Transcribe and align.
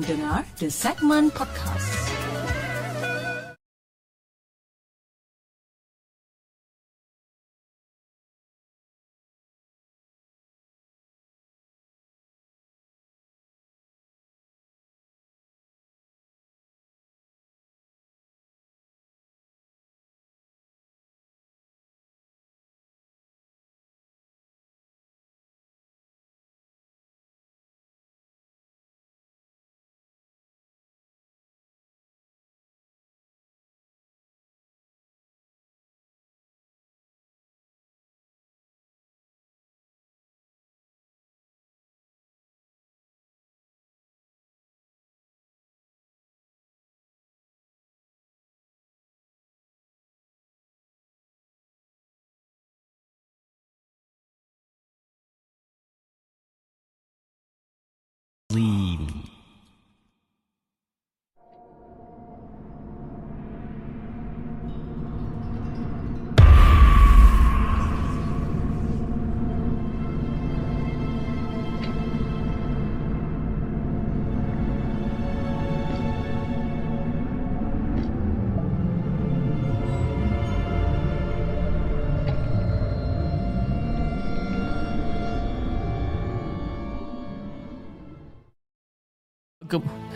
Mendengar 0.00 0.44
The 0.58 0.70
Segment 0.70 1.34
Podcast. 1.34 1.69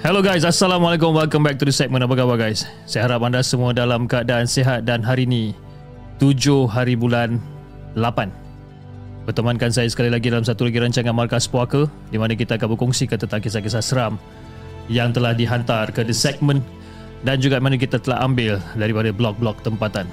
Hello 0.02 0.18
guys, 0.18 0.42
Assalamualaikum. 0.42 1.14
Welcome 1.14 1.46
back 1.46 1.62
to 1.62 1.68
the 1.68 1.70
segment. 1.70 2.02
Apa 2.02 2.18
khabar 2.18 2.34
guys? 2.34 2.66
Saya 2.82 3.06
harap 3.06 3.22
anda 3.22 3.46
semua 3.46 3.70
dalam 3.70 4.10
keadaan 4.10 4.42
sihat 4.42 4.82
Dan 4.82 5.06
hari 5.06 5.22
ini 5.22 5.54
7 6.18 6.66
hari 6.66 6.98
bulan 6.98 7.38
8 7.94 8.02
Bertemankan 9.30 9.70
saya 9.70 9.86
sekali 9.86 10.10
lagi 10.10 10.34
dalam 10.34 10.42
satu 10.42 10.66
lagi 10.66 10.82
rancangan 10.82 11.14
Markas 11.14 11.46
Puaka 11.46 11.86
Di 12.10 12.18
mana 12.18 12.34
kita 12.34 12.58
akan 12.58 12.74
berkongsi 12.74 13.06
tentang 13.06 13.38
kisah-kisah 13.38 13.84
seram 13.84 14.18
Yang 14.90 15.22
telah 15.22 15.30
dihantar 15.30 15.94
ke 15.94 16.02
the 16.02 16.16
segment 16.16 16.66
Dan 17.22 17.38
juga 17.38 17.62
mana 17.62 17.78
kita 17.78 18.02
telah 18.02 18.18
ambil 18.26 18.58
daripada 18.74 19.14
blog-blog 19.14 19.62
tempatan. 19.62 20.10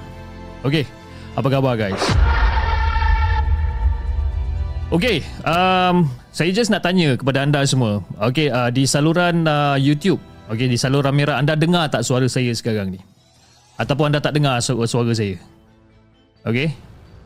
Okay, 0.62 0.86
apa 1.34 1.48
khabar 1.50 1.74
guys? 1.74 2.00
Okay, 4.92 5.24
um, 5.48 6.04
saya 6.36 6.52
just 6.52 6.68
nak 6.68 6.84
tanya 6.84 7.16
kepada 7.16 7.40
anda 7.40 7.64
semua. 7.64 8.04
Okay, 8.28 8.52
uh, 8.52 8.68
di 8.68 8.84
saluran 8.84 9.48
uh, 9.48 9.72
YouTube, 9.80 10.20
okay, 10.52 10.68
di 10.68 10.76
saluran 10.76 11.16
merah, 11.16 11.40
anda 11.40 11.56
dengar 11.56 11.88
tak 11.88 12.04
suara 12.04 12.28
saya 12.28 12.52
sekarang 12.52 12.92
ni? 12.92 13.00
Ataupun 13.80 14.12
anda 14.12 14.20
tak 14.20 14.36
dengar 14.36 14.60
suara, 14.60 14.84
suara 14.84 15.16
saya? 15.16 15.40
Okay, 16.44 16.76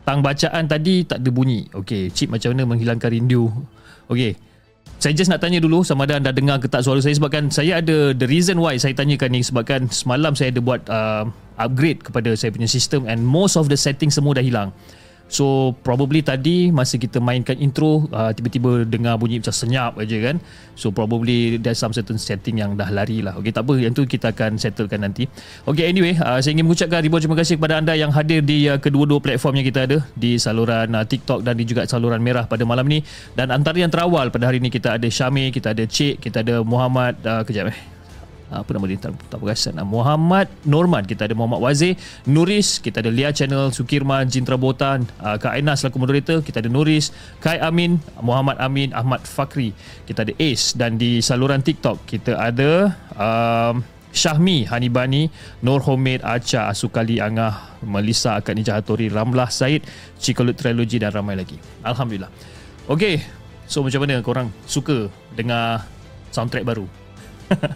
tang 0.06 0.22
bacaan 0.22 0.70
tadi 0.70 1.10
tak 1.10 1.26
ada 1.26 1.30
bunyi. 1.34 1.66
Okay, 1.74 2.06
chip 2.14 2.30
macam 2.30 2.54
mana 2.54 2.70
menghilangkan 2.70 3.10
rindu? 3.10 3.50
Okay, 4.06 4.38
saya 5.02 5.18
just 5.18 5.26
nak 5.26 5.42
tanya 5.42 5.58
dulu 5.58 5.82
sama 5.82 6.06
ada 6.06 6.22
anda 6.22 6.30
dengar 6.30 6.62
ke 6.62 6.70
tak 6.70 6.86
suara 6.86 7.02
saya 7.02 7.18
sebabkan 7.18 7.50
saya 7.50 7.82
ada 7.82 8.14
the 8.14 8.30
reason 8.30 8.62
why 8.62 8.78
saya 8.78 8.94
tanyakan 8.94 9.34
ni 9.34 9.42
sebabkan 9.42 9.90
semalam 9.90 10.38
saya 10.38 10.54
ada 10.54 10.62
buat 10.62 10.86
uh, 10.86 11.26
upgrade 11.58 11.98
kepada 12.06 12.30
saya 12.38 12.54
punya 12.54 12.70
sistem 12.70 13.10
and 13.10 13.26
most 13.26 13.58
of 13.58 13.66
the 13.66 13.74
settings 13.74 14.14
semua 14.14 14.38
dah 14.38 14.46
hilang. 14.46 14.70
So 15.26 15.74
probably 15.82 16.22
tadi 16.22 16.70
masa 16.70 17.02
kita 17.02 17.18
mainkan 17.18 17.58
intro 17.58 18.06
uh, 18.14 18.30
tiba-tiba 18.30 18.86
dengar 18.86 19.18
bunyi 19.18 19.42
macam 19.42 19.50
senyap 19.50 19.98
aja 19.98 20.16
kan. 20.22 20.36
So 20.78 20.94
probably 20.94 21.58
there's 21.58 21.82
some 21.82 21.90
certain 21.90 22.14
setting 22.14 22.62
yang 22.62 22.78
dah 22.78 22.86
lari 22.94 23.26
lah. 23.26 23.34
Okay 23.42 23.50
tak 23.50 23.66
apa 23.66 23.74
yang 23.74 23.90
tu 23.90 24.06
kita 24.06 24.30
akan 24.30 24.54
settlekan 24.54 25.02
nanti. 25.02 25.26
Okay 25.66 25.90
anyway 25.90 26.14
uh, 26.14 26.38
saya 26.38 26.54
ingin 26.54 26.70
mengucapkan 26.70 27.02
ribuan 27.02 27.18
terima 27.18 27.38
kasih 27.42 27.58
kepada 27.58 27.82
anda 27.82 27.98
yang 27.98 28.14
hadir 28.14 28.38
di 28.46 28.70
uh, 28.70 28.78
kedua-dua 28.78 29.18
platform 29.18 29.58
yang 29.58 29.66
kita 29.66 29.80
ada 29.90 29.98
di 30.14 30.38
saluran 30.38 30.94
uh, 30.94 31.02
TikTok 31.02 31.42
dan 31.42 31.58
di 31.58 31.66
juga 31.66 31.90
saluran 31.90 32.22
merah 32.22 32.46
pada 32.46 32.62
malam 32.62 32.86
ni. 32.86 33.02
Dan 33.34 33.50
antara 33.50 33.82
yang 33.82 33.90
terawal 33.90 34.30
pada 34.30 34.46
hari 34.46 34.62
ni 34.62 34.70
kita 34.70 34.94
ada 34.94 35.08
Syamir, 35.10 35.50
kita 35.50 35.74
ada 35.74 35.82
Cik, 35.82 36.22
kita 36.22 36.46
ada 36.46 36.62
Muhammad 36.62 37.18
uh, 37.26 37.42
kejap 37.42 37.74
eh 37.74 37.95
apa 38.50 38.70
nama 38.74 38.86
dia? 38.86 38.98
Tak, 38.98 39.12
tak 39.30 39.38
perasan 39.42 39.78
Muhammad 39.82 40.46
Norman. 40.62 41.02
Kita 41.02 41.26
ada 41.26 41.34
Muhammad 41.34 41.62
Wazir 41.62 41.98
Nuris. 42.28 42.78
Kita 42.78 43.02
ada 43.02 43.10
Lia 43.10 43.34
Channel 43.34 43.74
Sukirman 43.74 44.30
Jintra 44.30 44.54
Botan 44.54 45.06
uh, 45.18 45.36
Kak 45.38 45.54
Aina 45.54 45.74
selaku 45.74 45.98
moderator. 46.02 46.42
Kita 46.42 46.62
ada 46.62 46.70
Nuris 46.70 47.10
Kai 47.42 47.58
Amin 47.58 47.98
Muhammad 48.22 48.58
Amin 48.62 48.94
Ahmad 48.94 49.26
Fakri. 49.26 49.74
Kita 50.06 50.22
ada 50.22 50.32
Ace 50.38 50.74
dan 50.74 51.00
di 51.00 51.18
saluran 51.18 51.62
TikTok 51.62 52.06
kita 52.06 52.38
ada 52.38 52.94
um, 53.16 53.82
Syahmi 54.16 54.64
Hanibani 54.70 55.28
Nur 55.60 55.84
Homid 55.84 56.24
Acha 56.24 56.72
Asukali 56.72 57.20
Angah 57.20 57.76
Melissa 57.84 58.40
Akad 58.40 58.56
Nijahatori 58.56 59.12
Ramlah 59.12 59.52
Said 59.52 59.84
Cikolut 60.16 60.56
Trilogy 60.56 61.02
dan 61.02 61.12
ramai 61.12 61.36
lagi. 61.36 61.58
Alhamdulillah. 61.84 62.30
Okay 62.86 63.36
So 63.66 63.82
macam 63.82 64.06
mana 64.06 64.22
korang 64.22 64.48
suka 64.64 65.10
dengar 65.34 65.82
soundtrack 66.30 66.62
baru 66.62 66.86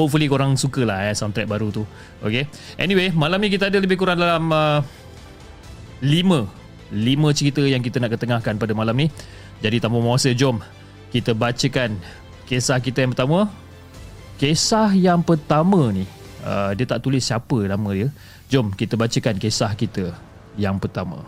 hopefully 0.00 0.24
korang 0.24 0.56
suka 0.56 0.88
lah 0.88 1.04
eh, 1.04 1.12
soundtrack 1.12 1.44
baru 1.44 1.68
tu. 1.68 1.84
Okay? 2.24 2.48
Anyway 2.80 3.12
malam 3.12 3.36
ni 3.44 3.52
kita 3.52 3.68
ada 3.68 3.76
lebih 3.76 4.00
kurang 4.00 4.16
dalam 4.16 4.48
uh, 4.48 4.80
lima 6.00 6.48
lima 6.88 7.28
cerita 7.36 7.60
yang 7.60 7.84
kita 7.84 8.00
nak 8.00 8.16
ketengahkan 8.16 8.56
pada 8.56 8.72
malam 8.72 8.96
ni. 8.96 9.12
Jadi 9.60 9.76
tanpa 9.76 10.00
masa 10.00 10.32
jom 10.32 10.56
kita 11.12 11.36
bacakan 11.36 12.00
kisah 12.48 12.80
kita 12.80 13.04
yang 13.04 13.12
pertama. 13.12 13.52
Kisah 14.40 14.96
yang 14.96 15.20
pertama 15.20 15.92
ni 15.92 16.08
uh, 16.48 16.72
dia 16.72 16.88
tak 16.88 17.04
tulis 17.04 17.20
siapa 17.20 17.68
nama 17.68 17.92
dia. 17.92 18.08
Jom 18.48 18.72
kita 18.72 18.96
bacakan 18.96 19.36
kisah 19.36 19.76
kita 19.76 20.16
yang 20.56 20.80
pertama 20.80 21.20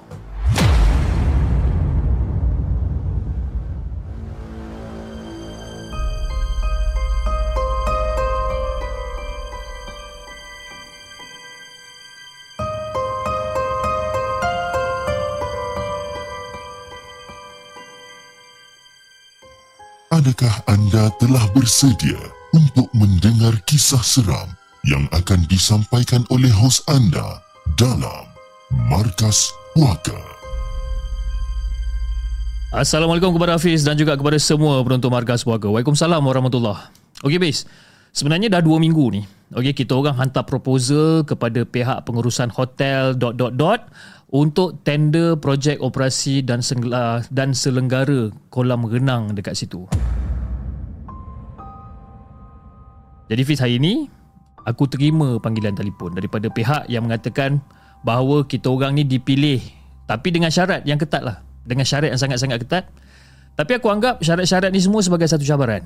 Adakah 20.22 20.54
anda 20.70 21.10
telah 21.18 21.42
bersedia 21.50 22.14
untuk 22.54 22.86
mendengar 22.94 23.58
kisah 23.66 23.98
seram 24.06 24.54
yang 24.86 25.10
akan 25.10 25.42
disampaikan 25.50 26.22
oleh 26.30 26.46
hos 26.46 26.78
anda 26.86 27.42
dalam 27.74 28.30
Markas 28.86 29.50
Puaka? 29.74 30.14
Assalamualaikum 32.70 33.34
kepada 33.34 33.58
Hafiz 33.58 33.82
dan 33.82 33.98
juga 33.98 34.14
kepada 34.14 34.38
semua 34.38 34.78
penonton 34.86 35.10
Markas 35.10 35.42
Puaka. 35.42 35.66
Waalaikumsalam 35.66 36.22
warahmatullahi 36.22 36.86
Okey, 37.26 37.42
base. 37.42 37.66
Sebenarnya 38.14 38.46
dah 38.46 38.62
dua 38.62 38.78
minggu 38.78 39.18
ni. 39.18 39.26
Okey, 39.50 39.74
kita 39.74 39.98
orang 39.98 40.22
hantar 40.22 40.46
proposal 40.46 41.26
kepada 41.26 41.66
pihak 41.66 41.98
pengurusan 42.06 42.46
hotel 42.54 43.18
dot 43.18 43.34
dot 43.34 43.58
dot 43.58 43.90
untuk 44.32 44.80
tender 44.80 45.36
projek 45.36 45.76
operasi 45.84 46.40
dan 46.40 46.64
dan 47.28 47.52
selenggara 47.52 48.32
kolam 48.48 48.88
renang 48.88 49.36
dekat 49.36 49.52
situ. 49.52 49.84
Jadi 53.28 53.42
Fiz 53.44 53.60
hari 53.60 53.76
ini 53.76 54.08
aku 54.64 54.88
terima 54.88 55.36
panggilan 55.36 55.76
telefon 55.76 56.16
daripada 56.16 56.48
pihak 56.48 56.88
yang 56.88 57.04
mengatakan 57.04 57.60
bahawa 58.02 58.48
kita 58.48 58.72
orang 58.72 58.96
ni 58.96 59.04
dipilih 59.04 59.60
tapi 60.08 60.32
dengan 60.32 60.48
syarat 60.48 60.82
yang 60.88 60.96
ketat 60.96 61.22
lah. 61.22 61.44
Dengan 61.62 61.86
syarat 61.86 62.10
yang 62.10 62.20
sangat-sangat 62.20 62.58
ketat. 62.66 62.84
Tapi 63.52 63.78
aku 63.78 63.92
anggap 63.92 64.24
syarat-syarat 64.24 64.72
ni 64.72 64.80
semua 64.80 65.04
sebagai 65.04 65.28
satu 65.28 65.44
cabaran. 65.44 65.84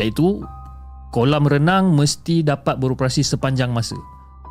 Iaitu 0.00 0.40
kolam 1.12 1.44
renang 1.44 1.92
mesti 1.92 2.40
dapat 2.40 2.80
beroperasi 2.80 3.20
sepanjang 3.20 3.70
masa. 3.70 3.94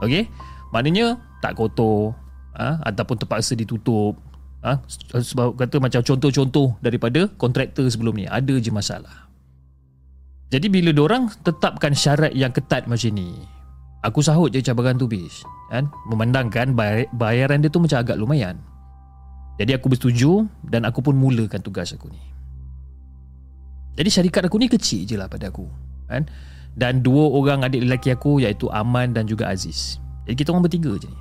Okey? 0.05 0.29
Maknanya 0.69 1.17
tak 1.41 1.57
kotor, 1.57 2.13
ha, 2.55 2.79
ataupun 2.85 3.19
terpaksa 3.19 3.53
ditutup 3.53 4.17
ha, 4.65 4.81
sebab 5.13 5.57
kata 5.57 5.77
macam 5.77 6.01
contoh-contoh 6.01 6.77
daripada 6.79 7.29
kontraktor 7.37 7.85
sebelum 7.89 8.15
ni 8.17 8.25
ada 8.25 8.55
je 8.57 8.71
masalah 8.71 9.29
Jadi 10.49 10.65
bila 10.65 10.89
orang 10.97 11.29
tetapkan 11.45 11.93
syarat 11.93 12.33
yang 12.33 12.49
ketat 12.49 12.89
macam 12.89 13.13
ni, 13.13 13.37
aku 14.01 14.25
sahut 14.25 14.49
je 14.49 14.65
cabaran 14.65 14.97
tu 14.97 15.05
bis. 15.05 15.45
Kan? 15.69 15.85
Memandangkan 16.09 16.73
bayaran 17.13 17.61
dia 17.61 17.69
tu 17.69 17.77
macam 17.77 18.01
agak 18.01 18.17
lumayan. 18.17 18.57
Jadi 19.61 19.77
aku 19.77 19.93
bersetuju 19.93 20.49
dan 20.65 20.89
aku 20.89 21.05
pun 21.05 21.13
mulakan 21.13 21.61
tugas 21.61 21.93
aku 21.93 22.09
ni. 22.09 22.21
Jadi 23.93 24.09
syarikat 24.09 24.49
aku 24.49 24.57
ni 24.57 24.65
kecil 24.65 25.05
je 25.05 25.21
lah 25.21 25.29
pada 25.29 25.53
aku. 25.53 25.69
Kan? 26.09 26.25
Dan 26.73 27.05
dua 27.05 27.29
orang 27.29 27.69
adik 27.69 27.85
lelaki 27.85 28.09
aku 28.09 28.41
iaitu 28.41 28.73
Aman 28.73 29.13
dan 29.13 29.29
juga 29.29 29.53
Aziz. 29.53 30.01
Jadi 30.25 30.33
kita 30.33 30.49
orang 30.49 30.65
bertiga 30.65 30.97
je 30.97 31.05
ni. 31.05 31.19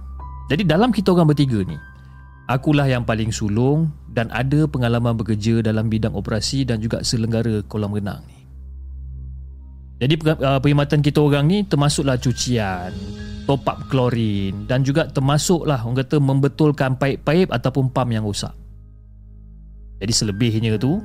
Jadi 0.49 0.65
dalam 0.65 0.89
kita 0.89 1.13
orang 1.13 1.29
bertiga 1.29 1.61
ni, 1.61 1.77
akulah 2.49 2.89
yang 2.89 3.05
paling 3.05 3.29
sulung 3.29 3.93
dan 4.09 4.33
ada 4.33 4.65
pengalaman 4.65 5.13
bekerja 5.13 5.61
dalam 5.61 5.93
bidang 5.93 6.17
operasi 6.17 6.65
dan 6.65 6.81
juga 6.81 7.05
selenggara 7.05 7.61
kolam 7.69 7.93
renang 7.93 8.25
ni. 8.25 8.39
Jadi 9.99 10.15
uh, 10.25 10.59
perkhidmatan 10.63 11.05
kita 11.05 11.21
orang 11.21 11.45
ni 11.51 11.59
termasuklah 11.69 12.17
cucian, 12.17 12.95
top 13.45 13.67
up 13.69 13.79
klorin 13.93 14.65
dan 14.65 14.87
juga 14.87 15.11
termasuklah 15.11 15.85
orang 15.85 16.01
kata 16.01 16.17
membetulkan 16.17 16.97
paip-paip 16.97 17.53
ataupun 17.53 17.93
pam 17.93 18.09
yang 18.09 18.25
rosak. 18.25 18.55
Jadi 19.99 20.13
selebihnya 20.15 20.79
tu 20.79 21.03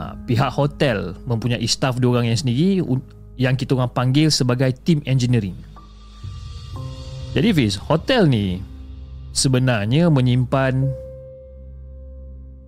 uh, 0.00 0.14
pihak 0.24 0.50
hotel 0.50 1.12
mempunyai 1.28 1.62
staff 1.68 2.00
dia 2.00 2.08
orang 2.08 2.26
yang 2.32 2.40
sendiri 2.40 2.80
yang 3.36 3.54
kita 3.54 3.76
orang 3.76 3.92
panggil 3.92 4.32
sebagai 4.32 4.72
team 4.80 5.04
engineering. 5.04 5.54
Jadi 7.30 7.48
Fiz, 7.54 7.78
hotel 7.78 8.26
ni 8.26 8.58
sebenarnya 9.30 10.10
menyimpan 10.10 10.90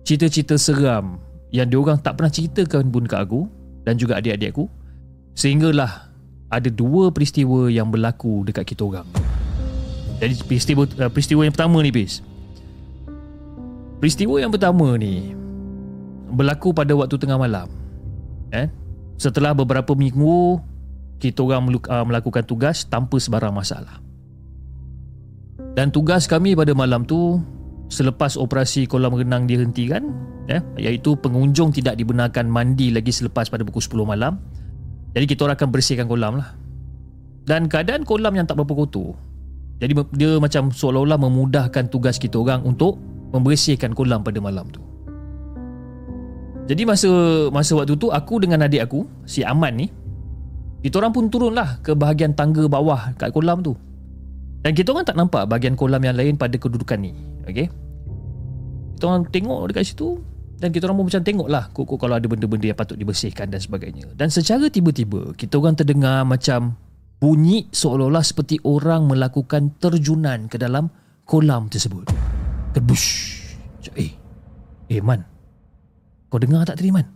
cerita-cerita 0.07 0.55
seram 0.55 1.19
yang 1.51 1.67
dia 1.67 1.79
orang 1.79 1.99
tak 1.99 2.15
pernah 2.15 2.31
ceritakan 2.31 2.87
pun 2.87 3.03
kat 3.03 3.27
aku 3.27 3.51
dan 3.83 3.99
juga 3.99 4.23
adik-adik 4.23 4.55
aku 4.55 4.65
Sehinggalah 5.33 6.13
ada 6.53 6.69
dua 6.69 7.09
peristiwa 7.09 7.65
yang 7.65 7.89
berlaku 7.89 8.45
dekat 8.45 8.69
kita 8.69 8.85
orang. 8.85 9.07
Jadi 10.21 10.33
peristiwa 10.45 10.85
uh, 10.85 11.09
peristiwa 11.09 11.41
yang 11.41 11.53
pertama 11.53 11.81
ni 11.81 11.89
bis. 11.89 12.21
Peristiwa 13.97 14.37
yang 14.37 14.53
pertama 14.53 14.93
ni 14.93 15.33
berlaku 16.29 16.69
pada 16.69 16.93
waktu 16.93 17.17
tengah 17.17 17.41
malam. 17.41 17.65
Eh? 18.53 18.69
Setelah 19.17 19.57
beberapa 19.57 19.97
minggu 19.97 20.61
kita 21.17 21.41
orang 21.41 21.65
uh, 21.89 22.05
melakukan 22.05 22.45
tugas 22.45 22.85
tanpa 22.85 23.17
sebarang 23.17 23.51
masalah. 23.51 23.97
Dan 25.73 25.89
tugas 25.89 26.29
kami 26.29 26.53
pada 26.53 26.77
malam 26.77 27.01
tu 27.01 27.41
selepas 27.89 28.37
operasi 28.37 28.85
kolam 28.85 29.17
renang 29.17 29.49
dihentikan, 29.49 30.05
eh, 30.49 30.61
iaitu 30.77 31.17
pengunjung 31.17 31.73
tidak 31.73 31.97
dibenarkan 31.97 32.45
mandi 32.45 32.93
lagi 32.93 33.09
selepas 33.09 33.49
pada 33.49 33.65
pukul 33.65 33.81
10 33.81 34.05
malam. 34.05 34.37
Jadi 35.13 35.25
kita 35.29 35.45
orang 35.45 35.57
akan 35.57 35.69
bersihkan 35.73 36.05
kolam 36.05 36.41
lah. 36.41 36.53
Dan 37.43 37.69
keadaan 37.69 38.05
kolam 38.05 38.33
yang 38.37 38.45
tak 38.45 38.61
berapa 38.61 38.85
kotor. 38.85 39.17
Jadi 39.81 39.93
dia 40.15 40.37
macam 40.37 40.69
seolah-olah 40.69 41.19
memudahkan 41.19 41.89
tugas 41.89 42.21
kita 42.21 42.39
orang 42.39 42.63
untuk 42.63 43.01
Membersihkan 43.33 43.97
kolam 43.97 44.21
pada 44.21 44.37
malam 44.37 44.69
tu. 44.69 44.77
Jadi 46.69 46.85
masa 46.85 47.09
masa 47.49 47.73
waktu 47.73 47.97
tu 47.97 48.13
aku 48.13 48.39
dengan 48.39 48.63
adik 48.63 48.87
aku 48.87 49.03
Si 49.27 49.43
Aman 49.43 49.75
ni 49.75 49.91
Kita 50.79 51.03
orang 51.03 51.11
pun 51.11 51.27
turun 51.27 51.51
lah 51.51 51.75
ke 51.83 51.91
bahagian 51.91 52.31
tangga 52.31 52.63
bawah 52.71 53.11
kat 53.19 53.35
kolam 53.35 53.59
tu 53.59 53.75
Dan 54.63 54.71
kita 54.71 54.95
orang 54.95 55.03
tak 55.03 55.19
nampak 55.19 55.43
bahagian 55.45 55.75
kolam 55.75 55.99
yang 55.99 56.15
lain 56.15 56.39
pada 56.39 56.55
kedudukan 56.55 56.95
ni 56.95 57.11
Okay 57.43 57.67
Kita 58.95 59.11
orang 59.11 59.27
tengok 59.27 59.67
dekat 59.67 59.91
situ 59.91 60.23
dan 60.63 60.71
kita 60.71 60.87
orang 60.87 61.03
pun 61.03 61.11
macam 61.11 61.23
tengok 61.27 61.47
lah 61.51 61.67
kok 61.75 61.91
kalau 61.99 62.15
ada 62.15 62.23
benda-benda 62.23 62.71
yang 62.71 62.79
patut 62.79 62.95
dibersihkan 62.95 63.51
dan 63.51 63.59
sebagainya. 63.59 64.07
Dan 64.15 64.31
secara 64.31 64.71
tiba-tiba 64.71 65.35
kita 65.35 65.59
orang 65.59 65.75
terdengar 65.75 66.23
macam 66.23 66.79
bunyi 67.19 67.67
seolah-olah 67.67 68.23
seperti 68.23 68.63
orang 68.63 69.11
melakukan 69.11 69.75
terjunan 69.75 70.47
ke 70.47 70.55
dalam 70.55 70.87
kolam 71.27 71.67
tersebut. 71.67 72.07
Terbush. 72.71 73.07
Eh, 73.99 74.15
eh 74.87 75.03
Man. 75.03 75.27
Kau 76.31 76.39
dengar 76.39 76.63
tak 76.63 76.79
tadi 76.79 76.95
Man? 76.95 77.11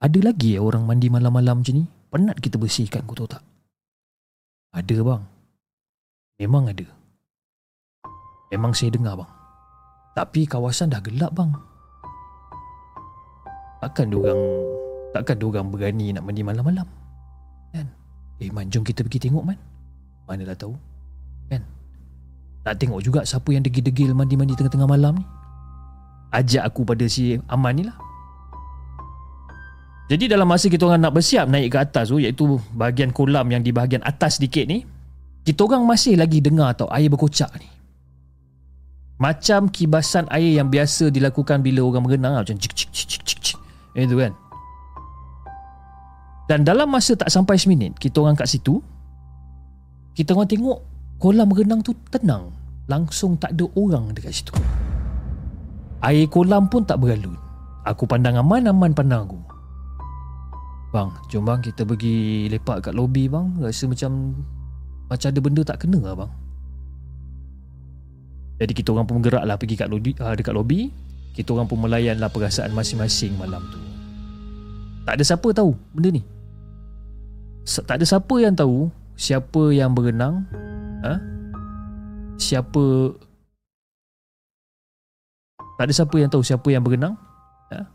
Ada 0.00 0.32
lagi 0.32 0.56
ya 0.56 0.64
orang 0.64 0.88
mandi 0.88 1.12
malam-malam 1.12 1.60
macam 1.60 1.74
ni? 1.76 1.84
Penat 2.08 2.40
kita 2.40 2.56
bersihkan 2.56 3.04
kau 3.04 3.12
tahu 3.12 3.28
tak? 3.28 3.44
Ada 4.72 5.04
bang. 5.04 5.22
Memang 6.36 6.68
ada. 6.68 6.86
Memang 8.52 8.76
saya 8.76 8.92
dengar 8.92 9.16
bang. 9.16 9.32
Tapi 10.16 10.44
kawasan 10.44 10.92
dah 10.92 11.00
gelap 11.00 11.32
bang. 11.32 11.52
Takkan 13.80 14.08
diorang 14.08 14.40
Takkan 15.16 15.40
diorang 15.40 15.72
berani 15.72 16.12
nak 16.12 16.28
mandi 16.28 16.44
malam-malam? 16.44 16.84
Kan? 17.72 17.88
Eh 18.36 18.52
Man 18.52 18.68
jom 18.68 18.84
kita 18.84 19.00
pergi 19.00 19.28
tengok 19.28 19.48
Man. 19.48 19.56
Manalah 20.28 20.52
tahu. 20.52 20.76
Kan? 21.48 21.64
Tak 22.68 22.76
tengok 22.84 23.00
juga 23.00 23.24
siapa 23.24 23.48
yang 23.48 23.64
degil-degil 23.64 24.12
mandi-mandi 24.12 24.52
tengah-tengah 24.52 24.90
malam 24.90 25.16
ni. 25.16 25.24
Ajak 26.36 26.68
aku 26.68 26.84
pada 26.84 27.08
si 27.08 27.40
Aman 27.48 27.80
ni 27.80 27.88
lah. 27.88 27.96
Jadi 30.12 30.28
dalam 30.28 30.44
masa 30.44 30.68
kita 30.68 30.84
orang 30.84 31.00
nak 31.00 31.16
bersiap 31.16 31.48
naik 31.48 31.72
ke 31.72 31.78
atas 31.80 32.12
tu 32.12 32.20
iaitu 32.20 32.60
bahagian 32.76 33.10
kolam 33.10 33.48
yang 33.48 33.64
di 33.64 33.72
bahagian 33.72 34.04
atas 34.04 34.36
sedikit 34.36 34.68
ni 34.68 34.84
kita 35.46 35.62
orang 35.62 35.86
masih 35.86 36.18
lagi 36.18 36.42
dengar 36.42 36.74
tau 36.74 36.90
air 36.90 37.06
berkocak 37.06 37.54
ni. 37.62 37.70
Macam 39.16 39.70
kibasan 39.70 40.26
air 40.28 40.58
yang 40.58 40.68
biasa 40.68 41.08
dilakukan 41.08 41.62
bila 41.62 41.86
orang 41.86 42.04
berenang 42.04 42.34
macam 42.36 42.58
cik 42.58 42.74
cik 42.74 42.90
cik 42.90 43.22
cik 43.22 43.38
cik. 43.40 43.58
Itu 43.96 44.18
kan? 44.18 44.34
Dan 46.46 46.66
dalam 46.66 46.90
masa 46.90 47.18
tak 47.18 47.26
sampai 47.26 47.58
seminit 47.58 47.98
Kita 47.98 48.22
orang 48.22 48.38
kat 48.38 48.46
situ 48.46 48.78
Kita 50.14 50.30
orang 50.30 50.46
tengok 50.46 50.78
Kolam 51.18 51.50
renang 51.50 51.80
tu 51.82 51.96
tenang. 52.12 52.52
Langsung 52.86 53.34
tak 53.40 53.56
ada 53.56 53.66
orang 53.74 54.12
dekat 54.14 54.36
situ. 54.36 54.54
Air 56.04 56.28
kolam 56.28 56.68
pun 56.68 56.84
tak 56.84 57.00
beralun 57.00 57.34
Aku 57.88 58.04
pandang 58.04 58.36
aman-aman 58.36 58.92
pandang 58.92 59.24
aku. 59.26 59.40
Bang, 60.90 61.14
jom 61.30 61.46
bang 61.46 61.62
kita 61.62 61.86
pergi 61.86 62.46
lepak 62.50 62.90
kat 62.90 62.94
lobi 62.98 63.30
bang. 63.30 63.54
Rasa 63.62 63.86
macam 63.86 64.34
Macam 65.06 65.28
ada 65.30 65.40
benda 65.42 65.62
tak 65.62 65.86
kena 65.86 65.98
lah 66.02 66.14
bang 66.18 66.32
Jadi 68.62 68.72
kita 68.72 68.90
orang 68.94 69.06
pun 69.06 69.22
bergerak 69.22 69.44
lah 69.46 69.56
pergi 69.60 69.74
kat 69.78 69.88
lobi, 69.90 70.12
uh, 70.18 70.34
dekat 70.34 70.54
lobi 70.54 70.90
Kita 71.36 71.54
orang 71.54 71.70
pun 71.70 71.78
melayan 71.78 72.18
lah 72.18 72.32
perasaan 72.32 72.74
masing-masing 72.74 73.38
malam 73.38 73.62
tu 73.70 73.86
tak 75.06 75.22
ada 75.22 75.24
siapa 75.24 75.48
tahu 75.54 75.70
benda 75.94 76.18
ni. 76.18 76.22
Tak 77.62 78.02
ada 78.02 78.04
siapa 78.04 78.34
yang 78.42 78.58
tahu 78.58 78.90
siapa 79.14 79.62
yang 79.70 79.94
berenang, 79.94 80.42
ha? 81.06 81.14
Siapa 82.36 83.14
Tak 85.78 85.84
ada 85.86 85.92
siapa 85.94 86.16
yang 86.18 86.30
tahu 86.32 86.42
siapa 86.42 86.68
yang 86.74 86.82
berenang, 86.82 87.14
ha? 87.70 87.86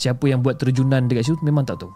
Siapa 0.00 0.24
yang 0.24 0.40
buat 0.40 0.56
terjunan 0.56 1.04
dekat 1.04 1.28
situ 1.28 1.44
memang 1.44 1.68
tak 1.68 1.84
tahu. 1.84 1.92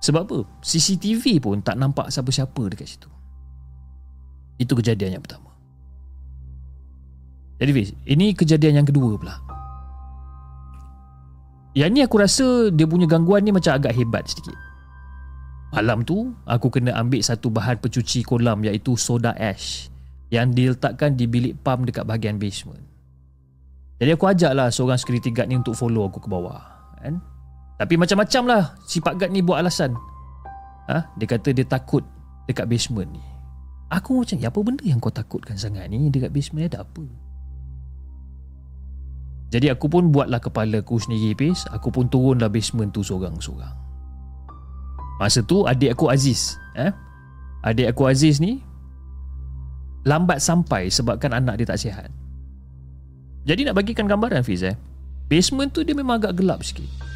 Sebab 0.00 0.22
apa? 0.24 0.38
CCTV 0.64 1.44
pun 1.44 1.60
tak 1.60 1.76
nampak 1.76 2.08
siapa-siapa 2.08 2.72
dekat 2.72 2.96
situ. 2.96 3.08
Itu 4.56 4.72
kejadian 4.72 5.20
yang 5.20 5.24
pertama. 5.24 5.52
Jadi 7.60 7.70
Fiz, 7.76 7.92
ini 8.08 8.32
kejadian 8.32 8.80
yang 8.80 8.88
kedua 8.88 9.20
pula. 9.20 9.36
Yang 11.76 11.90
ni 11.92 12.00
aku 12.02 12.16
rasa 12.16 12.46
dia 12.72 12.88
punya 12.88 13.04
gangguan 13.04 13.44
ni 13.44 13.52
macam 13.52 13.76
agak 13.76 13.92
hebat 13.92 14.24
sedikit. 14.24 14.56
Malam 15.70 16.02
tu, 16.02 16.34
aku 16.48 16.66
kena 16.66 16.96
ambil 16.98 17.22
satu 17.22 17.46
bahan 17.52 17.78
pencuci 17.78 18.26
kolam 18.26 18.64
iaitu 18.66 18.98
soda 18.98 19.36
ash 19.38 19.86
yang 20.32 20.50
diletakkan 20.50 21.14
di 21.14 21.30
bilik 21.30 21.62
pump 21.62 21.86
dekat 21.86 22.02
bahagian 22.02 22.42
basement. 22.42 22.82
Jadi 24.02 24.16
aku 24.16 24.24
ajak 24.26 24.50
lah 24.56 24.72
seorang 24.72 24.96
security 24.96 25.30
guard 25.30 25.52
ni 25.52 25.60
untuk 25.60 25.76
follow 25.76 26.08
aku 26.08 26.24
ke 26.24 26.28
bawah. 26.32 26.58
Kan? 26.98 27.20
Tapi 27.80 27.96
macam-macam 27.96 28.42
lah 28.44 28.62
si 28.84 29.00
Pak 29.00 29.16
Guard 29.16 29.32
ni 29.32 29.40
buat 29.40 29.64
alasan. 29.64 29.96
Ha? 30.92 31.16
Dia 31.16 31.24
kata 31.24 31.56
dia 31.56 31.64
takut 31.64 32.04
dekat 32.44 32.68
basement 32.68 33.08
ni. 33.08 33.24
Aku 33.88 34.20
macam, 34.20 34.36
ya 34.36 34.52
apa 34.52 34.60
benda 34.60 34.84
yang 34.84 35.00
kau 35.00 35.08
takutkan 35.08 35.56
sangat 35.56 35.88
ni 35.88 36.12
dekat 36.12 36.28
basement 36.28 36.68
ni 36.68 36.68
ada 36.68 36.84
apa? 36.84 37.02
Jadi 39.50 39.66
aku 39.66 39.90
pun 39.90 40.14
buatlah 40.14 40.38
kepala 40.38 40.78
aku 40.78 41.02
sendiri 41.02 41.34
pis 41.34 41.66
Aku 41.74 41.90
pun 41.90 42.06
turunlah 42.06 42.46
basement 42.46 42.94
tu 42.94 43.02
seorang-seorang 43.02 43.74
Masa 45.18 45.42
tu 45.42 45.66
adik 45.66 45.98
aku 45.98 46.06
Aziz 46.06 46.54
eh? 46.78 46.94
Adik 47.66 47.90
aku 47.90 48.06
Aziz 48.06 48.38
ni 48.38 48.62
Lambat 50.06 50.38
sampai 50.38 50.86
sebabkan 50.86 51.34
anak 51.34 51.58
dia 51.58 51.66
tak 51.66 51.82
sihat 51.82 52.08
Jadi 53.42 53.66
nak 53.66 53.74
bagikan 53.74 54.06
gambaran 54.06 54.46
Fiz 54.46 54.62
eh 54.62 54.78
Basement 55.26 55.74
tu 55.74 55.82
dia 55.82 55.98
memang 55.98 56.22
agak 56.22 56.38
gelap 56.38 56.62
sikit 56.62 57.09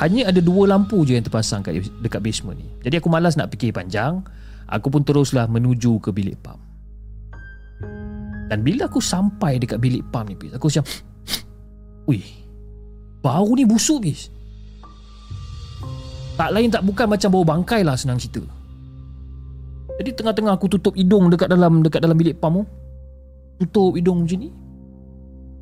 Hanya 0.00 0.28
ada 0.28 0.40
dua 0.44 0.68
lampu 0.68 1.04
je 1.08 1.16
yang 1.16 1.24
terpasang 1.24 1.64
kat, 1.64 1.80
dekat 2.04 2.20
basement 2.20 2.56
ni 2.56 2.68
Jadi 2.84 3.00
aku 3.00 3.08
malas 3.08 3.36
nak 3.36 3.52
fikir 3.52 3.72
panjang 3.72 4.20
Aku 4.70 4.92
pun 4.92 5.02
teruslah 5.02 5.50
menuju 5.50 5.98
ke 5.98 6.14
bilik 6.14 6.38
pam. 6.44 6.60
Dan 8.46 8.62
bila 8.62 8.86
aku 8.86 9.02
sampai 9.02 9.58
dekat 9.58 9.80
bilik 9.80 10.04
pam 10.12 10.28
ni 10.28 10.36
Aku 10.52 10.68
macam 10.68 10.84
Wih 12.08 12.28
Bau 13.20 13.52
ni 13.56 13.64
busuk 13.64 14.04
bis 14.04 14.28
Tak 16.40 16.52
lain 16.56 16.72
tak 16.72 16.84
bukan 16.84 17.04
macam 17.04 17.28
bau 17.36 17.44
bangkai 17.44 17.84
lah 17.84 17.92
senang 18.00 18.16
cerita. 18.16 18.40
Jadi 20.00 20.16
tengah-tengah 20.16 20.56
aku 20.56 20.72
tutup 20.72 20.96
hidung 20.96 21.28
dekat 21.28 21.52
dalam 21.52 21.84
dekat 21.84 22.00
dalam 22.00 22.16
bilik 22.16 22.40
pam 22.40 22.56
tu. 22.56 22.64
Tutup 23.60 23.92
hidung 24.00 24.24
macam 24.24 24.40
ni. 24.40 24.48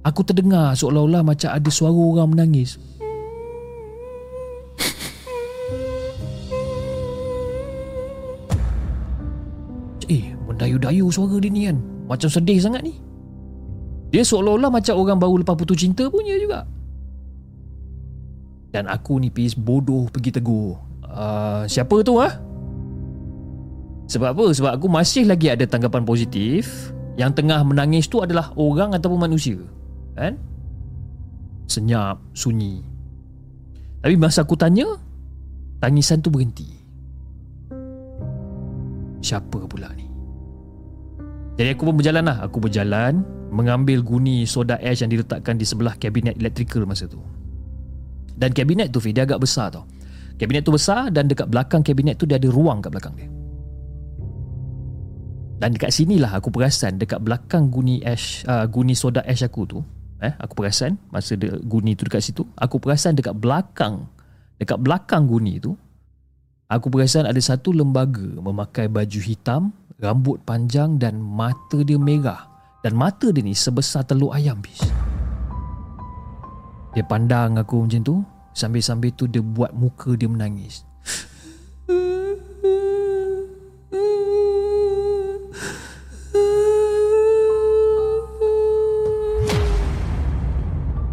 Aku 0.07 0.23
terdengar 0.23 0.79
seolah-olah 0.79 1.27
macam 1.27 1.51
ada 1.51 1.67
suara 1.75 1.91
orang 1.91 2.31
menangis. 2.31 2.79
Mendayu-dayu 10.59 11.07
suara 11.15 11.39
dia 11.39 11.55
ni 11.55 11.71
kan. 11.71 11.79
Macam 12.11 12.27
sedih 12.27 12.59
sangat 12.59 12.83
ni. 12.83 12.99
Dia 14.11 14.27
seolah-olah 14.27 14.75
macam 14.75 14.99
orang 14.99 15.23
baru 15.23 15.47
lepas 15.47 15.55
putus 15.55 15.79
cinta 15.79 16.11
punya 16.11 16.35
juga. 16.35 16.67
Dan 18.75 18.91
aku 18.91 19.23
ni 19.23 19.31
pis 19.31 19.55
bodoh 19.55 20.11
pergi 20.11 20.35
tegur. 20.35 20.75
Uh, 21.07 21.63
siapa 21.71 22.03
tu 22.03 22.19
ah? 22.19 22.27
Ha? 22.27 22.31
Sebab 24.11 24.35
apa? 24.35 24.47
Sebab 24.51 24.73
aku 24.83 24.91
masih 24.91 25.31
lagi 25.31 25.47
ada 25.47 25.63
tanggapan 25.63 26.03
positif 26.03 26.91
yang 27.15 27.31
tengah 27.31 27.63
menangis 27.63 28.11
tu 28.11 28.19
adalah 28.19 28.51
orang 28.59 28.99
ataupun 28.99 29.31
manusia. 29.31 29.63
Kan? 30.19 30.43
Senyap, 31.71 32.19
sunyi. 32.35 32.83
Tapi 34.03 34.19
masa 34.19 34.43
aku 34.43 34.59
tanya, 34.59 34.91
tangisan 35.79 36.19
tu 36.19 36.35
berhenti. 36.35 36.67
Siapa 39.23 39.71
pula 39.71 39.95
ni? 39.95 40.08
Jadi 41.59 41.75
aku 41.75 41.91
pun 41.91 41.95
berjalan 41.99 42.23
lah. 42.23 42.39
Aku 42.47 42.63
berjalan 42.63 43.27
mengambil 43.51 43.99
guni 44.07 44.47
soda 44.47 44.79
ash 44.79 45.03
yang 45.03 45.11
diletakkan 45.11 45.59
di 45.59 45.67
sebelah 45.67 45.99
kabinet 45.99 46.39
elektrikal 46.39 46.87
masa 46.87 47.11
tu. 47.11 47.19
Dan 48.39 48.55
kabinet 48.55 48.95
tu, 48.95 49.03
dia 49.03 49.27
agak 49.27 49.43
besar 49.43 49.75
tau. 49.75 49.83
Kabinet 50.39 50.63
tu 50.63 50.71
besar 50.71 51.11
dan 51.11 51.27
dekat 51.27 51.51
belakang 51.51 51.83
kabinet 51.83 52.15
tu 52.15 52.23
dia 52.23 52.39
ada 52.39 52.47
ruang 52.47 52.79
kat 52.79 52.95
belakang 52.95 53.15
dia. 53.19 53.27
Dan 55.59 55.75
dekat 55.75 55.91
sinilah 55.91 56.39
aku 56.39 56.55
perasan 56.55 57.03
dekat 57.03 57.19
belakang 57.19 57.67
guni 57.67 57.99
ash, 58.07 58.47
uh, 58.47 58.63
guni 58.71 58.95
soda 58.95 59.27
ash 59.27 59.43
aku 59.43 59.67
tu, 59.67 59.83
eh, 60.23 60.31
aku 60.39 60.63
perasan 60.63 60.95
masa 61.11 61.35
de, 61.35 61.51
guni 61.67 61.99
tu 61.99 62.07
dekat 62.07 62.23
situ, 62.23 62.47
aku 62.55 62.79
perasan 62.79 63.19
dekat 63.19 63.35
belakang, 63.35 64.07
dekat 64.63 64.79
belakang 64.79 65.27
guni 65.27 65.59
tu, 65.59 65.75
aku 66.71 66.87
perasan 66.95 67.27
ada 67.27 67.43
satu 67.43 67.75
lembaga 67.75 68.39
memakai 68.39 68.87
baju 68.87 69.19
hitam 69.19 69.75
rambut 69.99 70.39
panjang 70.47 70.95
dan 70.95 71.19
mata 71.19 71.83
dia 71.83 71.99
merah 71.99 72.47
dan 72.87 72.95
mata 72.95 73.35
dia 73.35 73.43
ni 73.43 73.51
sebesar 73.51 74.07
telur 74.07 74.31
ayam 74.31 74.63
bis. 74.63 74.79
Dia 76.95 77.03
pandang 77.03 77.59
aku 77.59 77.83
macam 77.83 78.03
tu 78.07 78.17
sambil-sambil 78.55 79.11
tu 79.19 79.27
dia 79.27 79.43
buat 79.43 79.75
muka 79.75 80.15
dia 80.15 80.31
menangis. 80.31 80.87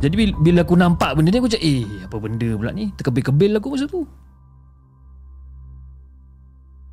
Jadi 0.06 0.38
bila 0.38 0.62
aku 0.62 0.78
nampak 0.78 1.18
benda 1.18 1.34
ni 1.34 1.42
aku 1.42 1.50
cakap 1.50 1.66
eh 1.66 1.90
apa 2.06 2.16
benda 2.22 2.50
pula 2.54 2.70
ni 2.70 2.94
terkebil-kebil 2.94 3.58
aku 3.58 3.74
masa 3.74 3.90
tu. 3.90 4.06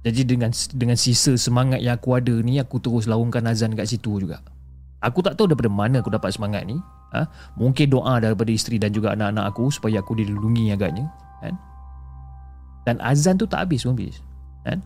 Jadi 0.03 0.27
dengan 0.27 0.51
dengan 0.75 0.99
sisa 0.99 1.39
semangat 1.39 1.79
yang 1.79 1.95
aku 1.95 2.19
ada 2.19 2.35
ni 2.43 2.59
aku 2.59 2.83
terus 2.83 3.07
laungkan 3.07 3.47
azan 3.47 3.79
kat 3.79 3.87
situ 3.87 4.19
juga. 4.19 4.43
Aku 5.03 5.23
tak 5.23 5.39
tahu 5.39 5.51
daripada 5.51 5.71
mana 5.71 6.03
aku 6.03 6.11
dapat 6.11 6.35
semangat 6.35 6.67
ni. 6.67 6.79
Ha? 7.15 7.27
Mungkin 7.55 7.91
doa 7.91 8.19
daripada 8.19 8.51
isteri 8.51 8.83
dan 8.83 8.91
juga 8.91 9.15
anak-anak 9.15 9.55
aku 9.55 9.71
supaya 9.71 10.03
aku 10.03 10.19
dilindungi 10.19 10.75
agaknya. 10.75 11.07
Kan? 11.43 11.55
Dan 12.87 12.99
azan 13.03 13.39
tu 13.39 13.47
tak 13.47 13.67
habis 13.67 13.87
pun 13.87 13.95
habis. 13.95 14.19
Kan? 14.67 14.83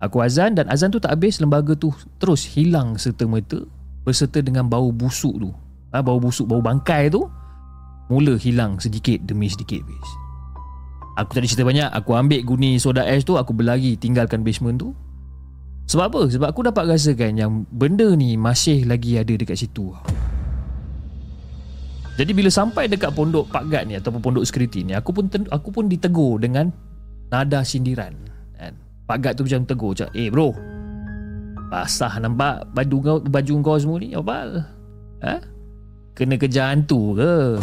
Aku 0.00 0.20
azan 0.20 0.56
dan 0.56 0.68
azan 0.68 0.92
tu 0.92 1.00
tak 1.00 1.16
habis 1.16 1.40
lembaga 1.40 1.76
tu 1.76 1.92
terus 2.20 2.44
hilang 2.44 2.96
serta 2.96 3.24
merta 3.24 3.60
berserta 4.04 4.40
dengan 4.40 4.68
bau 4.68 4.92
busuk 4.92 5.36
tu. 5.40 5.50
Ha? 5.92 6.00
Bau 6.00 6.20
busuk, 6.20 6.48
bau 6.48 6.64
bangkai 6.64 7.12
tu 7.12 7.24
mula 8.08 8.36
hilang 8.36 8.80
sedikit 8.80 9.20
demi 9.24 9.48
sedikit. 9.48 9.80
Bis. 9.84 10.23
Aku 11.14 11.30
tak 11.30 11.46
ada 11.46 11.48
cerita 11.48 11.64
banyak 11.66 11.88
Aku 11.94 12.10
ambil 12.18 12.42
guni 12.42 12.76
soda 12.82 13.06
ash 13.06 13.22
tu 13.22 13.38
Aku 13.38 13.54
berlari 13.54 13.94
tinggalkan 13.94 14.42
basement 14.42 14.82
tu 14.82 14.90
Sebab 15.86 16.10
apa? 16.10 16.22
Sebab 16.26 16.48
aku 16.50 16.66
dapat 16.66 16.90
rasakan 16.90 17.38
Yang 17.38 17.50
benda 17.70 18.08
ni 18.18 18.34
masih 18.34 18.82
lagi 18.82 19.14
ada 19.14 19.30
dekat 19.30 19.54
situ 19.54 19.94
Jadi 22.18 22.32
bila 22.34 22.50
sampai 22.50 22.90
dekat 22.90 23.14
pondok 23.14 23.46
Pak 23.46 23.64
Gad 23.70 23.86
ni 23.86 23.94
Ataupun 23.94 24.18
pondok 24.18 24.42
security 24.42 24.82
ni 24.82 24.98
Aku 24.98 25.14
pun 25.14 25.30
aku 25.30 25.68
pun 25.70 25.86
ditegur 25.86 26.42
dengan 26.42 26.74
Nada 27.30 27.62
sindiran 27.62 28.14
kan? 28.58 28.74
Pak 29.06 29.18
Gad 29.22 29.32
tu 29.38 29.46
macam 29.46 29.62
tegur 29.70 29.94
Eh 30.18 30.28
bro 30.34 30.50
Basah 31.70 32.18
nampak 32.18 32.74
baju 32.74 33.22
baju 33.22 33.52
kau 33.62 33.78
semua 33.78 34.02
ni 34.02 34.18
Apa? 34.18 34.66
Ha? 35.22 35.34
Kena 36.14 36.38
kejar 36.38 36.74
hantu 36.74 37.18
ke? 37.18 37.58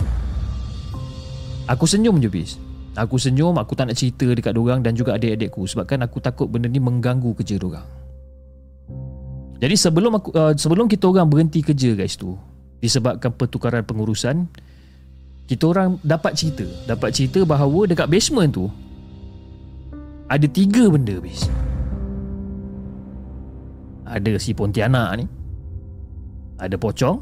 Aku 1.67 1.87
senyum 1.87 2.19
je 2.19 2.31
bis 2.31 2.70
Aku 2.91 3.15
senyum, 3.15 3.55
aku 3.55 3.71
tak 3.71 3.87
nak 3.87 3.95
cerita 3.95 4.27
dekat 4.27 4.51
dorang 4.51 4.83
dan 4.83 4.91
juga 4.91 5.15
adik-adikku 5.15 5.63
sebabkan 5.63 6.03
aku 6.03 6.19
takut 6.19 6.51
benda 6.51 6.67
ni 6.67 6.83
mengganggu 6.83 7.31
kerja 7.39 7.55
dorang. 7.55 7.87
Jadi 9.61 9.75
sebelum 9.77 10.11
aku 10.19 10.29
uh, 10.35 10.51
sebelum 10.57 10.89
kita 10.91 11.07
orang 11.07 11.29
berhenti 11.29 11.63
kerja 11.63 11.93
guys 11.95 12.17
tu 12.17 12.35
disebabkan 12.81 13.31
pertukaran 13.31 13.85
pengurusan 13.85 14.49
kita 15.45 15.63
orang 15.69 16.01
dapat 16.01 16.33
cerita, 16.33 16.65
dapat 16.89 17.13
cerita 17.13 17.45
bahawa 17.45 17.87
dekat 17.87 18.09
basement 18.09 18.51
tu 18.51 18.67
ada 20.31 20.47
tiga 20.47 20.87
benda 20.87 21.19
bis. 21.19 21.47
Ada 24.07 24.35
si 24.39 24.51
Pontianak 24.51 25.09
ni. 25.19 25.25
Ada 26.59 26.75
pocong 26.75 27.19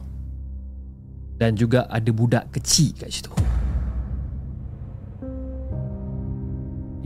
dan 1.42 1.58
juga 1.58 1.90
ada 1.90 2.10
budak 2.14 2.54
kecil 2.54 2.94
kat 2.98 3.10
situ. 3.10 3.34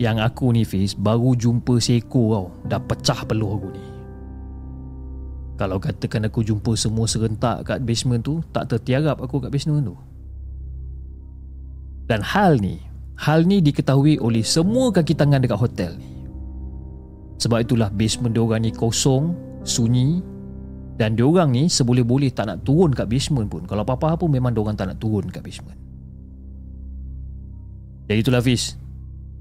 Yang 0.03 0.17
aku 0.19 0.51
ni 0.51 0.67
Fiz 0.67 0.91
Baru 0.99 1.31
jumpa 1.31 1.79
seekor 1.79 2.27
tau. 2.35 2.47
Dah 2.67 2.81
pecah 2.83 3.23
peluh 3.23 3.55
aku 3.55 3.71
ni. 3.71 3.83
Kalau 5.55 5.79
katakan 5.79 6.27
aku 6.27 6.43
jumpa 6.43 6.75
semua 6.75 7.07
serentak 7.07 7.63
kat 7.63 7.79
basement 7.87 8.19
tu 8.19 8.43
Tak 8.51 8.67
tertiarap 8.67 9.23
aku 9.23 9.39
kat 9.39 9.47
basement 9.47 9.79
tu. 9.79 9.95
Dan 12.11 12.19
hal 12.19 12.59
ni 12.59 12.83
Hal 13.15 13.47
ni 13.47 13.63
diketahui 13.63 14.19
oleh 14.19 14.43
semua 14.43 14.91
kaki 14.91 15.15
tangan 15.15 15.39
dekat 15.39 15.55
hotel 15.55 15.95
ni. 15.95 16.11
Sebab 17.39 17.63
itulah 17.63 17.87
basement 17.87 18.35
diorang 18.35 18.67
ni 18.67 18.75
kosong 18.75 19.31
Sunyi 19.63 20.19
Dan 20.99 21.15
diorang 21.15 21.55
ni 21.55 21.71
seboleh-boleh 21.71 22.35
tak 22.35 22.51
nak 22.51 22.67
turun 22.67 22.91
kat 22.91 23.07
basement 23.07 23.47
pun. 23.47 23.63
Kalau 23.63 23.87
apa-apa 23.87 24.19
pun 24.19 24.27
memang 24.27 24.51
diorang 24.51 24.75
tak 24.75 24.91
nak 24.91 24.99
turun 24.99 25.31
kat 25.31 25.39
basement. 25.39 25.79
Jadi 28.11 28.19
itulah 28.19 28.43
Fiz 28.43 28.82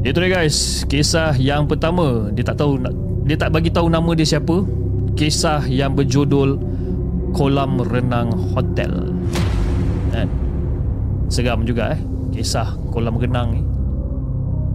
Itu 0.00 0.16
dia 0.16 0.30
guys, 0.32 0.88
kisah 0.88 1.36
yang 1.36 1.68
pertama 1.68 2.32
dia 2.32 2.44
tak 2.44 2.56
tahu 2.60 2.80
dia 3.28 3.36
tak 3.36 3.52
bagi 3.52 3.68
tahu 3.68 3.92
nama 3.92 4.10
dia 4.16 4.24
siapa. 4.26 4.64
Kisah 5.14 5.68
yang 5.68 5.92
berjudul 5.92 6.56
Kolam 7.36 7.82
Renang 7.84 8.32
Hotel. 8.56 9.12
Kan? 10.10 10.28
Seram 11.30 11.62
juga 11.62 11.94
eh 11.94 12.00
kisah 12.40 12.78
kolam 12.94 13.20
renang 13.20 13.48
ni. 13.52 13.62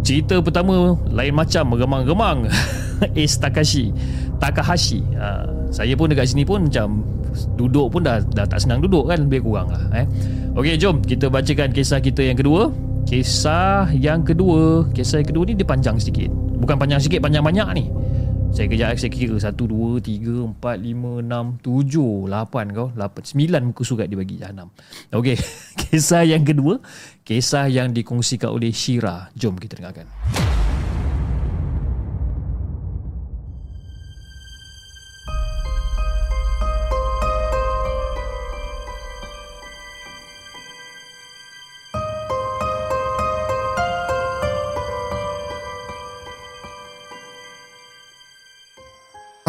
Cerita 0.06 0.38
pertama 0.38 0.94
lain 1.10 1.34
macam 1.34 1.74
remang-remang. 1.74 2.46
Ace 3.18 3.42
Takashi. 3.42 3.90
Takahashi. 4.38 5.02
Ha, 5.18 5.50
saya 5.74 5.98
pun 5.98 6.14
dekat 6.14 6.30
sini 6.30 6.46
pun 6.46 6.70
macam 6.70 7.02
duduk 7.58 7.90
pun 7.92 8.06
dah 8.06 8.22
dah 8.22 8.46
tak 8.48 8.64
senang 8.64 8.80
duduk 8.80 9.12
kan 9.12 9.28
lebih 9.28 9.44
kurang 9.44 9.68
lah 9.68 9.82
eh. 9.92 10.08
Okey 10.56 10.80
jom 10.80 11.04
kita 11.04 11.28
bacakan 11.28 11.74
kisah 11.74 12.00
kita 12.00 12.22
yang 12.22 12.38
kedua. 12.38 12.70
Kisah 13.06 13.94
yang 13.94 14.26
kedua 14.26 14.90
Kisah 14.90 15.22
yang 15.22 15.30
kedua 15.30 15.44
ni 15.46 15.54
dia 15.54 15.64
panjang 15.64 16.02
sedikit 16.02 16.34
Bukan 16.34 16.76
panjang 16.82 16.98
sikit 16.98 17.22
Panjang 17.22 17.46
banyak 17.46 17.68
ni. 17.78 17.86
Saya 18.56 18.72
kejap 18.72 18.96
saya 18.96 19.12
kira 19.12 19.36
1, 19.36 19.52
2, 19.52 20.00
3, 20.00 20.56
4, 20.58 20.64
5, 20.64 21.28
6, 21.28 21.60
7, 21.60 22.32
8 22.32 22.72
kau. 22.72 22.88
8, 22.96 23.36
9 23.36 23.68
muka 23.68 23.84
surat 23.84 24.08
dia 24.08 24.16
bagi 24.16 24.40
Jahanam 24.40 24.72
Okey 25.12 25.36
Kisah 25.86 26.24
yang 26.24 26.48
kedua 26.48 26.80
Kisah 27.28 27.68
yang 27.68 27.92
dikongsikan 27.92 28.50
oleh 28.50 28.72
Shira. 28.72 29.28
Jom 29.36 29.60
kita 29.60 29.78
dengarkan 29.78 30.08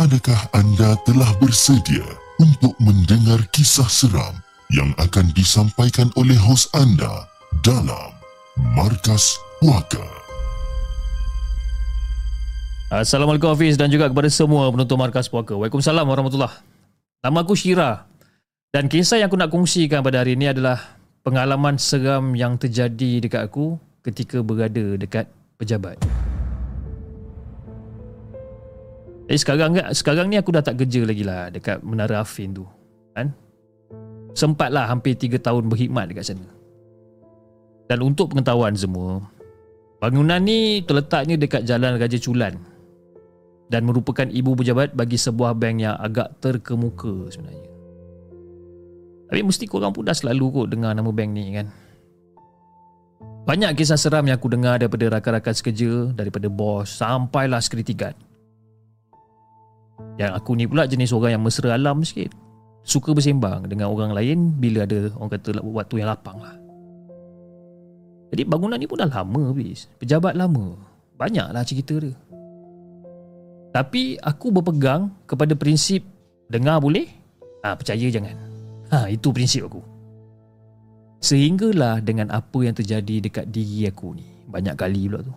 Adakah 0.07 0.39
anda 0.55 0.95
telah 1.03 1.27
bersedia 1.43 2.07
untuk 2.39 2.79
mendengar 2.79 3.43
kisah 3.51 3.91
seram 3.91 4.39
yang 4.71 4.95
akan 5.03 5.35
disampaikan 5.35 6.15
oleh 6.15 6.39
hos 6.39 6.71
anda 6.79 7.27
dalam 7.67 8.15
Markas 8.79 9.35
Puaka? 9.59 10.07
Assalamualaikum 12.87 13.51
Hafiz 13.51 13.75
dan 13.75 13.91
juga 13.91 14.07
kepada 14.07 14.31
semua 14.31 14.71
penonton 14.71 14.95
Markas 14.95 15.27
Puaka. 15.27 15.59
Waalaikumsalam 15.59 16.07
warahmatullahi 16.07 16.55
Nama 17.27 17.39
aku 17.43 17.59
Syira 17.59 18.07
dan 18.71 18.87
kisah 18.87 19.19
yang 19.19 19.27
aku 19.27 19.35
nak 19.35 19.51
kongsikan 19.51 20.07
pada 20.07 20.23
hari 20.23 20.39
ini 20.39 20.55
adalah 20.55 20.87
pengalaman 21.27 21.83
seram 21.83 22.39
yang 22.39 22.55
terjadi 22.55 23.27
dekat 23.27 23.43
aku 23.43 23.75
ketika 24.07 24.39
berada 24.39 24.95
dekat 24.95 25.27
pejabat. 25.59 25.99
Jadi 29.27 29.39
sekarang 29.43 29.71
sekarang 29.91 30.27
ni 30.31 30.39
aku 30.39 30.55
dah 30.55 30.63
tak 30.63 30.79
kerja 30.79 31.03
lagi 31.03 31.27
lah 31.27 31.51
dekat 31.51 31.83
Menara 31.83 32.23
Afin 32.23 32.55
tu. 32.55 32.65
Kan? 33.13 33.35
Sempatlah 34.39 34.87
hampir 34.87 35.19
3 35.19 35.43
tahun 35.43 35.67
berkhidmat 35.67 36.15
dekat 36.15 36.31
sana. 36.31 36.47
Dan 37.91 38.03
untuk 38.03 38.35
pengetahuan 38.35 38.75
semua, 38.75 39.23
bangunan 39.99 40.39
ni 40.43 40.83
terletaknya 40.83 41.39
dekat 41.39 41.67
Jalan 41.67 41.99
Raja 41.99 42.19
Culan 42.19 42.55
dan 43.67 43.83
merupakan 43.83 44.27
ibu 44.31 44.55
pejabat 44.55 44.95
bagi 44.95 45.19
sebuah 45.19 45.59
bank 45.59 45.77
yang 45.83 45.97
agak 45.99 46.39
terkemuka 46.39 47.31
sebenarnya. 47.31 47.71
Tapi 49.27 49.43
mesti 49.43 49.67
korang 49.67 49.91
pun 49.91 50.07
dah 50.07 50.15
selalu 50.15 50.45
kot 50.55 50.67
dengar 50.71 50.95
nama 50.95 51.11
bank 51.11 51.31
ni 51.35 51.51
kan. 51.51 51.67
Banyak 53.47 53.79
kisah 53.79 53.99
seram 53.99 54.27
yang 54.27 54.39
aku 54.39 54.51
dengar 54.51 54.79
daripada 54.79 55.19
rakan-rakan 55.19 55.55
sekerja, 55.55 56.11
daripada 56.15 56.51
bos 56.51 56.91
sampailah 56.91 57.63
security 57.63 57.95
guard. 57.95 58.19
Yang 60.17 60.33
aku 60.33 60.51
ni 60.57 60.65
pula 60.65 60.89
jenis 60.89 61.13
orang 61.13 61.37
yang 61.37 61.45
mesra 61.45 61.77
alam 61.77 62.01
sikit. 62.01 62.33
Suka 62.87 63.13
bersembang 63.13 63.69
dengan 63.69 63.93
orang 63.93 64.17
lain 64.17 64.57
bila 64.57 64.89
ada 64.89 65.13
orang 65.21 65.31
kata 65.37 65.61
waktu 65.61 65.95
yang 66.01 66.09
lapang 66.09 66.39
lah. 66.41 66.57
Jadi 68.33 68.43
bangunan 68.49 68.81
ni 68.81 68.89
pun 68.89 68.99
dah 68.99 69.11
lama 69.11 69.53
habis. 69.53 69.91
Pejabat 70.01 70.35
lama. 70.35 70.75
Banyaklah 71.21 71.63
cerita 71.67 72.01
dia. 72.01 72.17
Tapi 73.77 74.17
aku 74.17 74.49
berpegang 74.49 75.13
kepada 75.29 75.53
prinsip 75.53 76.01
dengar 76.49 76.81
boleh, 76.81 77.05
ha, 77.61 77.77
percaya 77.77 78.09
jangan. 78.09 78.37
Ha, 78.89 79.13
itu 79.13 79.29
prinsip 79.37 79.69
aku. 79.69 79.85
Sehinggalah 81.21 82.01
dengan 82.01 82.33
apa 82.33 82.57
yang 82.65 82.73
terjadi 82.73 83.29
dekat 83.29 83.53
diri 83.53 83.85
aku 83.91 84.17
ni. 84.17 84.25
Banyak 84.49 84.79
kali 84.81 85.13
pula 85.13 85.21
tu. 85.27 85.35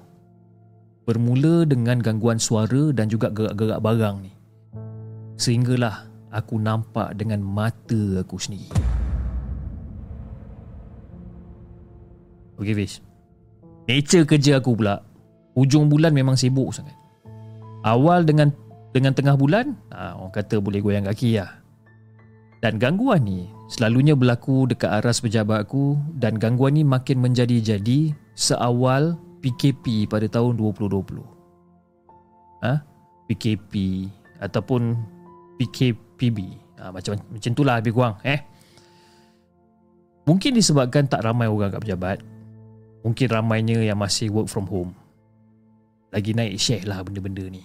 Bermula 1.03 1.65
dengan 1.65 1.99
gangguan 1.99 2.37
suara 2.37 2.93
dan 2.93 3.09
juga 3.09 3.33
gerak-gerak 3.33 3.81
barang 3.81 4.17
ni 4.21 4.38
sehinggalah 5.39 6.05
aku 6.29 6.59
nampak 6.59 7.15
dengan 7.15 7.39
mata 7.39 8.21
aku 8.21 8.35
sendiri. 8.35 8.69
Okey 12.59 12.75
Fiz. 12.75 12.99
Nature 13.87 14.27
kerja 14.27 14.59
aku 14.59 14.75
pula 14.75 15.01
hujung 15.55 15.87
bulan 15.87 16.11
memang 16.11 16.35
sibuk 16.35 16.75
sangat. 16.75 16.93
Awal 17.87 18.27
dengan 18.27 18.51
dengan 18.91 19.15
tengah 19.15 19.39
bulan, 19.39 19.79
ha, 19.95 20.19
orang 20.19 20.35
kata 20.35 20.59
boleh 20.59 20.83
goyang 20.83 21.07
kaki 21.07 21.39
lah. 21.39 21.63
Dan 22.59 22.75
gangguan 22.75 23.23
ni 23.23 23.47
selalunya 23.71 24.19
berlaku 24.19 24.67
dekat 24.67 24.99
aras 24.99 25.23
pejabat 25.23 25.63
aku 25.63 25.95
dan 26.19 26.35
gangguan 26.35 26.75
ni 26.75 26.83
makin 26.83 27.23
menjadi-jadi 27.23 28.11
seawal 28.35 29.15
PKP 29.39 30.11
pada 30.11 30.27
tahun 30.27 30.59
2020. 30.59 31.23
Ha? 32.67 32.83
PKP 33.31 33.73
ataupun 34.43 34.99
PKPB. 35.59 36.39
Ha, 36.79 36.95
macam 36.95 37.19
macam 37.19 37.51
itulah 37.51 37.75
lebih 37.83 37.91
kurang 37.91 38.15
eh. 38.23 38.39
Mungkin 40.23 40.55
disebabkan 40.55 41.11
tak 41.11 41.27
ramai 41.27 41.51
orang 41.51 41.75
kat 41.75 41.83
pejabat. 41.83 42.17
Mungkin 43.03 43.27
ramainya 43.27 43.83
yang 43.83 43.99
masih 43.99 44.31
work 44.31 44.47
from 44.47 44.67
home. 44.67 44.95
Lagi 46.15 46.31
naik 46.31 46.55
share 46.55 46.87
lah 46.87 47.03
benda-benda 47.03 47.43
ni. 47.51 47.63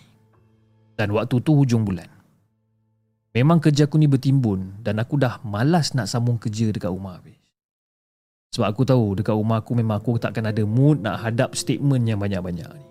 Dan 0.94 1.14
waktu 1.14 1.38
tu 1.42 1.54
hujung 1.54 1.86
bulan. 1.86 2.06
Memang 3.34 3.58
kerja 3.58 3.90
aku 3.90 3.98
ni 3.98 4.06
bertimbun 4.06 4.78
dan 4.86 5.02
aku 5.02 5.18
dah 5.18 5.42
malas 5.42 5.90
nak 5.90 6.06
sambung 6.06 6.38
kerja 6.38 6.70
dekat 6.70 6.86
rumah 6.86 7.18
habis. 7.18 7.34
Sebab 8.54 8.70
aku 8.70 8.82
tahu 8.86 9.18
dekat 9.18 9.34
rumah 9.34 9.58
aku 9.58 9.74
memang 9.74 9.98
aku 9.98 10.22
takkan 10.22 10.46
ada 10.46 10.62
mood 10.62 11.02
nak 11.02 11.18
hadap 11.18 11.58
statement 11.58 12.06
yang 12.06 12.22
banyak-banyak 12.22 12.70
ni. 12.70 12.86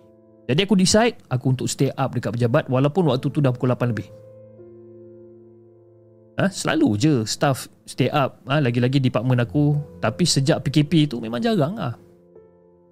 Jadi 0.51 0.59
aku 0.67 0.75
decide 0.75 1.15
aku 1.31 1.55
untuk 1.55 1.71
stay 1.71 1.87
up 1.95 2.11
dekat 2.11 2.35
pejabat 2.35 2.67
walaupun 2.67 3.07
waktu 3.07 3.31
tu 3.31 3.39
dah 3.39 3.55
pukul 3.55 3.71
8 3.71 3.95
lebih. 3.95 4.11
Ha, 6.33 6.49
selalu 6.49 6.97
je 6.97 7.13
staff 7.29 7.69
stay 7.85 8.09
up 8.09 8.41
ha, 8.49 8.57
Lagi-lagi 8.57 8.97
department 8.97 9.45
aku. 9.45 9.77
Tapi 10.01 10.25
sejak 10.25 10.65
PKP 10.65 11.05
tu 11.05 11.21
memang 11.21 11.37
jarang 11.37 11.77
lah 11.77 11.93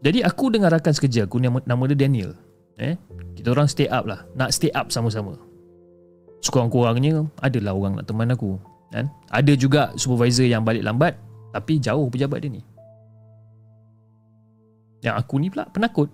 Jadi 0.06 0.22
aku 0.22 0.54
dengan 0.54 0.70
rakan 0.70 0.94
sekerja 0.94 1.26
aku 1.26 1.42
Nama, 1.42 1.58
nama 1.66 1.84
dia 1.90 2.06
Daniel 2.06 2.38
eh, 2.78 2.94
Kita 3.34 3.50
orang 3.58 3.66
stay 3.66 3.90
up 3.90 4.06
lah. 4.06 4.22
Nak 4.38 4.54
stay 4.54 4.70
up 4.78 4.94
sama-sama. 4.94 5.34
Sekurang-kurangnya 6.46 7.26
Adalah 7.42 7.74
orang 7.74 7.98
nak 7.98 8.06
teman 8.06 8.30
aku 8.30 8.62
kan? 8.94 9.10
Ada 9.34 9.58
juga 9.58 9.90
supervisor 9.98 10.46
yang 10.46 10.62
balik 10.62 10.86
lambat 10.86 11.18
Tapi 11.50 11.82
jauh 11.82 12.14
pejabat 12.14 12.46
dia 12.46 12.54
ni. 12.54 12.62
Yang 15.02 15.16
aku 15.18 15.42
ni 15.42 15.50
pula 15.50 15.66
penakut. 15.74 16.14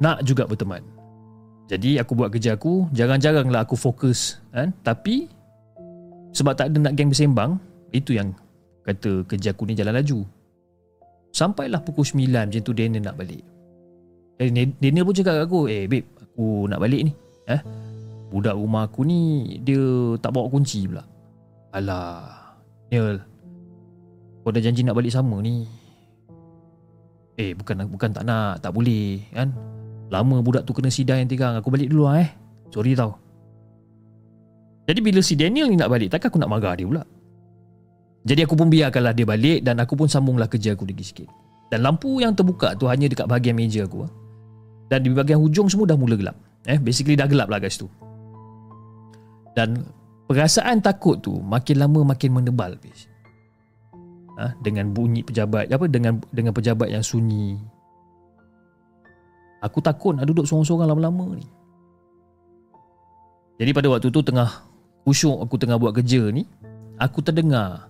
Nak 0.00 0.24
juga 0.24 0.48
berteman. 0.48 0.80
Jadi 1.68 2.00
aku 2.00 2.16
buat 2.16 2.32
kerja 2.32 2.56
aku 2.56 2.88
Jarang-jarang 2.96 3.52
lah 3.52 3.68
aku 3.68 3.76
fokus 3.76 4.40
kan? 4.56 4.72
Tapi 4.80 5.35
sebab 6.36 6.52
tak 6.52 6.68
ada 6.68 6.76
nak 6.76 6.92
geng 6.92 7.08
bersembang 7.08 7.56
Itu 7.96 8.12
yang 8.12 8.36
kata 8.84 9.24
kerja 9.26 9.50
aku 9.50 9.66
ni 9.66 9.74
jalan 9.74 9.98
laju. 9.98 10.22
Sampailah 11.32 11.82
pukul 11.82 12.06
9 12.06 12.28
macam 12.28 12.62
tu 12.62 12.76
Daniel 12.76 13.02
nak 13.02 13.16
balik. 13.18 13.42
Eh, 14.36 14.52
Daniel 14.52 15.08
pun 15.08 15.16
cakap 15.16 15.32
kat 15.40 15.44
aku 15.48 15.64
Eh 15.66 15.88
babe 15.88 16.06
aku 16.20 16.68
nak 16.68 16.78
balik 16.78 17.08
ni. 17.08 17.12
Eh? 17.48 17.60
Budak 18.28 18.52
rumah 18.52 18.84
aku 18.84 19.08
ni 19.08 19.54
Dia 19.64 19.80
tak 20.20 20.36
bawa 20.36 20.52
kunci 20.52 20.84
pula. 20.84 21.02
Alah 21.72 22.54
Daniel 22.92 23.24
Kau 24.44 24.52
dah 24.52 24.62
janji 24.62 24.84
nak 24.84 24.94
balik 24.94 25.10
sama 25.10 25.40
ni. 25.40 25.64
Eh 27.36 27.52
bukan 27.56 27.84
bukan 27.88 28.12
tak 28.12 28.24
nak 28.24 28.60
Tak 28.60 28.70
boleh 28.76 29.24
kan? 29.32 29.50
Lama 30.12 30.38
budak 30.44 30.62
tu 30.62 30.70
kena 30.70 30.92
sidang 30.92 31.20
yang 31.20 31.28
tiga 31.28 31.58
Aku 31.58 31.72
balik 31.72 31.90
dulu 31.90 32.06
lah 32.06 32.22
eh. 32.22 32.30
Sorry 32.70 32.94
tau 32.94 33.25
jadi 34.86 35.00
bila 35.02 35.18
si 35.18 35.34
Daniel 35.34 35.66
ni 35.66 35.76
nak 35.76 35.90
balik 35.90 36.14
Takkan 36.14 36.30
aku 36.30 36.38
nak 36.38 36.50
marah 36.50 36.78
dia 36.78 36.86
pula? 36.86 37.02
Jadi 38.26 38.40
aku 38.46 38.54
pun 38.54 38.70
biarkanlah 38.70 39.12
dia 39.12 39.26
balik 39.26 39.66
Dan 39.66 39.82
aku 39.82 39.98
pun 39.98 40.06
sambunglah 40.06 40.46
kerja 40.46 40.78
aku 40.78 40.86
lagi 40.86 41.02
sikit. 41.02 41.28
Dan 41.74 41.82
lampu 41.82 42.22
yang 42.22 42.38
terbuka 42.38 42.78
tu 42.78 42.86
Hanya 42.86 43.10
dekat 43.10 43.26
bahagian 43.26 43.58
meja 43.58 43.82
aku 43.82 44.06
Dan 44.86 45.02
di 45.02 45.10
bahagian 45.10 45.42
hujung 45.42 45.66
semua 45.66 45.90
dah 45.90 45.98
mula 45.98 46.14
gelap. 46.14 46.38
Eh, 46.70 46.78
Basically 46.78 47.18
dah 47.18 47.26
gelap 47.26 47.50
lah 47.50 47.58
guys 47.58 47.74
tu. 47.74 47.90
Dan 49.58 49.82
Perasaan 50.30 50.78
takut 50.78 51.18
tu 51.18 51.34
Makin 51.34 51.82
lama 51.82 52.14
makin 52.14 52.30
menebal 52.30 52.78
guys. 52.78 53.10
Ha, 54.36 54.52
dengan 54.60 54.92
bunyi 54.92 55.24
pejabat 55.24 55.72
apa 55.72 55.88
dengan 55.88 56.20
dengan 56.28 56.52
pejabat 56.52 56.92
yang 56.92 57.00
sunyi. 57.00 57.56
Aku 59.64 59.80
takut 59.80 60.12
nak 60.12 60.28
duduk 60.28 60.44
seorang-seorang 60.44 60.92
lama-lama 60.92 61.40
ni. 61.40 61.48
Jadi 63.56 63.72
pada 63.72 63.88
waktu 63.88 64.12
tu 64.12 64.20
tengah 64.20 64.75
Usyuk 65.06 65.38
aku 65.38 65.54
tengah 65.54 65.78
buat 65.78 65.94
kerja 65.94 66.34
ni 66.34 66.42
Aku 66.98 67.22
terdengar 67.22 67.86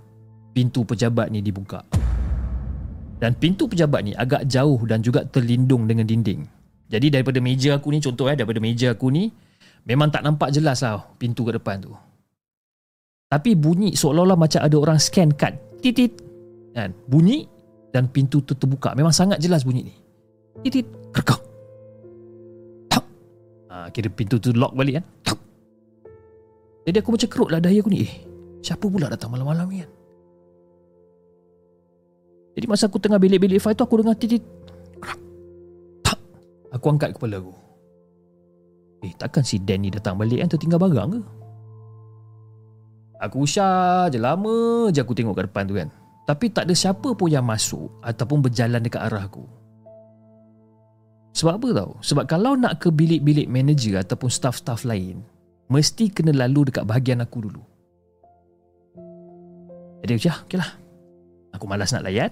Pintu 0.53 0.85
pejabat 0.85 1.33
ni 1.33 1.41
dibuka. 1.41 1.85
Dan 3.17 3.33
pintu 3.37 3.65
pejabat 3.65 4.05
ni 4.05 4.13
agak 4.13 4.45
jauh 4.45 4.77
Dan 4.85 5.01
juga 5.01 5.25
terlindung 5.25 5.89
dengan 5.89 6.05
dinding. 6.05 6.45
Jadi 6.93 7.07
daripada 7.09 7.41
meja 7.41 7.81
aku 7.81 7.89
ni 7.89 8.05
Contoh 8.05 8.29
eh 8.29 8.37
Daripada 8.37 8.61
meja 8.61 8.93
aku 8.93 9.09
ni 9.09 9.33
Memang 9.89 10.13
tak 10.13 10.29
nampak 10.29 10.53
jelas 10.53 10.85
lah 10.85 11.01
Pintu 11.17 11.49
ke 11.49 11.57
depan 11.57 11.81
tu. 11.81 11.97
Tapi 13.33 13.57
bunyi 13.57 13.97
seolah-olah 13.97 14.37
Macam 14.37 14.61
ada 14.61 14.77
orang 14.77 15.01
scan 15.01 15.33
kad 15.33 15.57
Titit 15.81 16.21
kan? 16.77 16.93
Bunyi 17.09 17.49
Dan 17.97 18.13
pintu 18.13 18.45
tu 18.45 18.53
terbuka. 18.53 18.93
Memang 18.93 19.17
sangat 19.17 19.41
jelas 19.41 19.65
bunyi 19.65 19.89
ni. 19.89 19.95
Titit 20.69 20.85
Kerkak. 21.17 21.41
Tak. 22.93 23.05
Ha, 23.73 23.89
Kira 23.89 24.13
pintu 24.13 24.37
tu 24.37 24.53
lock 24.53 24.77
balik 24.77 25.01
kan 25.01 25.05
Tuk. 25.25 25.41
Jadi 26.87 26.97
aku 27.03 27.11
macam 27.19 27.29
kerut 27.29 27.51
lah 27.51 27.59
daya 27.59 27.83
aku 27.83 27.91
ni. 27.91 28.07
Eh 28.07 28.13
siapa 28.63 28.87
pula 28.87 29.11
datang 29.11 29.35
malam-malam 29.35 29.67
ni 29.67 29.83
kan? 29.83 29.91
Jadi 32.57 32.67
masa 32.71 32.89
aku 32.89 32.97
tengah 32.97 33.21
bilik-bilik 33.21 33.61
file 33.61 33.77
tu 33.77 33.85
Aku 33.85 34.01
dengar 34.01 34.17
titit 34.17 34.41
Tak. 36.01 36.19
Aku 36.73 36.87
angkat 36.89 37.13
kepala 37.13 37.37
aku. 37.37 37.53
Eh 39.05 39.13
takkan 39.13 39.45
si 39.45 39.61
Dan 39.61 39.85
ni 39.85 39.93
datang 39.93 40.17
balik 40.17 40.41
kan 40.41 40.49
Tertinggal 40.57 40.81
barang 40.81 41.09
ke? 41.13 41.21
Aku 43.29 43.45
usah 43.45 44.09
je 44.09 44.17
lama 44.17 44.89
je 44.89 45.01
aku 45.05 45.13
tengok 45.13 45.37
ke 45.37 45.43
depan 45.49 45.65
tu 45.69 45.77
kan. 45.77 45.89
Tapi 46.25 46.49
tak 46.49 46.65
ada 46.69 46.73
siapa 46.73 47.13
pun 47.13 47.29
yang 47.29 47.45
masuk 47.45 47.93
Ataupun 48.01 48.41
berjalan 48.41 48.81
dekat 48.81 49.05
arah 49.05 49.29
aku. 49.29 49.45
Sebab 51.37 51.61
apa 51.61 51.69
tau? 51.77 51.91
Sebab 52.01 52.25
kalau 52.25 52.57
nak 52.57 52.81
ke 52.81 52.89
bilik-bilik 52.89 53.53
manager 53.53 54.01
Ataupun 54.01 54.33
staff-staff 54.33 54.89
lain 54.89 55.36
Mesti 55.67 56.15
kena 56.15 56.31
lalu 56.31 56.71
dekat 56.71 56.87
bahagian 56.87 57.23
aku 57.23 57.43
dulu. 57.43 57.63
Jadi 60.07 60.11
aku 60.15 60.23
cakap 60.23 60.41
okay 60.47 60.59
lah 60.63 60.71
Aku 61.59 61.65
malas 61.67 61.91
nak 61.91 62.07
layan 62.07 62.31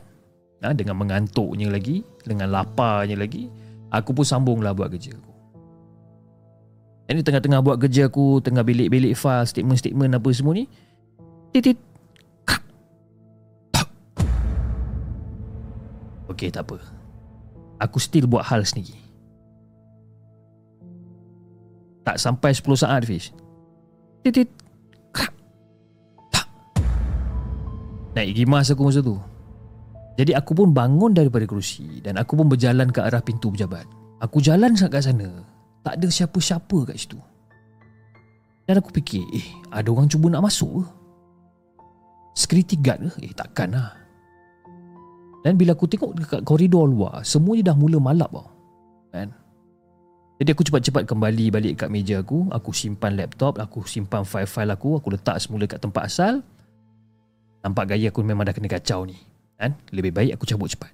ha, 0.62 0.70
Dengan 0.70 0.94
mengantuknya 0.94 1.66
lagi 1.72 2.06
Dengan 2.22 2.54
laparnya 2.54 3.18
lagi 3.18 3.50
Aku 3.90 4.14
pun 4.14 4.22
sambunglah 4.22 4.70
buat 4.70 4.94
kerja 4.94 5.10
aku. 5.10 5.32
Ini 7.10 7.20
tengah-tengah 7.26 7.60
buat 7.66 7.82
kerja 7.82 8.06
aku 8.06 8.38
Tengah 8.46 8.62
bilik-bilik 8.62 9.18
file 9.18 9.50
Statement-statement 9.50 10.14
apa 10.14 10.28
semua 10.30 10.54
ni 10.54 10.70
Titit 11.50 11.74
Okey 16.24 16.50
tak 16.50 16.66
apa. 16.66 16.82
Aku 17.78 18.02
still 18.02 18.26
buat 18.26 18.48
hal 18.48 18.66
sendiri 18.66 19.03
Tak 22.04 22.20
sampai 22.20 22.52
10 22.52 22.64
saat 22.76 23.02
Fish 23.08 23.32
Titit 24.22 24.48
Naik 28.14 28.30
gimas 28.38 28.70
aku 28.70 28.86
masa 28.86 29.02
tu 29.02 29.18
Jadi 30.14 30.36
aku 30.38 30.54
pun 30.54 30.70
bangun 30.70 31.10
daripada 31.10 31.48
kerusi 31.48 31.98
Dan 32.04 32.14
aku 32.20 32.38
pun 32.38 32.46
berjalan 32.46 32.92
ke 32.92 33.02
arah 33.02 33.18
pintu 33.18 33.50
pejabat 33.50 33.88
Aku 34.22 34.38
jalan 34.38 34.78
kat 34.78 35.02
sana 35.02 35.54
tak 35.84 36.00
ada 36.00 36.08
siapa-siapa 36.08 36.88
kat 36.88 36.96
situ. 36.96 37.20
Dan 38.64 38.80
aku 38.80 38.88
fikir, 38.96 39.20
eh, 39.36 39.46
ada 39.68 39.92
orang 39.92 40.08
cuba 40.08 40.32
nak 40.32 40.48
masuk 40.48 40.80
ke? 40.80 40.82
Security 42.32 42.80
guard 42.80 43.04
ke? 43.04 43.28
Eh, 43.28 43.36
takkan 43.36 43.76
lah. 43.76 43.92
Dan 45.44 45.60
bila 45.60 45.76
aku 45.76 45.84
tengok 45.84 46.16
dekat 46.16 46.40
koridor 46.40 46.88
luar, 46.88 47.20
semuanya 47.20 47.70
dah 47.70 47.76
mula 47.76 48.00
malap 48.00 48.32
tau. 48.32 48.48
Kan? 49.12 49.28
Jadi 50.34 50.50
aku 50.50 50.66
cepat-cepat 50.66 51.06
kembali 51.06 51.54
balik 51.54 51.86
kat 51.86 51.88
meja 51.94 52.18
aku, 52.18 52.50
aku 52.50 52.74
simpan 52.74 53.14
laptop, 53.14 53.62
aku 53.62 53.86
simpan 53.86 54.26
file-file 54.26 54.74
aku, 54.74 54.98
aku 54.98 55.14
letak 55.14 55.38
semula 55.38 55.70
kat 55.70 55.78
tempat 55.78 56.10
asal. 56.10 56.42
Nampak 57.62 57.94
gaya 57.94 58.10
aku 58.10 58.20
memang 58.26 58.42
dah 58.42 58.52
kena 58.52 58.66
kacau 58.66 59.06
ni. 59.06 59.14
Kan? 59.54 59.78
Lebih 59.94 60.10
baik 60.10 60.32
aku 60.34 60.44
cabut 60.44 60.68
cepat. 60.74 60.90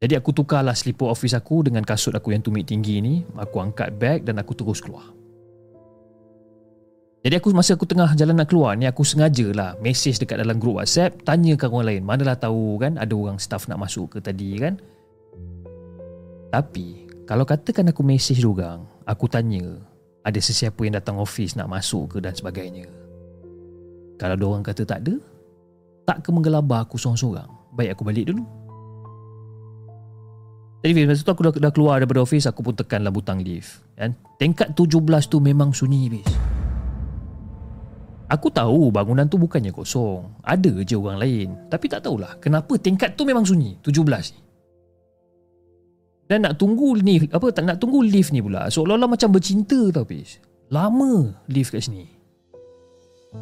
Jadi 0.00 0.16
aku 0.16 0.32
tukarlah 0.32 0.72
slipper 0.72 1.12
office 1.12 1.36
aku 1.36 1.68
dengan 1.68 1.84
kasut 1.84 2.16
aku 2.16 2.32
yang 2.32 2.40
tumit 2.40 2.64
tinggi 2.64 3.04
ni. 3.04 3.20
Aku 3.36 3.60
angkat 3.60 3.92
bag 4.00 4.24
dan 4.24 4.40
aku 4.40 4.56
terus 4.56 4.80
keluar. 4.80 5.12
Jadi 7.20 7.36
aku 7.36 7.52
masa 7.52 7.76
aku 7.76 7.84
tengah 7.84 8.16
jalan 8.16 8.32
nak 8.32 8.48
keluar 8.48 8.72
ni 8.80 8.88
aku 8.88 9.04
sengaja 9.04 9.52
lah 9.52 9.76
message 9.84 10.16
dekat 10.16 10.40
dalam 10.40 10.56
grup 10.56 10.80
WhatsApp 10.80 11.20
tanya 11.20 11.52
ke 11.52 11.68
orang 11.68 11.92
lain. 11.92 12.02
Manalah 12.08 12.40
tahu 12.40 12.80
kan 12.80 12.96
ada 12.96 13.12
orang 13.12 13.36
staff 13.36 13.68
nak 13.68 13.76
masuk 13.76 14.16
ke 14.16 14.18
tadi 14.24 14.56
kan. 14.56 14.80
Tapi 16.50 17.06
kalau 17.30 17.46
katakan 17.46 17.86
aku 17.94 18.02
message 18.02 18.42
orang, 18.42 18.82
aku 19.06 19.30
tanya 19.30 19.62
ada 20.26 20.38
sesiapa 20.42 20.82
yang 20.82 20.98
datang 20.98 21.22
office 21.22 21.54
nak 21.54 21.70
masuk 21.70 22.10
ke 22.10 22.18
dan 22.18 22.34
sebagainya. 22.34 22.90
Kalau 24.18 24.34
ada 24.34 24.44
orang 24.44 24.66
kata 24.66 24.82
tak 24.82 25.06
ada, 25.06 25.14
tak 26.04 26.26
ke 26.26 26.28
menggelabar 26.34 26.82
aku 26.82 26.98
seorang-seorang. 26.98 27.46
Baik 27.72 27.94
aku 27.94 28.02
balik 28.02 28.26
dulu. 28.34 28.42
Jadi 30.82 31.06
masa 31.06 31.22
tu 31.22 31.30
aku 31.30 31.44
dah, 31.46 31.52
dah 31.54 31.72
keluar 31.76 32.00
daripada 32.00 32.24
office 32.24 32.48
Aku 32.48 32.64
pun 32.64 32.72
tekanlah 32.72 33.12
butang 33.12 33.44
lift 33.44 33.84
kan? 34.00 34.16
Tingkat 34.40 34.72
17 34.72 35.28
tu 35.28 35.36
memang 35.36 35.76
sunyi 35.76 36.08
Fiz 36.08 36.24
Aku 38.32 38.48
tahu 38.48 38.88
bangunan 38.88 39.28
tu 39.28 39.36
bukannya 39.36 39.76
kosong 39.76 40.40
Ada 40.40 40.80
je 40.80 40.96
orang 40.96 41.20
lain 41.20 41.48
Tapi 41.68 41.84
tak 41.84 42.08
tahulah 42.08 42.40
Kenapa 42.40 42.80
tingkat 42.80 43.12
tu 43.12 43.28
memang 43.28 43.44
sunyi 43.44 43.76
17 43.84 44.08
ni 44.32 44.40
Dan 46.30 46.46
nak 46.46 46.62
tunggu 46.62 46.94
ni 47.02 47.26
Apa 47.26 47.50
tak 47.50 47.66
nak 47.66 47.82
tunggu 47.82 48.06
lift 48.06 48.30
ni 48.30 48.38
pula 48.38 48.70
Seolah-olah 48.70 49.10
macam 49.10 49.34
bercinta 49.34 49.90
tau 49.90 50.06
Fiz 50.06 50.38
Lama 50.70 51.34
lift 51.50 51.74
kat 51.74 51.90
sini 51.90 52.06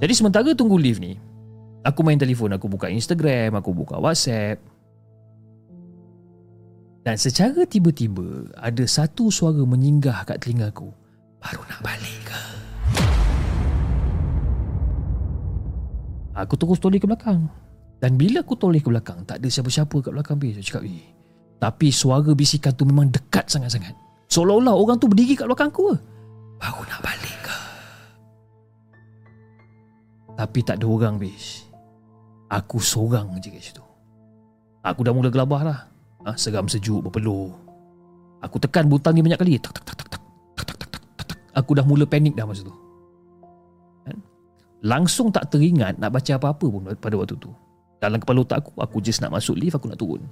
Jadi 0.00 0.12
sementara 0.16 0.48
tunggu 0.56 0.80
lift 0.80 1.04
ni 1.04 1.20
Aku 1.84 2.00
main 2.00 2.16
telefon 2.16 2.56
Aku 2.56 2.64
buka 2.72 2.88
Instagram 2.88 3.60
Aku 3.60 3.76
buka 3.76 4.00
WhatsApp 4.00 4.56
dan 7.08 7.16
secara 7.16 7.64
tiba-tiba 7.64 8.52
ada 8.52 8.84
satu 8.84 9.32
suara 9.32 9.64
menyinggah 9.64 10.28
kat 10.28 10.44
telingaku. 10.44 10.92
Baru 11.40 11.64
nak 11.64 11.80
balik 11.80 12.20
ke? 12.28 12.42
Aku 16.36 16.52
terus 16.60 16.76
toleh 16.76 17.00
ke 17.00 17.08
belakang. 17.08 17.48
Dan 17.96 18.20
bila 18.20 18.44
aku 18.44 18.60
toleh 18.60 18.84
ke 18.84 18.92
belakang, 18.92 19.24
tak 19.24 19.40
ada 19.40 19.48
siapa-siapa 19.48 20.04
kat 20.04 20.12
belakang 20.12 20.36
bis. 20.36 20.60
Aku 20.60 20.68
cakap, 20.68 20.84
eh. 20.84 21.17
Tapi 21.58 21.90
suara 21.90 22.30
bisikan 22.38 22.70
tu 22.74 22.86
memang 22.86 23.10
dekat 23.10 23.50
sangat-sangat. 23.50 23.94
Seolah-olah 24.30 24.74
orang 24.78 24.96
tu 25.02 25.10
berdiri 25.10 25.34
kat 25.34 25.50
belakang 25.50 25.74
aku. 25.74 25.90
Baru 26.58 26.82
nak 26.86 27.00
balik 27.02 27.38
ke? 27.42 27.56
Tapi 30.38 30.58
tak 30.62 30.78
ada 30.78 30.86
orang, 30.86 31.18
bis. 31.18 31.66
Aku 32.46 32.78
seorang 32.78 33.34
je 33.42 33.50
kat 33.50 33.62
situ. 33.62 33.84
Aku 34.86 35.02
dah 35.02 35.10
mula 35.10 35.34
gelabah 35.34 35.62
lah. 35.66 35.78
Ha, 36.22 36.38
seram 36.38 36.70
sejuk 36.70 37.10
berpeluh. 37.10 37.50
Aku 38.38 38.62
tekan 38.62 38.86
butang 38.86 39.18
ni 39.18 39.22
banyak 39.26 39.38
kali. 39.38 39.58
Tak, 39.58 39.74
tak, 39.74 39.82
tak, 39.82 39.96
tak, 39.98 40.08
tak, 40.14 40.22
tak, 40.54 40.76
tak, 40.78 40.88
tak, 40.94 41.02
tak, 41.18 41.26
tak. 41.34 41.38
Aku 41.58 41.74
dah 41.74 41.82
mula 41.82 42.06
panik 42.06 42.38
dah 42.38 42.46
masa 42.46 42.62
tu. 42.62 42.74
Kan? 44.06 44.22
Langsung 44.86 45.34
tak 45.34 45.50
teringat 45.50 45.98
nak 45.98 46.14
baca 46.14 46.38
apa-apa 46.38 46.66
pun 46.70 46.86
pada 46.94 47.14
waktu 47.18 47.34
tu. 47.34 47.50
Dalam 47.98 48.22
kepala 48.22 48.46
otak 48.46 48.62
aku, 48.62 48.70
aku 48.78 48.96
just 49.02 49.18
nak 49.18 49.34
masuk 49.34 49.58
lift, 49.58 49.74
aku 49.74 49.90
nak 49.90 49.98
turun 49.98 50.22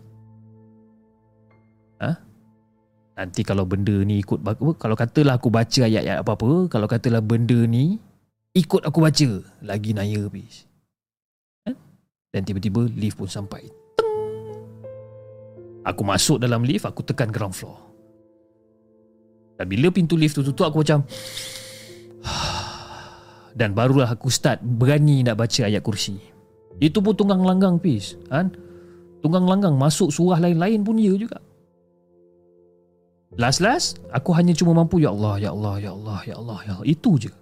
ha? 2.03 2.13
Nanti 3.17 3.41
kalau 3.47 3.65
benda 3.65 3.97
ni 4.05 4.21
ikut 4.21 4.45
Kalau 4.77 4.93
katalah 4.93 5.41
aku 5.41 5.49
baca 5.49 5.81
ayat-ayat 5.89 6.21
apa-apa 6.21 6.69
Kalau 6.69 6.85
katalah 6.85 7.25
benda 7.25 7.57
ni 7.65 7.97
Ikut 8.53 8.85
aku 8.85 9.01
baca 9.01 9.31
Lagi 9.65 9.97
naya 9.97 10.29
habis 10.29 10.69
ha? 11.65 11.73
Dan 12.29 12.45
tiba-tiba 12.45 12.85
lift 12.93 13.17
pun 13.17 13.25
sampai 13.25 13.65
Aku 15.87 16.03
masuk 16.03 16.43
dalam 16.43 16.67
lift, 16.67 16.83
aku 16.83 17.07
tekan 17.07 17.31
ground 17.31 17.55
floor. 17.55 17.79
Dan 19.55 19.71
bila 19.71 19.95
pintu 19.95 20.19
lift 20.19 20.35
tu 20.35 20.43
tutup, 20.43 20.75
aku 20.75 20.83
macam... 20.83 21.07
Dan 23.59 23.71
barulah 23.73 24.11
aku 24.11 24.27
start 24.27 24.61
berani 24.67 25.23
nak 25.23 25.39
baca 25.39 25.63
ayat 25.65 25.81
kursi. 25.87 26.19
Itu 26.83 26.99
pun 27.01 27.15
tunggang 27.15 27.41
langgang, 27.41 27.79
Pis. 27.79 28.19
Kan? 28.27 28.51
Tunggang 29.23 29.47
langgang 29.47 29.79
masuk 29.79 30.11
surah 30.11 30.43
lain-lain 30.43 30.83
pun 30.83 30.99
ya 30.99 31.15
juga. 31.15 31.39
Last-last, 33.35 33.99
aku 34.15 34.31
hanya 34.39 34.55
cuma 34.55 34.71
mampu, 34.71 35.03
Ya 35.03 35.11
Allah, 35.11 35.43
Ya 35.43 35.51
Allah, 35.51 35.75
Ya 35.83 35.91
Allah, 35.91 36.21
Ya 36.23 36.35
Allah, 36.39 36.59
Ya 36.63 36.73
Allah. 36.79 36.87
Itu 36.87 37.19
je. 37.19 37.35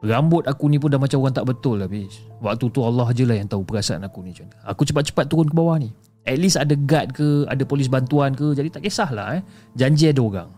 Rambut 0.00 0.46
aku 0.46 0.70
ni 0.70 0.78
pun 0.78 0.88
dah 0.88 1.02
macam 1.02 1.20
orang 1.20 1.34
tak 1.34 1.50
betul 1.50 1.82
lah, 1.82 1.90
Pis. 1.90 2.22
Waktu 2.38 2.70
tu 2.70 2.80
Allah 2.80 3.10
je 3.10 3.26
lah 3.26 3.36
yang 3.36 3.50
tahu 3.50 3.66
perasaan 3.66 4.06
aku 4.06 4.22
ni. 4.22 4.32
Aku 4.64 4.86
cepat-cepat 4.86 5.26
turun 5.26 5.50
ke 5.50 5.52
bawah 5.52 5.76
ni. 5.76 5.90
At 6.28 6.36
least 6.36 6.60
ada 6.60 6.76
guard 6.76 7.16
ke 7.16 7.48
Ada 7.48 7.64
polis 7.64 7.88
bantuan 7.88 8.36
ke 8.36 8.52
Jadi 8.52 8.68
tak 8.68 8.84
kisahlah 8.84 9.40
eh. 9.40 9.42
Janji 9.72 10.12
ada 10.12 10.20
orang 10.20 10.50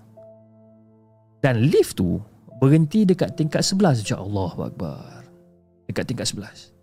Dan 1.39 1.71
lift 1.71 1.99
tu 1.99 2.19
Berhenti 2.59 3.07
dekat 3.07 3.39
tingkat 3.39 3.63
11 3.63 4.03
Ya 4.03 4.19
Allah 4.19 4.51
Akbar 4.59 5.23
Dekat 5.87 6.11
tingkat 6.11 6.27
11 6.35 6.75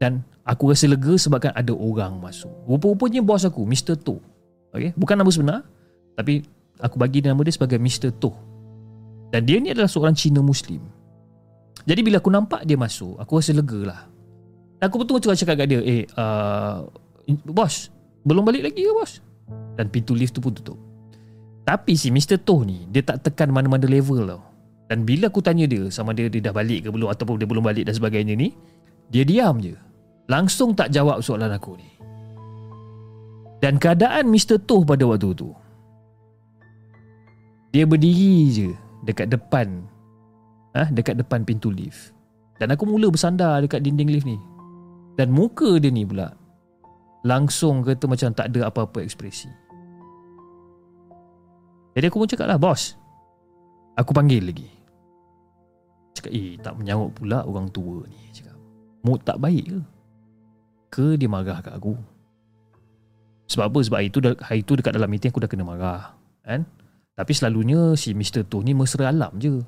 Dan 0.00 0.20
aku 0.44 0.68
rasa 0.72 0.84
lega 0.84 1.16
Sebabkan 1.16 1.56
ada 1.56 1.72
orang 1.72 2.20
masuk 2.20 2.52
Rupa-rupanya 2.68 3.24
bos 3.24 3.48
aku 3.48 3.64
Mr. 3.64 3.96
To 4.04 4.20
okay? 4.76 4.92
Bukan 4.96 5.16
nama 5.16 5.30
sebenar 5.32 5.64
Tapi 6.14 6.42
Aku 6.82 6.98
bagi 6.98 7.22
nama 7.22 7.38
dia 7.46 7.54
sebagai 7.54 7.78
Mr. 7.78 8.10
To 8.18 8.34
Dan 9.30 9.46
dia 9.46 9.62
ni 9.62 9.70
adalah 9.70 9.86
seorang 9.86 10.14
Cina 10.18 10.42
Muslim 10.42 10.82
Jadi 11.86 12.00
bila 12.02 12.18
aku 12.18 12.34
nampak 12.34 12.66
dia 12.66 12.74
masuk 12.74 13.14
Aku 13.22 13.38
rasa 13.38 13.54
lega 13.54 13.80
lah 13.82 14.00
Dan 14.78 14.90
aku 14.90 15.02
betul-betul 15.02 15.38
cakap 15.38 15.62
kat 15.62 15.66
dia 15.70 15.80
Eh 15.80 16.02
uh, 16.18 16.82
Bos 17.46 17.94
belum 18.24 18.42
balik 18.48 18.72
lagi 18.72 18.80
ke 18.80 18.92
bos? 18.96 19.20
Dan 19.76 19.92
pintu 19.92 20.16
lift 20.16 20.32
tu 20.32 20.40
pun 20.40 20.56
tutup. 20.56 20.80
Tapi 21.64 21.92
si 21.96 22.08
Mr. 22.08 22.40
Toh 22.40 22.64
ni, 22.64 22.88
dia 22.88 23.04
tak 23.04 23.20
tekan 23.24 23.52
mana-mana 23.52 23.84
level 23.84 24.24
tau. 24.24 24.42
Dan 24.88 25.04
bila 25.04 25.28
aku 25.28 25.40
tanya 25.44 25.68
dia 25.68 25.88
sama 25.92 26.12
dia, 26.16 26.28
dia 26.28 26.40
dah 26.40 26.52
balik 26.52 26.84
ke 26.84 26.88
belum 26.92 27.08
ataupun 27.08 27.40
dia 27.40 27.48
belum 27.48 27.64
balik 27.64 27.88
dan 27.88 27.94
sebagainya 27.96 28.36
ni, 28.36 28.52
dia 29.08 29.24
diam 29.24 29.60
je. 29.60 29.76
Langsung 30.28 30.72
tak 30.72 30.92
jawab 30.92 31.20
soalan 31.20 31.52
aku 31.52 31.76
ni. 31.76 31.88
Dan 33.60 33.80
keadaan 33.80 34.28
Mr. 34.28 34.60
Toh 34.64 34.84
pada 34.84 35.04
waktu 35.08 35.32
tu, 35.36 35.52
Dia 37.74 37.82
berdiri 37.90 38.54
je 38.54 38.68
dekat 39.02 39.34
depan 39.34 39.82
ah 40.78 40.86
ha, 40.86 40.90
dekat 40.94 41.18
depan 41.18 41.42
pintu 41.42 41.74
lift. 41.74 42.14
Dan 42.62 42.70
aku 42.70 42.86
mula 42.86 43.10
bersandar 43.10 43.58
dekat 43.66 43.82
dinding 43.82 44.14
lift 44.14 44.26
ni. 44.30 44.38
Dan 45.18 45.34
muka 45.34 45.82
dia 45.82 45.90
ni 45.90 46.06
pula 46.06 46.30
langsung 47.26 47.82
kata 47.82 48.06
macam 48.06 48.30
tak 48.30 48.52
ada 48.54 48.70
apa-apa 48.70 49.02
ekspresi. 49.02 49.50
Jadi 51.94 52.04
aku 52.10 52.20
pun 52.20 52.28
cakap 52.30 52.46
lah, 52.50 52.58
bos. 52.60 52.98
Aku 53.94 54.10
panggil 54.10 54.44
lagi. 54.44 54.66
Cakap, 56.14 56.30
eh 56.34 56.58
tak 56.58 56.74
menyawak 56.74 57.14
pula 57.14 57.46
orang 57.46 57.70
tua 57.70 58.02
ni. 58.10 58.18
Cakap, 58.34 58.54
mood 59.06 59.22
tak 59.22 59.38
baik 59.38 59.70
ke? 59.70 59.80
Ke 60.90 61.06
dia 61.14 61.30
marah 61.30 61.62
kat 61.62 61.74
aku? 61.74 61.94
Sebab 63.50 63.70
apa? 63.70 63.78
Sebab 63.82 63.98
hari 63.98 64.10
tu, 64.10 64.18
hari 64.22 64.60
tu 64.66 64.74
dekat 64.74 64.94
dalam 64.94 65.06
meeting 65.10 65.30
aku 65.30 65.42
dah 65.42 65.50
kena 65.50 65.66
marah. 65.66 66.18
Kan? 66.42 66.66
Tapi 67.14 67.30
selalunya 67.30 67.94
si 67.94 68.10
Mr. 68.10 68.42
Tu 68.50 68.58
ni 68.66 68.74
mesra 68.74 69.14
alam 69.14 69.30
je. 69.38 69.62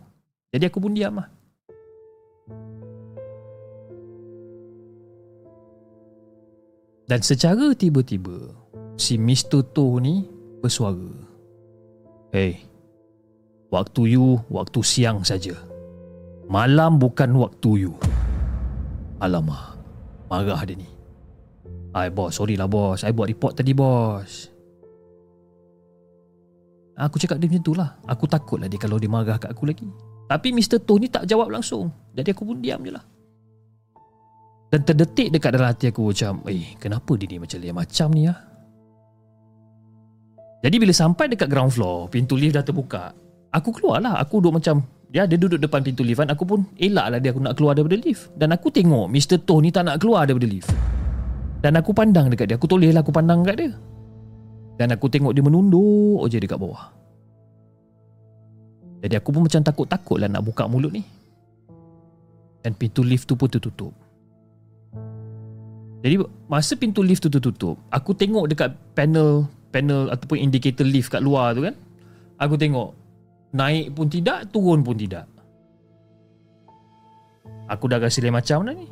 Jadi 0.50 0.64
aku 0.66 0.82
pun 0.82 0.94
diam 0.94 1.22
lah. 1.22 1.30
Dan 7.06 7.22
secara 7.22 7.70
tiba-tiba, 7.70 8.50
si 8.98 9.14
Mr. 9.14 9.62
To 9.70 10.02
ni 10.02 10.26
bersuara. 10.58 11.06
Hey, 12.34 12.66
waktu 13.70 14.18
you, 14.18 14.42
waktu 14.50 14.82
siang 14.82 15.22
saja. 15.22 15.54
Malam 16.50 16.98
bukan 16.98 17.30
waktu 17.38 17.86
you. 17.86 17.94
Alamak, 19.22 19.78
marah 20.26 20.66
dia 20.66 20.74
ni. 20.74 20.88
Ay 21.94 22.10
bos, 22.10 22.36
sorry 22.36 22.58
lah 22.58 22.66
bos. 22.66 23.06
I 23.06 23.14
buat 23.14 23.30
report 23.30 23.54
tadi 23.54 23.70
bos. 23.70 24.55
Aku 26.96 27.20
cakap 27.20 27.36
dia 27.36 27.52
macam 27.52 27.64
tu 27.64 27.76
lah. 27.76 27.92
Aku 28.08 28.24
takut 28.24 28.56
lah 28.56 28.72
dia 28.72 28.80
kalau 28.80 28.96
dia 28.96 29.08
marah 29.08 29.36
kat 29.36 29.52
aku 29.52 29.68
lagi. 29.68 29.84
Tapi 30.26 30.48
Mr. 30.50 30.80
To 30.88 30.96
ni 30.96 31.12
tak 31.12 31.28
jawab 31.28 31.52
langsung. 31.52 31.92
Jadi 32.16 32.32
aku 32.32 32.42
pun 32.48 32.58
diam 32.64 32.80
je 32.80 32.92
lah. 32.96 33.04
Dan 34.66 34.82
terdetik 34.82 35.30
dekat 35.30 35.54
dalam 35.54 35.70
hati 35.70 35.94
aku 35.94 36.10
macam 36.10 36.42
Eh 36.50 36.74
kenapa 36.82 37.14
dia 37.14 37.30
ni 37.30 37.38
macam 37.38 37.58
lain 37.62 37.70
macam 37.70 38.08
ni 38.10 38.26
ah? 38.26 38.38
Jadi 40.66 40.76
bila 40.82 40.90
sampai 40.90 41.30
dekat 41.30 41.46
ground 41.46 41.70
floor 41.70 42.10
Pintu 42.10 42.34
lift 42.34 42.58
dah 42.58 42.66
terbuka 42.66 43.14
Aku 43.54 43.70
keluar 43.70 44.02
lah 44.02 44.18
Aku 44.18 44.42
duduk 44.42 44.58
macam 44.58 44.82
Ya 45.14 45.22
dia 45.22 45.38
duduk 45.38 45.62
depan 45.62 45.86
pintu 45.86 46.02
lift 46.02 46.18
kan 46.18 46.34
Aku 46.34 46.42
pun 46.42 46.66
elak 46.82 47.14
lah 47.14 47.18
dia 47.22 47.30
aku 47.30 47.40
nak 47.46 47.54
keluar 47.54 47.78
daripada 47.78 47.94
lift 47.94 48.34
Dan 48.34 48.50
aku 48.50 48.74
tengok 48.74 49.06
Mr. 49.06 49.38
Toh 49.46 49.62
ni 49.62 49.70
tak 49.70 49.86
nak 49.86 50.02
keluar 50.02 50.26
daripada 50.26 50.50
lift 50.50 50.74
Dan 51.62 51.78
aku 51.78 51.94
pandang 51.94 52.26
dekat 52.26 52.50
dia 52.50 52.58
Aku 52.58 52.66
toleh 52.66 52.90
lah 52.90 53.06
aku 53.06 53.14
pandang 53.14 53.46
dekat 53.46 53.56
dia 53.62 53.70
Dan 54.76 54.92
aku 54.92 55.08
tengok 55.08 55.32
dia 55.32 55.40
menunduk 55.40 56.28
je 56.28 56.36
dekat 56.36 56.60
bawah 56.60 56.92
Jadi 59.00 59.16
aku 59.16 59.28
pun 59.32 59.48
macam 59.48 59.60
takut-takut 59.64 60.20
lah 60.20 60.28
nak 60.28 60.44
buka 60.44 60.68
mulut 60.68 60.92
ni 60.92 61.04
Dan 62.60 62.76
pintu 62.76 63.00
lift 63.00 63.24
tu 63.24 63.34
pun 63.34 63.48
tertutup 63.48 63.96
jadi 66.06 66.22
masa 66.46 66.78
pintu 66.78 67.02
lift 67.02 67.26
tu 67.26 67.26
tertutup, 67.26 67.82
aku 67.90 68.14
tengok 68.14 68.46
dekat 68.46 68.70
panel 68.94 69.42
panel 69.74 70.06
ataupun 70.14 70.38
indikator 70.38 70.86
lift 70.86 71.10
kat 71.10 71.18
luar 71.18 71.50
tu 71.52 71.66
kan. 71.66 71.74
Aku 72.38 72.54
tengok 72.54 72.94
naik 73.56 73.90
pun 73.96 74.06
tidak, 74.06 74.46
turun 74.54 74.86
pun 74.86 74.94
tidak. 74.94 75.26
Aku 77.66 77.90
dah 77.90 77.98
rasa 77.98 78.22
macam 78.30 78.70
dah 78.70 78.74
ni. 78.76 78.86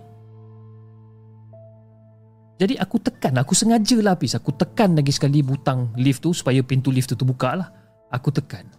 Jadi 2.54 2.78
aku 2.78 3.02
tekan, 3.02 3.34
aku 3.34 3.50
sengaja 3.50 3.98
lah 3.98 4.14
Apis. 4.14 4.38
Aku 4.38 4.54
tekan 4.54 4.94
lagi 4.94 5.10
sekali 5.10 5.42
butang 5.42 5.90
lift 5.98 6.22
tu 6.22 6.30
supaya 6.30 6.62
pintu 6.62 6.94
lift 6.94 7.10
tu 7.10 7.18
terbuka 7.18 7.58
lah. 7.58 7.68
Aku 8.14 8.30
tekan. 8.30 8.70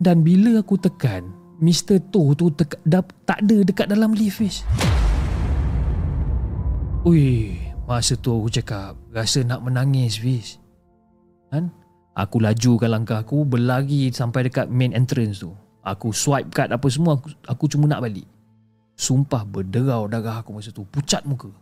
Dan 0.00 0.24
bila 0.24 0.64
aku 0.64 0.80
tekan, 0.80 1.28
Mr. 1.60 2.00
To 2.12 2.32
tu 2.36 2.52
teka, 2.52 2.76
dah, 2.84 3.04
tak 3.24 3.44
ada 3.44 3.64
dekat 3.64 3.86
dalam 3.88 4.12
lift 4.16 4.40
Fish. 4.40 4.60
Ui, 7.04 7.56
masa 7.84 8.16
tu 8.16 8.32
aku 8.32 8.48
cakap 8.48 8.96
rasa 9.12 9.44
nak 9.44 9.60
menangis 9.64 10.16
Fiz. 10.20 10.56
Kan? 11.52 11.72
Aku 12.16 12.40
lajukan 12.40 12.88
langkah 12.88 13.20
aku 13.20 13.44
berlari 13.44 14.08
sampai 14.08 14.48
dekat 14.48 14.72
main 14.72 14.96
entrance 14.96 15.44
tu. 15.44 15.52
Aku 15.84 16.10
swipe 16.10 16.48
card 16.50 16.72
apa 16.72 16.88
semua 16.88 17.20
aku, 17.20 17.28
aku 17.44 17.64
cuma 17.68 17.84
nak 17.84 18.00
balik. 18.00 18.24
Sumpah 18.96 19.44
berderau 19.44 20.08
darah 20.08 20.40
aku 20.40 20.56
masa 20.56 20.72
tu, 20.72 20.88
pucat 20.88 21.20
muka. 21.28 21.52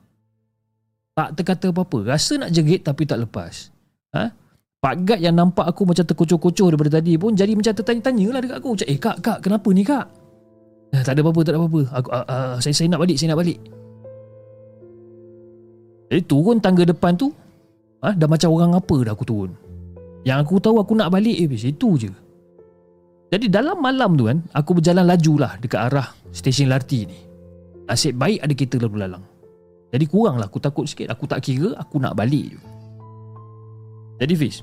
Tak 1.15 1.39
terkata 1.39 1.71
apa-apa, 1.71 2.11
rasa 2.11 2.35
nak 2.39 2.51
jerit 2.51 2.83
tapi 2.83 3.07
tak 3.07 3.23
lepas. 3.23 3.71
Ha? 4.19 4.35
Pak 4.83 4.95
Gad 5.07 5.21
yang 5.23 5.39
nampak 5.39 5.65
aku 5.65 5.87
macam 5.87 6.05
terkocoh-kocoh 6.05 6.75
daripada 6.75 6.99
tadi 7.01 7.15
pun 7.17 7.33
jadi 7.33 7.55
macam 7.55 7.73
tertanya-tanya 7.73 8.27
lah 8.35 8.41
dekat 8.43 8.59
aku. 8.59 8.71
Macam, 8.75 8.87
eh 8.91 8.99
kak, 8.99 9.17
kak, 9.23 9.39
kenapa 9.41 9.69
ni 9.71 9.83
kak? 9.87 10.07
Eh, 10.93 11.03
tak 11.07 11.17
ada 11.17 11.21
apa-apa, 11.23 11.41
tak 11.47 11.53
ada 11.55 11.59
apa-apa. 11.63 11.81
Aku, 12.03 12.09
uh, 12.11 12.27
uh, 12.27 12.55
saya, 12.59 12.75
saya 12.75 12.89
nak 12.91 13.01
balik, 13.01 13.17
saya 13.17 13.33
nak 13.33 13.41
balik. 13.41 13.59
Jadi 16.15 16.23
turun 16.31 16.63
tangga 16.63 16.87
depan 16.87 17.17
tu 17.17 17.33
ha, 18.05 18.13
Dah 18.15 18.29
macam 18.29 18.55
orang 18.55 18.77
apa 18.77 18.97
dah 19.03 19.13
aku 19.19 19.27
turun 19.27 19.51
Yang 20.23 20.39
aku 20.47 20.55
tahu 20.61 20.77
aku 20.79 20.95
nak 20.95 21.11
balik 21.11 21.37
eh, 21.43 21.49
Itu 21.51 21.97
je 21.97 22.07
Jadi 23.35 23.51
dalam 23.51 23.81
malam 23.81 24.15
tu 24.15 24.29
kan 24.29 24.39
Aku 24.55 24.77
berjalan 24.77 25.11
laju 25.11 25.35
lah 25.41 25.53
Dekat 25.59 25.91
arah 25.91 26.15
stesen 26.31 26.71
LRT 26.71 26.93
ni 27.09 27.19
Nasib 27.91 28.15
baik 28.17 28.47
ada 28.47 28.53
kereta 28.55 28.77
lalu 28.81 28.97
lalang 29.03 29.25
Jadi 29.95 30.11
kurang 30.11 30.43
lah 30.43 30.51
aku 30.51 30.59
takut 30.59 30.91
sikit. 30.91 31.07
Aku 31.15 31.31
tak 31.31 31.47
kira 31.47 31.79
aku 31.79 32.03
nak 32.03 32.19
balik 32.19 32.59
je. 32.59 32.61
Jadi 34.19 34.35
Fiz 34.35 34.63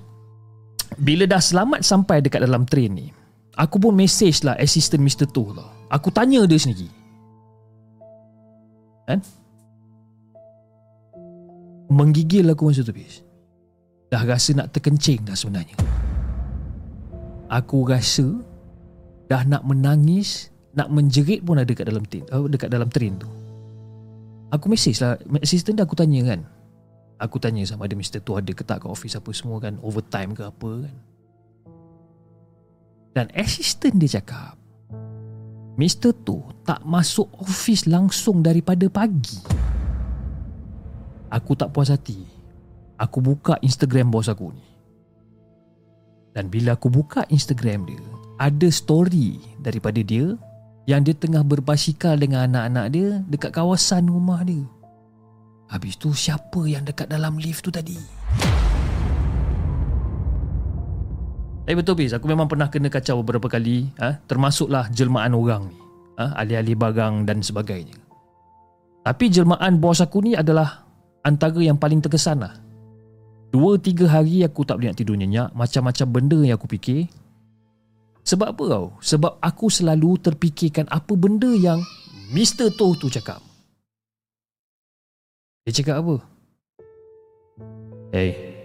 Bila 1.00 1.24
dah 1.28 1.40
selamat 1.40 1.88
sampai 1.88 2.20
dekat 2.20 2.44
dalam 2.44 2.68
train 2.68 2.92
ni 2.92 3.08
Aku 3.56 3.80
pun 3.80 3.96
message 3.96 4.44
lah 4.44 4.56
Assistant 4.60 5.04
Mr. 5.04 5.28
Tu 5.28 5.44
lah. 5.52 5.68
Aku 5.92 6.08
tanya 6.08 6.44
dia 6.48 6.56
sendiri. 6.56 6.88
Kan? 9.08 9.20
Menggigil 11.92 12.48
aku 12.48 12.72
masa 12.72 12.84
tu 12.84 12.96
bis 12.96 13.24
Dah 14.12 14.24
rasa 14.24 14.56
nak 14.56 14.72
terkencing 14.76 15.24
dah 15.24 15.36
sebenarnya. 15.36 15.76
Aku 17.52 17.88
rasa 17.88 18.28
Dah 19.28 19.44
nak 19.48 19.64
menangis 19.64 20.52
Nak 20.76 20.92
menjerit 20.92 21.44
pun 21.44 21.60
ada 21.60 21.68
dekat 21.68 21.88
dalam 21.88 22.04
train, 22.08 22.24
uh, 22.32 22.48
Dekat 22.48 22.72
dalam 22.72 22.88
train 22.88 23.16
tu 23.20 23.41
Aku 24.52 24.68
mesej 24.68 25.00
lah 25.00 25.16
Assistant 25.40 25.80
dah 25.80 25.88
aku 25.88 25.96
tanya 25.96 26.22
kan 26.28 26.44
Aku 27.22 27.40
tanya 27.40 27.64
sama 27.64 27.88
ada 27.88 27.96
Mr. 27.96 28.20
tu 28.20 28.36
ada 28.36 28.52
ke 28.52 28.64
tak 28.66 28.84
ke 28.84 28.88
office 28.92 29.16
apa 29.16 29.32
semua 29.32 29.64
kan 29.64 29.80
Overtime 29.80 30.36
ke 30.36 30.44
apa 30.44 30.72
kan 30.88 30.96
Dan 33.16 33.26
assistant 33.36 33.96
dia 33.96 34.20
cakap 34.20 34.60
Mr. 35.80 36.12
tu 36.28 36.44
tak 36.68 36.84
masuk 36.84 37.32
office 37.40 37.88
langsung 37.88 38.44
daripada 38.44 38.86
pagi 38.92 39.40
Aku 41.32 41.56
tak 41.56 41.72
puas 41.72 41.88
hati. 41.88 42.28
Aku 43.00 43.24
buka 43.24 43.56
Instagram 43.64 44.12
bos 44.12 44.28
aku 44.28 44.52
ni. 44.52 44.68
Dan 46.36 46.52
bila 46.52 46.76
aku 46.76 46.92
buka 46.92 47.24
Instagram 47.32 47.88
dia, 47.88 48.04
ada 48.36 48.68
story 48.68 49.40
daripada 49.64 50.04
dia 50.04 50.36
yang 50.90 51.06
dia 51.06 51.14
tengah 51.14 51.46
berbasikal 51.46 52.18
dengan 52.18 52.50
anak-anak 52.50 52.86
dia 52.90 53.10
dekat 53.30 53.52
kawasan 53.54 54.10
rumah 54.10 54.42
dia. 54.42 54.66
Habis 55.70 55.96
tu 55.96 56.12
siapa 56.12 56.68
yang 56.68 56.84
dekat 56.84 57.08
dalam 57.08 57.40
lift 57.40 57.64
tu 57.64 57.72
tadi? 57.72 57.96
Eh 61.70 61.78
betul 61.78 61.96
bis, 61.96 62.12
aku 62.12 62.28
memang 62.28 62.50
pernah 62.50 62.68
kena 62.68 62.92
kacau 62.92 63.22
beberapa 63.24 63.48
kali, 63.48 63.88
ha? 64.02 64.20
termasuklah 64.28 64.92
jelmaan 64.92 65.32
orang 65.32 65.72
ni, 65.72 65.78
ha? 66.20 66.36
alih-alih 66.36 66.76
barang 66.76 67.24
dan 67.24 67.40
sebagainya. 67.40 67.96
Tapi 69.06 69.26
jelmaan 69.32 69.80
bos 69.80 70.04
aku 70.04 70.20
ni 70.26 70.36
adalah 70.36 70.84
antara 71.24 71.62
yang 71.62 71.78
paling 71.80 72.04
terkesan 72.04 72.44
lah. 72.44 72.54
Dua 73.52 73.78
tiga 73.78 74.08
hari 74.08 74.44
aku 74.44 74.64
tak 74.64 74.80
boleh 74.80 74.96
nak 74.96 75.00
tidur 75.04 75.20
nyenyak 75.20 75.52
Macam-macam 75.52 76.08
benda 76.08 76.40
yang 76.40 76.56
aku 76.56 76.72
fikir 76.72 77.12
Sebab 78.32 78.56
apa 78.56 78.64
tau? 78.64 78.88
Sebab 79.04 79.44
aku 79.44 79.68
selalu 79.68 80.16
terfikirkan 80.24 80.88
apa 80.88 81.20
benda 81.20 81.52
yang 81.52 81.84
Mr. 82.32 82.72
Toh 82.72 82.96
tu 82.96 83.12
cakap 83.12 83.44
Dia 85.68 85.76
cakap 85.76 86.00
apa? 86.00 86.16
Hey 88.16 88.56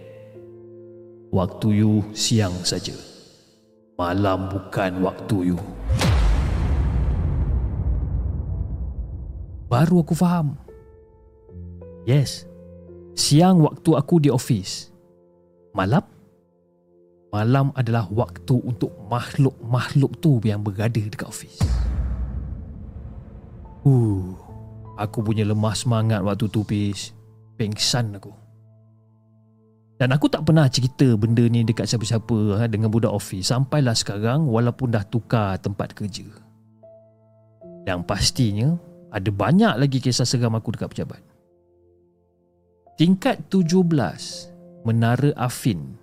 Waktu 1.35 1.83
you 1.83 2.07
siang 2.15 2.55
saja 2.63 2.95
Malam 3.99 4.55
bukan 4.55 5.03
waktu 5.03 5.51
you 5.51 5.59
Baru 9.67 10.07
aku 10.07 10.15
faham 10.15 10.55
Yes. 12.07 12.47
Siang 13.19 13.67
waktu 13.67 13.99
aku 13.99 14.23
di 14.23 14.31
office. 14.31 14.95
Malam? 15.75 16.16
Malam 17.35 17.75
adalah 17.75 18.07
waktu 18.09 18.55
untuk 18.63 18.95
makhluk-makhluk 19.11 20.13
tu 20.23 20.39
yang 20.47 20.63
berada 20.63 21.03
dekat 21.03 21.27
office. 21.27 21.59
Uh, 23.83 24.35
aku 24.99 25.23
punya 25.23 25.43
lemah 25.43 25.75
semangat 25.75 26.23
waktu 26.23 26.47
tu, 26.51 26.63
Pis. 26.63 27.11
Pengsan 27.59 28.15
aku. 28.15 28.47
Dan 29.97 30.13
aku 30.13 30.29
tak 30.29 30.45
pernah 30.45 30.69
cerita 30.69 31.09
benda 31.17 31.41
ni 31.49 31.65
dekat 31.65 31.89
siapa-siapa 31.89 32.61
ha, 32.61 32.69
dengan 32.69 32.93
budak 32.93 33.17
office 33.17 33.49
sampailah 33.49 33.97
sekarang 33.97 34.45
walaupun 34.45 34.93
dah 34.93 35.01
tukar 35.09 35.57
tempat 35.57 35.97
kerja. 35.97 36.29
Yang 37.89 38.01
pastinya 38.05 38.77
ada 39.09 39.33
banyak 39.33 39.73
lagi 39.81 39.97
kisah 39.97 40.29
seram 40.29 40.53
aku 40.53 40.77
dekat 40.77 40.93
pejabat. 40.93 41.23
Tingkat 43.01 43.49
17 43.49 44.85
Menara 44.85 45.33
Afin 45.41 45.97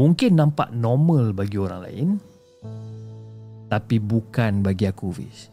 mungkin 0.00 0.32
nampak 0.32 0.72
normal 0.72 1.36
bagi 1.36 1.60
orang 1.60 1.80
lain 1.84 2.08
tapi 3.68 4.00
bukan 4.00 4.64
bagi 4.64 4.88
aku 4.88 5.12
Fiz. 5.12 5.52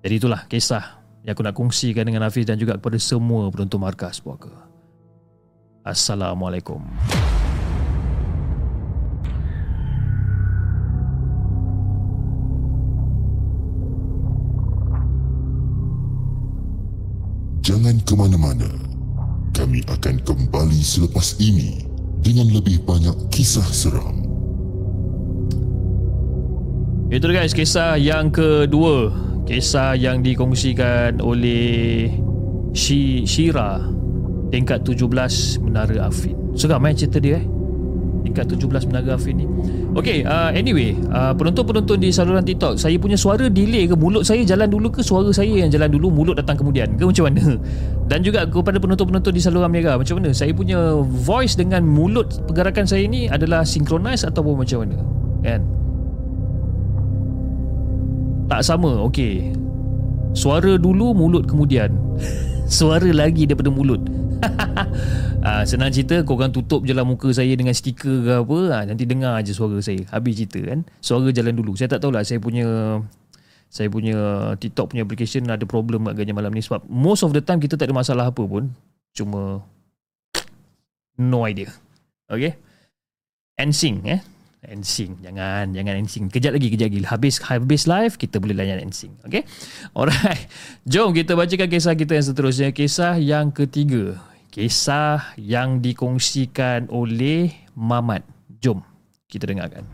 Jadi 0.00 0.14
itulah 0.16 0.48
kisah 0.48 1.04
yang 1.20 1.36
aku 1.36 1.44
nak 1.44 1.54
kongsikan 1.54 2.08
dengan 2.08 2.24
Hafiz 2.24 2.48
dan 2.48 2.56
juga 2.56 2.80
kepada 2.80 2.96
semua 2.96 3.52
penonton 3.52 3.78
markas 3.78 4.16
puaka. 4.18 4.50
Assalamualaikum. 5.84 6.80
Jangan 17.62 17.94
ke 18.02 18.14
mana-mana. 18.18 18.72
Kami 19.54 19.86
akan 19.86 20.16
kembali 20.26 20.80
selepas 20.82 21.38
ini 21.38 21.91
dengan 22.22 22.48
lebih 22.54 22.80
banyak 22.86 23.14
kisah 23.34 23.66
seram. 23.66 24.22
Itu 27.12 27.28
guys, 27.28 27.52
kisah 27.52 28.00
yang 28.00 28.32
kedua. 28.32 29.12
Kisah 29.42 29.98
yang 29.98 30.22
dikongsikan 30.22 31.20
oleh 31.20 32.08
Shira 32.72 33.84
tingkat 34.48 34.86
17 34.86 35.60
Menara 35.60 36.08
Afin. 36.08 36.38
Seram 36.56 36.86
eh 36.88 36.96
cerita 36.96 37.18
dia 37.20 37.42
eh. 37.42 37.44
Tingkat 38.22 38.46
17 38.54 38.86
Menara 38.86 39.18
Afin 39.18 39.34
ni. 39.34 39.46
Okay, 39.98 40.22
uh, 40.22 40.54
anyway, 40.54 40.94
uh, 41.10 41.34
penonton-penonton 41.34 41.98
di 41.98 42.14
saluran 42.14 42.46
TikTok, 42.46 42.78
saya 42.78 42.94
punya 42.96 43.18
suara 43.18 43.50
delay 43.50 43.90
ke 43.90 43.98
mulut 43.98 44.22
saya 44.22 44.46
jalan 44.46 44.70
dulu 44.70 44.94
ke 44.94 45.02
suara 45.02 45.28
saya 45.34 45.50
yang 45.50 45.70
jalan 45.74 45.90
dulu, 45.90 46.08
mulut 46.08 46.38
datang 46.38 46.54
kemudian 46.54 46.94
ke 46.94 47.02
macam 47.02 47.26
mana? 47.26 47.58
Dan 48.10 48.22
juga 48.22 48.46
kepada 48.46 48.78
penonton-penonton 48.78 49.32
di 49.34 49.42
saluran 49.42 49.70
Mega, 49.74 49.98
macam 49.98 50.22
mana? 50.22 50.30
Saya 50.30 50.54
punya 50.54 50.78
voice 51.02 51.58
dengan 51.58 51.82
mulut 51.82 52.30
pergerakan 52.46 52.86
saya 52.86 53.04
ni 53.10 53.26
adalah 53.26 53.66
synchronize 53.66 54.22
ataupun 54.22 54.62
macam 54.62 54.86
mana? 54.86 54.96
Kan? 55.42 55.60
Tak 58.46 58.60
sama, 58.62 59.02
okay. 59.02 59.50
Suara 60.32 60.78
dulu, 60.78 61.10
mulut 61.10 61.50
kemudian. 61.50 61.90
suara 62.72 63.10
lagi 63.12 63.44
daripada 63.44 63.68
mulut 63.68 64.00
uh, 64.42 65.62
senang 65.70 65.90
cerita 65.94 66.20
korang 66.26 66.50
tutup 66.50 66.82
je 66.82 66.92
lah 66.92 67.06
muka 67.06 67.30
saya 67.30 67.52
dengan 67.54 67.72
stiker 67.72 68.26
ke 68.26 68.32
apa. 68.42 68.58
Uh, 68.68 68.82
nanti 68.90 69.04
dengar 69.06 69.40
je 69.46 69.54
suara 69.54 69.78
saya. 69.78 70.02
Habis 70.10 70.44
cerita 70.44 70.60
kan? 70.62 70.86
Suara 70.98 71.30
jalan 71.30 71.54
dulu. 71.54 71.78
Saya 71.78 71.90
tak 71.92 72.02
tahulah 72.02 72.26
saya 72.26 72.42
punya 72.42 73.00
saya 73.72 73.88
punya 73.88 74.52
TikTok 74.60 74.92
punya 74.92 75.02
application 75.08 75.48
ada 75.48 75.64
problem 75.64 76.04
agaknya 76.10 76.36
malam 76.36 76.52
ni. 76.52 76.60
Sebab 76.60 76.84
most 76.90 77.24
of 77.24 77.32
the 77.32 77.40
time 77.40 77.56
kita 77.56 77.80
tak 77.80 77.88
ada 77.88 77.96
masalah 77.96 78.28
apa 78.28 78.42
pun. 78.44 78.68
Cuma 79.16 79.64
no 81.16 81.48
idea. 81.48 81.72
Okay? 82.28 82.56
NSYNC 83.56 83.98
eh? 84.08 84.20
NSYNC. 84.62 85.26
Jangan 85.26 85.74
jangan 85.74 85.94
NSYNC. 86.06 86.28
Kejap 86.30 86.52
lagi 86.54 86.68
kejap 86.70 86.88
lagi. 86.92 87.00
Habis 87.08 87.34
habis 87.48 87.82
live 87.90 88.14
kita 88.14 88.38
boleh 88.38 88.54
layan 88.54 88.78
NSYNC. 88.92 89.26
Okey 89.26 89.42
alright. 89.98 90.46
Jom 90.86 91.10
kita 91.16 91.34
bacakan 91.34 91.68
kisah 91.68 91.94
kita 91.96 92.12
yang 92.14 92.26
seterusnya. 92.26 92.68
Kisah 92.70 93.18
yang 93.18 93.50
ketiga 93.50 94.20
kisah 94.52 95.32
yang 95.40 95.80
dikongsikan 95.80 96.92
oleh 96.92 97.48
Mamat. 97.72 98.20
Jom 98.60 98.84
kita 99.24 99.48
dengarkan. 99.48 99.88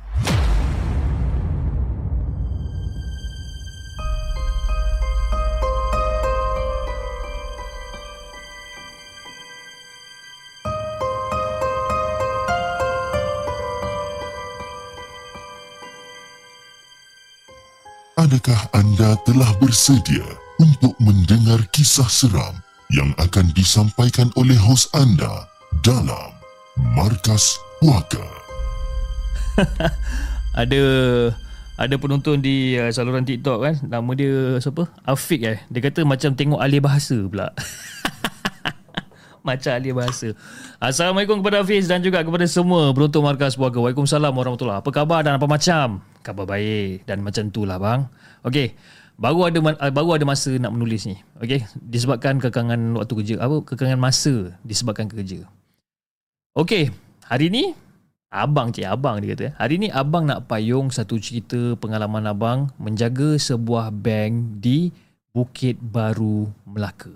Adakah 18.19 18.61
anda 18.75 19.15
telah 19.23 19.55
bersedia 19.63 20.27
untuk 20.59 20.99
mendengar 20.99 21.63
kisah 21.71 22.11
seram 22.11 22.59
yang 22.89 23.13
akan 23.21 23.53
disampaikan 23.53 24.33
oleh 24.33 24.57
hos 24.57 24.89
anda 24.97 25.45
dalam 25.85 26.33
Markas 26.97 27.61
Puaka. 27.85 28.25
ada 30.63 30.83
ada 31.77 31.95
penonton 32.01 32.41
di 32.41 32.81
uh, 32.81 32.89
saluran 32.89 33.29
TikTok 33.29 33.59
kan 33.61 33.75
nama 33.85 34.09
dia 34.17 34.57
siapa? 34.57 34.89
Afiq 35.05 35.41
eh. 35.45 35.61
Dia 35.69 35.85
kata 35.85 36.09
macam 36.09 36.33
tengok 36.33 36.65
alih 36.65 36.81
bahasa 36.81 37.17
pula. 37.29 37.53
Macam 39.39 39.81
alih 39.81 39.97
bahasa. 39.97 40.37
Assalamualaikum 40.77 41.41
kepada 41.41 41.65
Hafiz 41.65 41.89
dan 41.89 42.05
juga 42.05 42.21
kepada 42.21 42.45
semua 42.45 42.93
penonton 42.93 43.25
Markas 43.25 43.57
Puaka. 43.57 43.81
Waalaikumsalam 43.81 44.33
warahmatullahi 44.33 44.85
apa 44.85 44.91
khabar 44.93 45.25
dan 45.25 45.41
apa 45.41 45.47
macam? 45.49 46.05
Khabar 46.21 46.45
baik 46.45 47.09
dan 47.09 47.25
macam 47.25 47.49
tu 47.49 47.65
lah 47.65 47.81
bang. 47.81 48.13
Okey 48.45 48.77
baru 49.19 49.51
ada 49.51 49.59
uh, 49.59 49.91
baru 49.91 50.15
ada 50.15 50.25
masa 50.25 50.55
nak 50.57 50.71
menulis 50.71 51.11
ni. 51.11 51.19
Okey 51.43 51.67
disebabkan 51.83 52.39
kekangan 52.39 52.95
waktu 52.95 53.15
kerja 53.19 53.35
apa 53.43 53.67
kekangan 53.67 53.99
masa 53.99 54.55
disebabkan 54.63 55.11
kerja. 55.11 55.43
Okey 56.55 56.95
hari 57.27 57.51
ni 57.51 57.75
abang 58.31 58.71
cik 58.71 58.87
abang 58.87 59.19
dia 59.19 59.35
kata 59.35 59.59
hari 59.59 59.83
ni 59.83 59.91
abang 59.91 60.23
nak 60.23 60.47
payung 60.47 60.95
satu 60.95 61.19
cerita 61.19 61.75
pengalaman 61.83 62.31
abang 62.31 62.71
menjaga 62.79 63.35
sebuah 63.35 63.91
bank 63.91 64.63
di 64.63 64.95
Bukit 65.35 65.83
Baru 65.83 66.47
Melaka. 66.63 67.11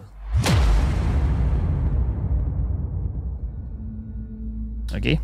Okey 4.90 5.22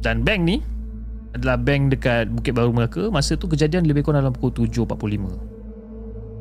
dan 0.00 0.24
bank 0.24 0.40
ni 0.48 0.56
adalah 1.36 1.60
bank 1.60 1.92
dekat 1.92 2.32
Bukit 2.32 2.56
Baru 2.56 2.72
Melaka. 2.72 3.12
Masa 3.12 3.36
tu 3.36 3.52
kejadian 3.52 3.84
lebih 3.84 4.00
kurang 4.00 4.24
dalam 4.24 4.32
pukul 4.32 4.64
7.45 4.64 5.53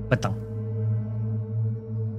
petang. 0.10 0.36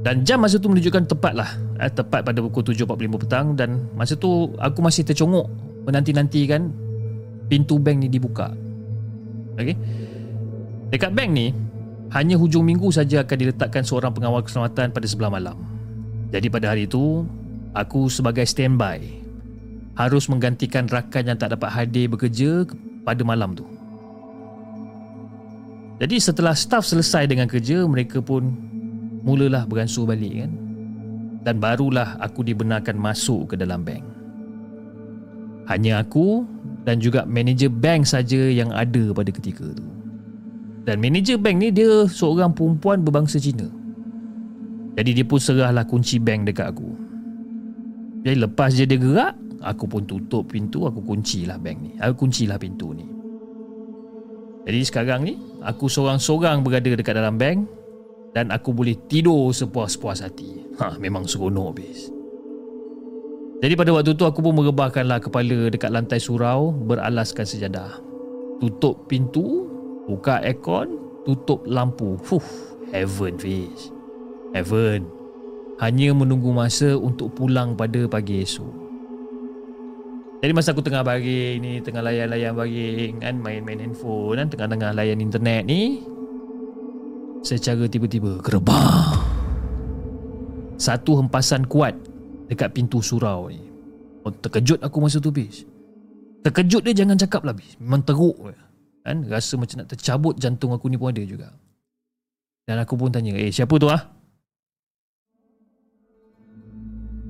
Dan 0.05 0.21
jam 0.21 0.45
masa 0.45 0.61
tu 0.61 0.69
menunjukkan 0.69 1.09
tepat 1.09 1.33
lah 1.33 1.49
eh, 1.81 1.89
Tepat 1.89 2.29
pada 2.29 2.39
pukul 2.45 2.77
7.45 2.77 3.25
petang 3.25 3.47
Dan 3.57 3.89
masa 3.97 4.13
tu 4.13 4.53
aku 4.61 4.85
masih 4.85 5.01
tercongok 5.01 5.49
Menanti-nantikan 5.89 6.69
Pintu 7.49 7.81
bank 7.81 8.05
ni 8.05 8.09
dibuka. 8.13 8.53
Okay 9.57 9.73
Dekat 10.93 11.17
bank 11.17 11.31
ni 11.33 11.57
Hanya 12.13 12.37
hujung 12.37 12.69
minggu 12.69 12.93
saja 12.93 13.25
akan 13.25 13.37
diletakkan 13.49 13.81
Seorang 13.81 14.13
pengawal 14.13 14.45
keselamatan 14.45 14.93
pada 14.93 15.07
sebelah 15.09 15.33
malam. 15.33 15.57
Jadi 16.29 16.53
pada 16.53 16.77
hari 16.77 16.85
itu 16.85 17.25
Aku 17.73 18.13
sebagai 18.13 18.45
standby 18.45 19.01
Harus 19.97 20.29
menggantikan 20.29 20.85
rakan 20.85 21.33
yang 21.33 21.39
tak 21.41 21.57
dapat 21.57 21.73
hadir 21.73 22.13
bekerja 22.13 22.69
Pada 23.09 23.25
malam 23.25 23.57
tu 23.57 23.65
jadi 26.03 26.17
setelah 26.19 26.59
staf 26.59 26.83
selesai 26.83 27.31
dengan 27.31 27.47
kerja, 27.47 27.87
mereka 27.87 28.19
pun 28.19 28.51
mulalah 29.23 29.63
beransur 29.63 30.11
balik 30.11 30.43
kan. 30.43 30.53
Dan 31.45 31.61
barulah 31.63 32.19
aku 32.19 32.43
dibenarkan 32.43 32.99
masuk 32.99 33.55
ke 33.55 33.55
dalam 33.55 33.87
bank. 33.87 34.03
Hanya 35.71 36.03
aku 36.03 36.43
dan 36.83 36.99
juga 36.99 37.23
manager 37.25 37.71
bank 37.71 38.09
saja 38.09 38.51
yang 38.51 38.75
ada 38.75 39.13
pada 39.15 39.31
ketika 39.31 39.65
itu. 39.65 39.87
Dan 40.85 41.01
manager 41.01 41.41
bank 41.41 41.57
ni 41.63 41.69
dia 41.73 42.05
seorang 42.11 42.53
perempuan 42.53 43.01
berbangsa 43.01 43.39
Cina. 43.39 43.69
Jadi 44.99 45.11
dia 45.21 45.27
pun 45.27 45.41
serahlah 45.41 45.87
kunci 45.87 46.19
bank 46.21 46.51
dekat 46.51 46.75
aku. 46.75 46.91
Jadi 48.25 48.37
lepas 48.41 48.71
je 48.73 48.85
dia 48.89 48.99
gerak, 48.99 49.37
aku 49.61 49.85
pun 49.89 50.03
tutup 50.09 50.49
pintu, 50.49 50.89
aku 50.89 51.01
kuncilah 51.05 51.61
bank 51.61 51.79
ni. 51.81 51.91
Aku 52.01 52.25
kuncilah 52.25 52.57
pintu 52.57 52.93
ni. 52.97 53.14
Jadi 54.65 54.81
sekarang 54.85 55.21
ni 55.29 55.37
aku 55.61 55.93
seorang-seorang 55.93 56.65
berada 56.65 56.89
dekat 56.89 57.15
dalam 57.21 57.37
bank 57.37 57.69
dan 58.33 58.49
aku 58.49 58.73
boleh 58.73 58.97
tidur 59.09 59.53
sepuas-puas 59.53 60.25
hati. 60.25 60.65
Ha, 60.81 60.97
memang 60.97 61.29
seronok 61.29 61.71
bis. 61.77 62.09
Jadi 63.61 63.81
pada 63.81 63.97
waktu 63.97 64.13
tu 64.13 64.29
aku 64.29 64.45
pun 64.45 64.53
merebahkanlah 64.57 65.25
kepala 65.25 65.73
dekat 65.73 65.89
lantai 65.89 66.21
surau 66.21 66.73
beralaskan 66.75 67.49
sejadah. 67.49 67.97
Tutup 68.61 69.09
pintu, 69.09 69.69
buka 70.05 70.41
aircon, 70.45 71.01
tutup 71.25 71.65
lampu. 71.65 72.21
Fuh, 72.21 72.45
heaven 72.93 73.41
fish. 73.41 73.89
Heaven. 74.53 75.09
Hanya 75.81 76.13
menunggu 76.13 76.53
masa 76.53 76.95
untuk 76.95 77.33
pulang 77.35 77.73
pada 77.73 78.05
pagi 78.07 78.45
esok. 78.45 78.84
Jadi 80.45 80.53
masa 80.53 80.77
aku 80.77 80.85
tengah 80.85 81.01
baring 81.01 81.57
ni 81.65 81.73
Tengah 81.81 82.05
layan-layan 82.05 82.53
baring 82.53 83.25
kan 83.25 83.41
Main-main 83.41 83.81
handphone 83.81 84.37
kan 84.45 84.53
Tengah-tengah 84.53 84.93
layan 84.93 85.25
internet 85.25 85.65
ni 85.65 86.05
Secara 87.41 87.89
tiba-tiba 87.89 88.45
Gerbang 88.45 89.25
Satu 90.77 91.17
hempasan 91.17 91.65
kuat 91.65 91.97
Dekat 92.53 92.77
pintu 92.77 93.01
surau 93.01 93.49
ni 93.49 93.75
Oh, 94.25 94.33
terkejut 94.33 94.81
aku 94.81 95.05
masa 95.05 95.21
tu 95.21 95.29
bis. 95.29 95.69
Terkejut 96.41 96.81
dia 96.81 96.97
jangan 96.97 97.21
cakap 97.21 97.45
lah 97.45 97.53
bis. 97.53 97.77
Memang 97.77 98.01
teruk. 98.01 98.41
Kan? 99.05 99.29
Rasa 99.29 99.61
macam 99.61 99.85
nak 99.85 99.89
tercabut 99.93 100.35
jantung 100.41 100.73
aku 100.73 100.89
ni 100.89 100.97
pun 100.97 101.13
ada 101.13 101.21
juga. 101.21 101.53
Dan 102.65 102.81
aku 102.81 102.97
pun 102.97 103.13
tanya, 103.13 103.37
eh 103.37 103.53
siapa 103.53 103.77
tu 103.77 103.93
ah? 103.93 104.14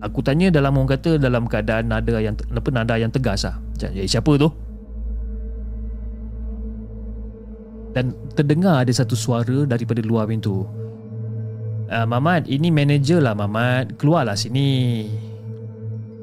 Aku 0.05 0.21
tanya 0.21 0.53
dalam 0.53 0.77
orang 0.77 1.01
kata 1.01 1.17
dalam 1.17 1.49
keadaan 1.49 1.89
nada 1.89 2.21
yang 2.21 2.37
apa 2.37 2.69
nada 2.69 3.01
yang 3.01 3.09
tegas 3.09 3.49
ah. 3.49 3.57
Eh 3.81 4.05
siapa 4.05 4.37
tu? 4.37 4.53
Dan 7.97 8.13
terdengar 8.37 8.85
ada 8.85 8.93
satu 8.93 9.17
suara 9.17 9.65
daripada 9.65 10.05
luar 10.05 10.29
pintu. 10.29 10.69
Uh, 11.89 12.05
Mamat, 12.05 12.51
ini 12.51 12.69
manager 12.69 13.25
lah 13.25 13.33
Mamat. 13.33 13.97
Keluarlah 13.97 14.37
sini. 14.37 15.09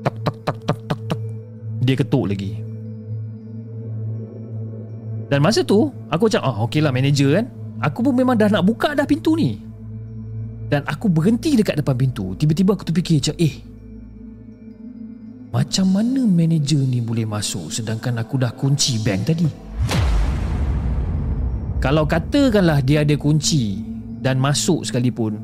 Tak 0.06 0.16
tak 0.22 0.36
tak 0.46 0.58
tak 0.68 0.80
tak 0.86 1.00
tak. 1.10 1.20
Dia 1.82 1.96
ketuk 1.98 2.30
lagi. 2.30 2.62
Dan 5.32 5.40
masa 5.40 5.64
tu, 5.64 5.90
aku 6.12 6.28
macam, 6.28 6.44
oh 6.44 6.68
okey 6.68 6.84
lah 6.84 6.92
manager 6.92 7.40
kan. 7.40 7.48
Aku 7.82 8.04
pun 8.04 8.14
memang 8.14 8.36
dah 8.36 8.52
nak 8.52 8.68
buka 8.68 8.92
dah 8.92 9.08
pintu 9.08 9.40
ni. 9.40 9.58
Dan 10.68 10.84
aku 10.84 11.08
berhenti 11.08 11.56
dekat 11.56 11.80
depan 11.80 11.96
pintu. 11.96 12.36
Tiba-tiba 12.36 12.76
aku 12.76 12.84
terfikir 12.84 13.24
macam, 13.24 13.36
eh, 13.40 13.71
macam 15.52 15.92
mana 15.92 16.24
manager 16.24 16.80
ni 16.80 17.04
boleh 17.04 17.28
masuk 17.28 17.76
sedangkan 17.76 18.24
aku 18.24 18.40
dah 18.40 18.56
kunci 18.56 19.04
bank 19.04 19.28
tadi? 19.28 19.48
Kalau 21.84 22.08
katakanlah 22.08 22.80
dia 22.80 23.04
ada 23.04 23.18
kunci 23.20 23.84
dan 24.24 24.40
masuk 24.40 24.88
sekalipun, 24.88 25.36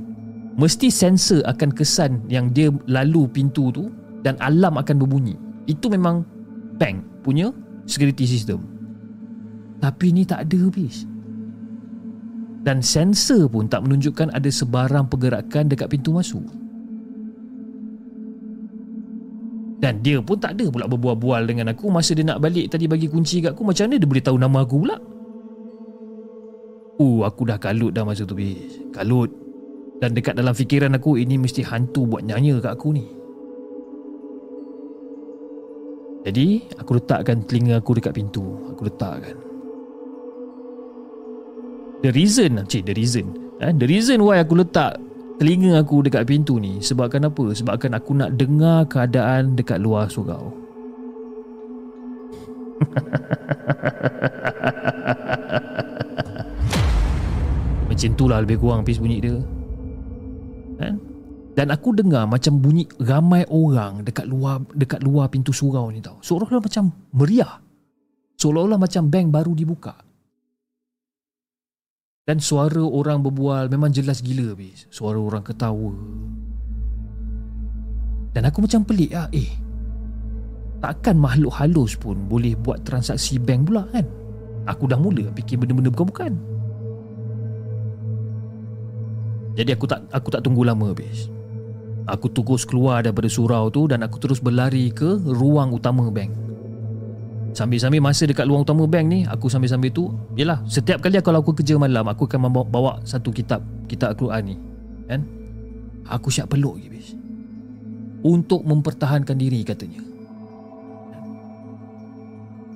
mesti 0.56 0.88
sensor 0.88 1.44
akan 1.44 1.76
kesan 1.76 2.24
yang 2.32 2.56
dia 2.56 2.72
lalu 2.88 3.28
pintu 3.28 3.68
tu 3.74 3.92
dan 4.24 4.40
alarm 4.40 4.80
akan 4.80 4.96
berbunyi. 4.96 5.36
Itu 5.68 5.92
memang 5.92 6.24
bank 6.80 7.04
punya 7.26 7.52
security 7.84 8.24
system. 8.24 8.64
Tapi 9.84 10.16
ni 10.16 10.24
tak 10.24 10.48
ada 10.48 10.58
habis. 10.72 11.04
Dan 12.64 12.80
sensor 12.80 13.52
pun 13.52 13.68
tak 13.68 13.84
menunjukkan 13.84 14.32
ada 14.32 14.48
sebarang 14.48 15.12
pergerakan 15.12 15.68
dekat 15.68 15.92
pintu 15.92 16.16
masuk. 16.16 16.46
Dan 19.78 20.02
dia 20.02 20.18
pun 20.18 20.42
tak 20.42 20.58
ada 20.58 20.66
pula 20.74 20.90
berbual-bual 20.90 21.46
dengan 21.46 21.70
aku 21.70 21.94
masa 21.94 22.18
dia 22.18 22.26
nak 22.26 22.42
balik 22.42 22.74
tadi 22.74 22.90
bagi 22.90 23.06
kunci 23.06 23.46
kat 23.46 23.54
aku. 23.54 23.62
Macam 23.62 23.86
mana 23.86 24.02
dia 24.02 24.10
boleh 24.10 24.26
tahu 24.26 24.38
nama 24.42 24.66
aku 24.66 24.76
pula? 24.82 24.98
Uh, 26.98 27.22
aku 27.22 27.46
dah 27.46 27.62
kalut 27.62 27.94
dah 27.94 28.02
masa 28.02 28.26
tu, 28.26 28.34
bis. 28.34 28.82
Kalut. 28.90 29.30
Dan 30.02 30.18
dekat 30.18 30.34
dalam 30.34 30.58
fikiran 30.58 30.98
aku, 30.98 31.22
ini 31.22 31.38
mesti 31.38 31.62
hantu 31.62 32.10
buat 32.10 32.26
nyanya 32.26 32.58
kat 32.58 32.74
aku 32.74 32.90
ni. 32.98 33.06
Jadi, 36.26 36.74
aku 36.82 36.98
letakkan 36.98 37.46
telinga 37.46 37.78
aku 37.78 38.02
dekat 38.02 38.18
pintu. 38.18 38.74
Aku 38.74 38.90
letakkan. 38.90 39.38
The 42.02 42.10
reason, 42.14 42.66
cik, 42.66 42.90
the 42.90 42.98
reason. 42.98 43.30
Eh, 43.62 43.74
the 43.74 43.86
reason 43.90 44.22
why 44.26 44.42
aku 44.42 44.58
letak 44.58 44.98
telinga 45.38 45.78
aku 45.78 46.02
dekat 46.02 46.26
pintu 46.26 46.58
ni 46.58 46.82
sebabkan 46.82 47.30
apa? 47.30 47.54
Sebabkan 47.54 47.94
aku 47.94 48.18
nak 48.18 48.34
dengar 48.36 48.90
keadaan 48.90 49.54
dekat 49.54 49.78
luar 49.78 50.10
surau. 50.10 50.50
macam 57.90 58.14
itulah 58.14 58.46
lebih 58.46 58.62
kurang 58.62 58.86
pis 58.86 59.02
bunyi 59.02 59.18
dia. 59.22 59.38
Kan? 60.78 61.02
Dan 61.58 61.74
aku 61.74 61.90
dengar 61.98 62.30
macam 62.30 62.62
bunyi 62.62 62.86
ramai 63.02 63.42
orang 63.50 64.06
dekat 64.06 64.30
luar 64.30 64.62
dekat 64.78 65.02
luar 65.02 65.26
pintu 65.34 65.50
surau 65.50 65.90
ni 65.90 66.06
tau. 66.06 66.22
Seolah-olah 66.22 66.62
macam 66.62 66.94
meriah. 67.18 67.58
Seolah-olah 68.38 68.78
macam 68.78 69.10
bank 69.10 69.34
baru 69.34 69.58
dibuka. 69.58 69.98
Dan 72.28 72.44
suara 72.44 72.84
orang 72.84 73.24
berbual 73.24 73.72
memang 73.72 73.96
jelas 73.96 74.20
gila 74.20 74.52
bis. 74.52 74.84
Suara 74.92 75.16
orang 75.16 75.48
ketawa. 75.48 75.96
Dan 78.36 78.44
aku 78.44 78.68
macam 78.68 78.84
pelik 78.84 79.16
lah. 79.16 79.32
Eh, 79.32 79.48
takkan 80.84 81.16
makhluk 81.16 81.56
halus 81.56 81.96
pun 81.96 82.20
boleh 82.28 82.52
buat 82.60 82.84
transaksi 82.84 83.40
bank 83.40 83.72
pula 83.72 83.88
kan? 83.96 84.04
Aku 84.68 84.92
dah 84.92 85.00
mula 85.00 85.32
fikir 85.40 85.56
benda-benda 85.56 85.88
bukan-bukan. 85.88 86.36
Jadi 89.56 89.72
aku 89.72 89.88
tak 89.88 90.04
aku 90.12 90.28
tak 90.28 90.44
tunggu 90.44 90.68
lama 90.68 90.92
bis. 90.92 91.32
Aku 92.12 92.28
terus 92.28 92.68
keluar 92.68 93.08
daripada 93.08 93.32
surau 93.32 93.72
tu 93.72 93.88
dan 93.88 94.04
aku 94.04 94.20
terus 94.20 94.44
berlari 94.44 94.92
ke 94.92 95.16
ruang 95.24 95.72
utama 95.72 96.12
bank. 96.12 96.47
Sambil-sambil 97.58 97.98
masa 97.98 98.30
dekat 98.30 98.46
luar 98.46 98.62
utama 98.62 98.86
bank 98.86 99.06
ni 99.10 99.20
Aku 99.26 99.50
sambil-sambil 99.50 99.90
tu 99.90 100.14
Yelah 100.38 100.62
Setiap 100.70 101.02
kali 101.02 101.18
aku 101.18 101.58
kerja 101.58 101.74
malam 101.82 102.06
Aku 102.06 102.30
akan 102.30 102.46
membawa 102.46 102.66
bawa 102.70 102.92
satu 103.02 103.34
kitab 103.34 103.66
Kitab 103.90 104.14
Al-Quran 104.14 104.42
ni 104.46 104.56
Kan? 105.10 105.26
Aku 106.06 106.30
siap 106.30 106.54
peluk 106.54 106.78
je 106.78 106.88
bis. 106.94 107.18
Untuk 108.22 108.62
mempertahankan 108.62 109.36
diri 109.36 109.60
katanya. 109.66 110.00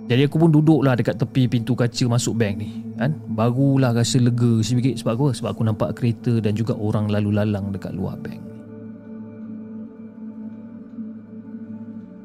Jadi 0.10 0.22
aku 0.26 0.42
pun 0.42 0.50
duduk 0.50 0.82
lah 0.82 0.98
Dekat 0.98 1.22
tepi 1.22 1.46
pintu 1.46 1.78
kaca 1.78 2.18
Masuk 2.18 2.42
bank 2.42 2.58
ni 2.58 2.82
Kan? 2.98 3.22
Barulah 3.38 3.94
rasa 3.94 4.18
lega 4.18 4.66
sedikit 4.66 4.98
Sebab 4.98 5.14
apa? 5.14 5.28
Sebab 5.38 5.50
aku 5.54 5.62
nampak 5.62 5.90
kereta 5.94 6.42
Dan 6.42 6.58
juga 6.58 6.74
orang 6.74 7.06
lalu 7.06 7.38
lalang 7.38 7.70
Dekat 7.70 7.94
luar 7.94 8.18
bank 8.18 8.42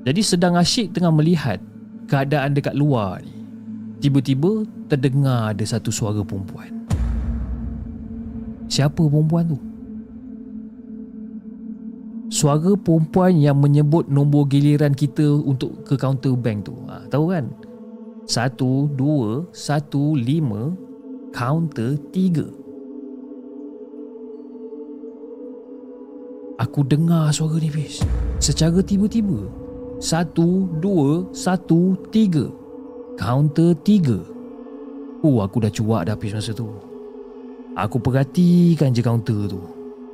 Jadi 0.09 0.21
sedang 0.25 0.57
asyik 0.57 0.97
tengah 0.97 1.13
melihat 1.13 1.61
keadaan 2.07 2.55
dekat 2.55 2.75
luar 2.79 3.21
ni 3.21 3.37
tiba-tiba 4.01 4.63
terdengar 4.87 5.51
ada 5.51 5.65
satu 5.65 5.91
suara 5.91 6.23
perempuan. 6.23 6.71
Siapa 8.71 9.03
perempuan 9.03 9.45
tu? 9.51 9.59
Suara 12.27 12.75
perempuan 12.75 13.39
yang 13.39 13.63
menyebut 13.63 14.11
nombor 14.11 14.51
giliran 14.51 14.93
kita 14.93 15.25
untuk 15.47 15.87
ke 15.87 15.95
kaunter 15.95 16.35
bank 16.35 16.67
tu. 16.67 16.75
Ha, 16.91 17.07
tahu 17.11 17.31
kan? 17.31 17.51
Satu 18.27 18.91
dua 18.95 19.47
satu 19.55 20.19
lima 20.19 20.75
kaunter 21.31 21.95
tiga. 22.11 22.47
Aku 26.59 26.83
dengar 26.83 27.31
suara 27.31 27.59
ni 27.63 27.71
Fiz. 27.71 28.03
Secara 28.43 28.83
tiba-tiba 28.83 29.66
satu, 29.97 30.69
dua, 30.77 31.25
satu, 31.33 31.97
tiga. 32.13 32.53
Kaunter 33.17 33.73
tiga. 33.81 34.21
Oh, 35.25 35.41
aku 35.41 35.65
dah 35.65 35.73
cuak 35.73 36.05
dah 36.05 36.13
habis 36.13 36.37
masa 36.37 36.53
tu. 36.53 36.69
Aku 37.73 37.97
perhatikan 38.01 38.93
je 38.93 39.01
kaunter 39.01 39.49
tu. 39.49 39.61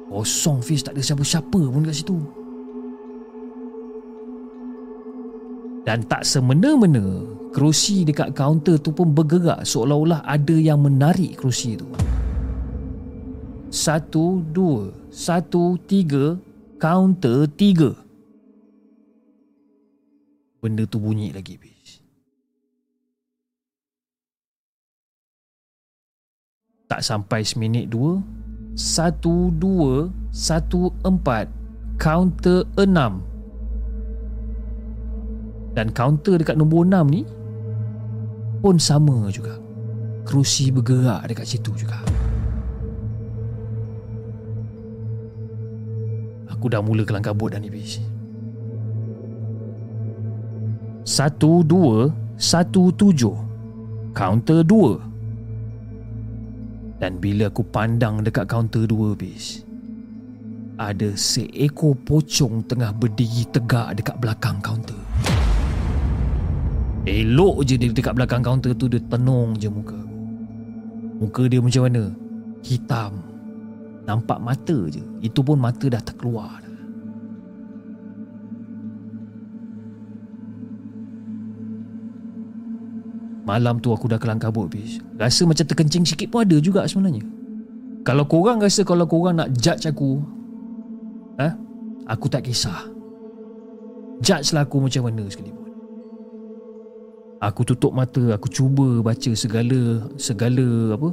Kosong 0.07 0.63
Fiz 0.63 0.87
tak 0.87 0.95
ada 0.95 1.03
siapa-siapa 1.03 1.61
pun 1.67 1.83
kat 1.83 1.97
situ. 1.99 2.19
Dan 5.83 6.07
tak 6.07 6.23
semena-mena, 6.23 7.27
kerusi 7.51 8.07
dekat 8.07 8.39
kaunter 8.39 8.79
tu 8.79 8.95
pun 8.95 9.11
bergerak 9.11 9.67
seolah-olah 9.67 10.23
ada 10.23 10.55
yang 10.55 10.79
menarik 10.79 11.43
kerusi 11.43 11.75
tu. 11.75 11.91
Satu, 13.73 14.47
dua, 14.55 14.95
satu, 15.11 15.75
tiga, 15.91 16.39
kaunter 16.79 17.51
tiga 17.51 18.02
benda 20.63 20.87
tu 20.87 21.03
bunyi 21.03 21.35
lagi 21.35 21.59
bis. 21.59 21.99
Tak 26.87 27.03
sampai 27.03 27.43
seminit 27.43 27.91
dua, 27.91 28.23
satu 28.79 29.51
dua, 29.59 30.07
satu 30.31 30.95
empat, 31.03 31.51
counter 31.99 32.63
enam. 32.79 33.27
Dan 35.75 35.91
counter 35.91 36.39
dekat 36.39 36.55
nombor 36.55 36.87
enam 36.87 37.11
ni 37.11 37.27
pun 38.63 38.79
sama 38.79 39.27
juga. 39.35 39.59
Kerusi 40.23 40.71
bergerak 40.71 41.27
dekat 41.27 41.49
situ 41.49 41.75
juga. 41.75 41.99
Aku 46.47 46.71
dah 46.71 46.79
mula 46.79 47.03
kelang 47.03 47.25
kabut 47.25 47.51
dah 47.51 47.59
ni 47.59 47.73
bis. 47.73 47.99
Satu 51.03 51.67
dua 51.67 52.15
Satu 52.39 52.95
tujuh. 52.95 53.35
Kaunter 54.15 54.63
dua. 54.63 55.03
Dan 57.03 57.19
bila 57.19 57.51
aku 57.51 57.67
pandang 57.67 58.23
dekat 58.23 58.47
kaunter 58.47 58.87
dua 58.87 59.19
bis 59.19 59.67
Ada 60.79 61.19
seekor 61.19 61.99
pocong 62.07 62.63
tengah 62.71 62.95
berdiri 62.95 63.43
tegak 63.51 63.99
dekat 63.99 64.15
belakang 64.23 64.63
kaunter. 64.63 64.95
Elok 67.03 67.67
je 67.67 67.75
dia 67.75 67.91
dekat 67.91 68.15
belakang 68.15 68.47
kaunter 68.47 68.71
tu 68.79 68.87
Dia 68.87 69.03
tenung 69.11 69.59
je 69.59 69.67
muka 69.67 69.99
Muka 71.19 71.51
dia 71.51 71.59
macam 71.59 71.83
mana? 71.91 72.15
Hitam. 72.63 73.19
Nampak 74.07 74.39
mata 74.39 74.79
je. 74.87 75.03
Itu 75.19 75.43
pun 75.43 75.59
mata 75.59 75.91
dah 75.91 76.03
terkeluar 76.03 76.72
Malam 83.43 83.83
tu 83.83 83.91
aku 83.91 84.07
dah 84.07 84.23
kelang 84.23 84.39
kabut 84.39 84.71
bis. 84.71 85.03
Rasa 85.19 85.43
macam 85.43 85.67
terkencing 85.67 86.07
sikit 86.07 86.31
pun 86.31 86.47
ada 86.47 86.57
juga 86.63 86.87
sebenarnya. 86.87 87.27
Kalau 88.07 88.27
korang 88.27 88.63
rasa 88.63 88.87
kalau 88.87 89.07
korang 89.07 89.39
nak 89.39 89.51
judge 89.59 89.87
aku, 89.87 90.23
eh, 91.43 91.53
aku 92.07 92.27
tak 92.31 92.47
kisah. 92.47 92.87
Judge 94.23 94.55
lah 94.55 94.63
aku 94.63 94.79
macam 94.79 95.11
mana 95.11 95.27
sekalipun. 95.27 95.71
Aku 97.43 97.67
tutup 97.67 97.91
mata, 97.91 98.23
aku 98.39 98.47
cuba 98.47 99.03
baca 99.03 99.33
segala 99.35 100.07
segala 100.15 100.95
apa? 100.95 101.11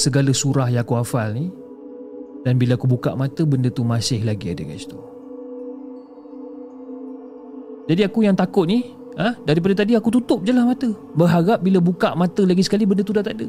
Segala 0.00 0.32
surah 0.32 0.72
yang 0.72 0.80
aku 0.80 0.96
hafal 0.96 1.36
ni. 1.36 1.52
Dan 2.48 2.56
bila 2.56 2.80
aku 2.80 2.88
buka 2.88 3.12
mata, 3.12 3.44
benda 3.44 3.68
tu 3.68 3.84
masih 3.84 4.24
lagi 4.24 4.56
ada 4.56 4.64
kat 4.64 4.80
situ. 4.80 4.96
Jadi 7.92 8.00
aku 8.08 8.24
yang 8.24 8.32
takut 8.32 8.64
ni, 8.64 8.96
ha? 9.18 9.36
daripada 9.44 9.84
tadi 9.84 9.96
aku 9.96 10.08
tutup 10.12 10.44
je 10.44 10.52
lah 10.52 10.64
mata. 10.64 10.88
Berharap 11.16 11.60
bila 11.60 11.78
buka 11.82 12.12
mata 12.16 12.44
lagi 12.44 12.64
sekali, 12.64 12.88
benda 12.88 13.04
tu 13.04 13.12
dah 13.16 13.24
tak 13.24 13.36
ada. 13.40 13.48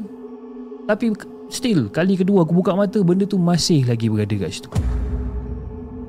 Tapi 0.84 1.16
still, 1.48 1.88
kali 1.88 2.16
kedua 2.18 2.44
aku 2.44 2.52
buka 2.52 2.76
mata, 2.76 3.00
benda 3.00 3.24
tu 3.24 3.40
masih 3.40 3.84
lagi 3.88 4.12
berada 4.12 4.36
kat 4.36 4.50
situ. 4.50 4.70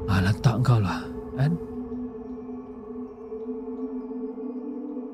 Ah, 0.06 0.20
lantak 0.22 0.62
kau 0.62 0.80
lah. 0.80 1.04
Kan? 1.36 1.52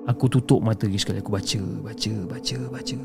Aku 0.10 0.26
tutup 0.26 0.66
mata 0.66 0.90
lagi 0.90 0.98
sekali 0.98 1.22
Aku 1.22 1.30
baca, 1.30 1.62
baca, 1.86 2.14
baca, 2.26 2.58
baca 2.74 3.00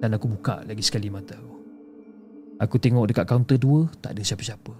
Dan 0.00 0.10
aku 0.16 0.26
buka 0.32 0.64
lagi 0.64 0.80
sekali 0.80 1.12
mata 1.12 1.36
aku 1.36 1.54
Aku 2.58 2.76
tengok 2.80 3.12
dekat 3.12 3.28
kaunter 3.28 3.60
2 3.60 4.00
Tak 4.00 4.16
ada 4.16 4.22
siapa-siapa 4.24 4.72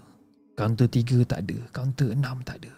Kaunter 0.57 0.89
3 0.89 1.29
tak 1.29 1.45
ada 1.45 1.57
Kaunter 1.69 2.11
6 2.11 2.49
tak 2.49 2.57
ada 2.65 2.78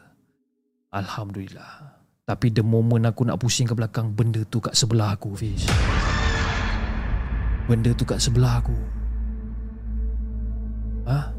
Alhamdulillah. 0.90 2.02
Tapi 2.26 2.50
the 2.50 2.66
moment 2.66 3.06
aku 3.06 3.22
nak 3.22 3.38
pusing 3.38 3.66
ke 3.66 3.74
belakang 3.74 4.10
Benda 4.14 4.42
tu 4.46 4.62
kat 4.62 4.74
sebelah 4.74 5.14
aku 5.14 5.34
Fiz 5.34 5.66
Benda 7.70 7.94
tu 7.94 8.02
kat 8.02 8.18
sebelah 8.18 8.58
aku. 8.58 8.74
Ha? 11.06 11.30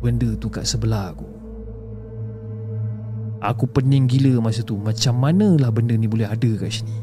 Benda 0.00 0.32
tu 0.40 0.48
kat 0.48 0.64
sebelah 0.64 1.12
aku. 1.12 1.28
Aku 3.44 3.68
pening 3.68 4.08
gila 4.08 4.40
masa 4.40 4.64
tu. 4.64 4.80
Macam 4.80 5.12
manalah 5.20 5.68
benda 5.68 5.92
ni 5.92 6.08
boleh 6.08 6.24
ada 6.24 6.50
kat 6.56 6.80
sini. 6.80 6.96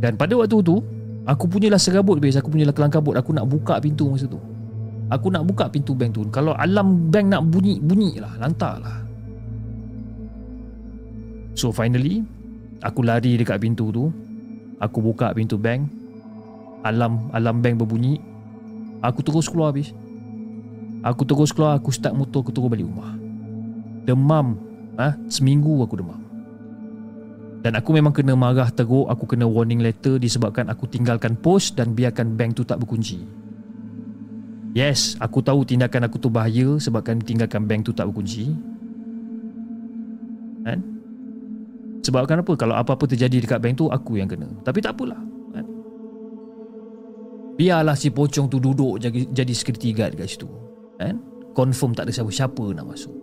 Dan 0.00 0.16
pada 0.16 0.32
waktu 0.40 0.64
tu 0.64 0.80
Aku 1.28 1.44
punyalah 1.48 1.80
serabut 1.80 2.20
base 2.20 2.36
Aku 2.40 2.52
punyalah 2.52 2.76
kelang 2.76 2.92
kabut 2.92 3.16
Aku 3.16 3.32
nak 3.32 3.48
buka 3.48 3.80
pintu 3.80 4.08
masa 4.12 4.28
tu 4.28 4.36
Aku 5.12 5.28
nak 5.28 5.44
buka 5.44 5.68
pintu 5.68 5.92
bank 5.92 6.16
tu. 6.16 6.24
Kalau 6.32 6.56
alam 6.56 7.12
bank 7.12 7.28
nak 7.28 7.42
bunyi 7.52 7.76
Bunyi 7.76 8.16
lah 8.16 8.32
Lantar 8.40 8.80
lah 8.80 8.98
So 11.52 11.68
finally 11.68 12.24
Aku 12.84 13.00
lari 13.00 13.40
dekat 13.40 13.60
pintu 13.64 13.88
tu. 13.88 14.12
Aku 14.76 15.00
buka 15.00 15.32
pintu 15.32 15.56
bank. 15.56 15.88
Alam 16.84 17.32
alam 17.32 17.64
bank 17.64 17.80
berbunyi. 17.80 18.20
Aku 19.00 19.24
terus 19.24 19.48
keluar 19.48 19.72
habis. 19.72 19.96
Aku 21.00 21.24
terus 21.24 21.48
keluar 21.48 21.80
Aku 21.80 21.88
start 21.88 22.12
motor 22.12 22.44
Aku 22.44 22.52
terus 22.52 22.68
balik 22.68 22.84
rumah. 22.84 23.16
Demam. 24.04 24.60
Ha? 25.00 25.16
Seminggu 25.32 25.80
aku 25.80 25.96
demam. 25.96 26.20
Dan 27.64 27.72
aku 27.80 27.96
memang 27.96 28.12
kena 28.12 28.36
marah 28.36 28.68
teruk. 28.68 29.08
Aku 29.08 29.24
kena 29.24 29.48
warning 29.48 29.80
letter 29.80 30.20
Disebabkan 30.20 30.68
aku 30.68 30.84
tinggalkan 30.84 31.40
post 31.40 31.80
Dan 31.80 31.96
biarkan 31.96 32.36
bank 32.36 32.60
tu 32.60 32.68
tak 32.68 32.84
berkunci 32.84 33.43
Yes 34.74 35.14
Aku 35.22 35.38
tahu 35.38 35.62
tindakan 35.62 36.10
aku 36.10 36.18
tu 36.18 36.28
bahaya 36.28 36.76
Sebabkan 36.82 37.22
tinggalkan 37.22 37.64
bank 37.64 37.86
tu 37.86 37.94
tak 37.94 38.10
berkunci. 38.10 38.50
Kan? 40.66 40.82
Sebabkan 42.02 42.42
apa? 42.42 42.52
Kalau 42.58 42.74
apa-apa 42.74 43.06
terjadi 43.06 43.46
dekat 43.46 43.62
bank 43.62 43.78
tu 43.78 43.86
Aku 43.88 44.18
yang 44.18 44.26
kena. 44.26 44.50
Tapi 44.66 44.82
tak 44.82 44.98
apalah 44.98 45.22
kan? 45.54 45.64
Biarlah 47.54 47.94
si 47.94 48.10
pocong 48.10 48.50
tu 48.50 48.58
duduk 48.58 48.98
jadi, 48.98 49.30
jadi 49.30 49.52
security 49.54 49.94
guard 49.94 50.18
dekat 50.18 50.34
situ 50.34 50.50
kan? 50.98 51.22
Confirm 51.54 51.94
tak 51.94 52.10
ada 52.10 52.12
siapa-siapa 52.12 52.74
nak 52.74 52.90
masuk. 52.90 53.14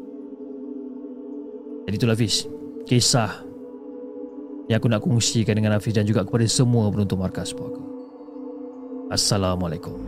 Jadi 1.91 1.95
itulah 1.97 2.15
Hafiz 2.15 2.47
Kisah 2.87 3.43
Yang 4.69 4.77
aku 4.79 4.87
nak 4.87 5.01
kongsikan 5.03 5.57
dengan 5.57 5.75
Hafiz 5.75 5.91
Dan 5.91 6.05
juga 6.07 6.23
kepada 6.23 6.45
semua 6.45 6.87
penonton 6.93 7.19
markas 7.19 7.51
puaka. 7.51 7.81
Assalamualaikum 9.11 9.99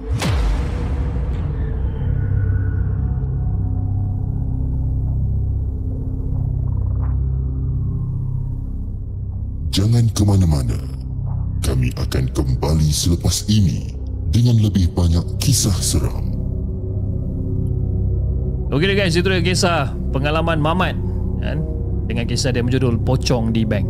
ke 10.13 10.21
mana-mana. 10.21 10.77
Kami 11.65 11.89
akan 11.97 12.29
kembali 12.31 12.89
selepas 12.93 13.49
ini 13.49 13.97
dengan 14.29 14.61
lebih 14.61 14.93
banyak 14.93 15.41
kisah 15.41 15.73
seram. 15.81 16.33
Okey 18.73 18.97
guys, 18.97 19.13
itu 19.13 19.29
dia 19.29 19.41
kisah 19.41 19.93
pengalaman 20.09 20.57
Mamat 20.57 20.97
kan? 21.41 21.61
dengan 22.09 22.25
kisah 22.25 22.49
dia 22.49 22.65
berjudul 22.65 23.01
Pocong 23.05 23.53
di 23.53 23.65
Bank. 23.65 23.85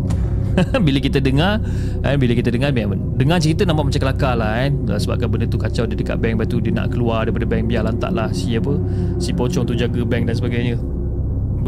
bila 0.85 0.99
kita 1.01 1.17
dengar, 1.17 1.63
kan? 2.03 2.15
bila 2.19 2.35
kita 2.35 2.51
dengar, 2.53 2.69
dengar 3.17 3.37
cerita 3.41 3.63
nampak 3.65 3.89
macam 3.89 4.01
kelakar 4.05 4.35
lah 4.37 4.63
kan. 4.63 4.71
Sebabkan 4.99 5.27
benda 5.31 5.45
tu 5.47 5.57
kacau 5.57 5.87
dia 5.87 5.97
dekat 5.97 6.19
bank, 6.19 6.37
lepas 6.37 6.47
tu 6.51 6.61
dia 6.61 6.75
nak 6.75 6.93
keluar 6.93 7.25
daripada 7.25 7.47
bank 7.47 7.71
biar 7.71 7.87
lantak 7.87 8.11
lah 8.13 8.29
si 8.35 8.53
apa, 8.53 8.75
si 9.17 9.33
pocong 9.33 9.65
tu 9.65 9.73
jaga 9.73 10.03
bank 10.05 10.29
dan 10.29 10.35
sebagainya. 10.37 10.77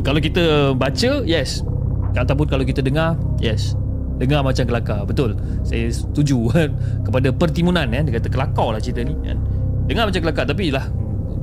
Kalau 0.03 0.19
kita 0.21 0.75
baca, 0.75 1.11
yes. 1.25 1.65
Ataupun 2.13 2.45
kalau 2.45 2.67
kita 2.67 2.83
dengar, 2.83 3.17
yes. 3.41 3.73
Dengar 4.15 4.41
macam 4.47 4.63
kelakar, 4.63 5.03
betul. 5.03 5.35
Saya 5.67 5.91
setuju 5.91 6.51
kan? 6.51 6.69
kepada 7.05 7.29
pertimunan 7.35 7.87
kan. 7.87 8.03
Dia 8.07 8.13
kata 8.19 8.27
kelakar 8.31 8.67
lah 8.75 8.79
cerita 8.79 9.03
ni 9.03 9.15
kan. 9.23 9.37
Dengar 9.85 10.09
macam 10.09 10.21
kelakar 10.23 10.45
tapi 10.49 10.73
lah 10.73 10.87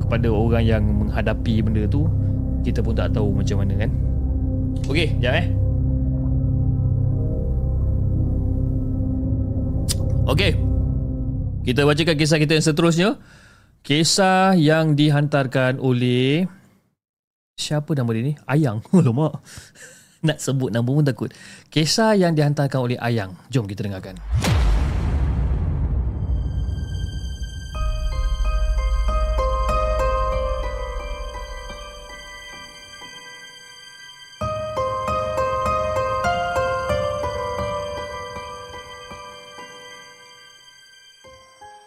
kepada 0.02 0.28
orang 0.28 0.64
yang 0.66 0.82
menghadapi 0.84 1.62
benda 1.62 1.86
tu 1.86 2.04
kita 2.62 2.84
pun 2.84 2.94
tak 2.94 3.14
tahu 3.14 3.34
macam 3.34 3.62
mana 3.62 3.74
kan 3.86 3.90
Okey, 4.86 5.18
jap 5.22 5.34
eh 5.38 5.46
Okey 10.26 10.52
Kita 11.66 11.82
bacakan 11.86 12.16
kisah 12.18 12.38
kita 12.38 12.52
yang 12.58 12.66
seterusnya 12.66 13.08
Kisah 13.82 14.54
yang 14.54 14.94
dihantarkan 14.94 15.82
oleh 15.82 16.46
Siapa 17.58 17.94
nama 17.94 18.10
dia 18.14 18.22
ni? 18.30 18.34
Ayang 18.46 18.82
lama 19.06 19.42
Nak 20.22 20.38
sebut 20.38 20.70
nama 20.70 20.86
pun 20.86 21.02
takut. 21.02 21.34
Kisah 21.66 22.14
yang 22.14 22.38
dihantarkan 22.38 22.78
oleh 22.78 22.98
Ayang. 23.02 23.34
Jom 23.50 23.66
kita 23.66 23.82
dengarkan. 23.82 24.14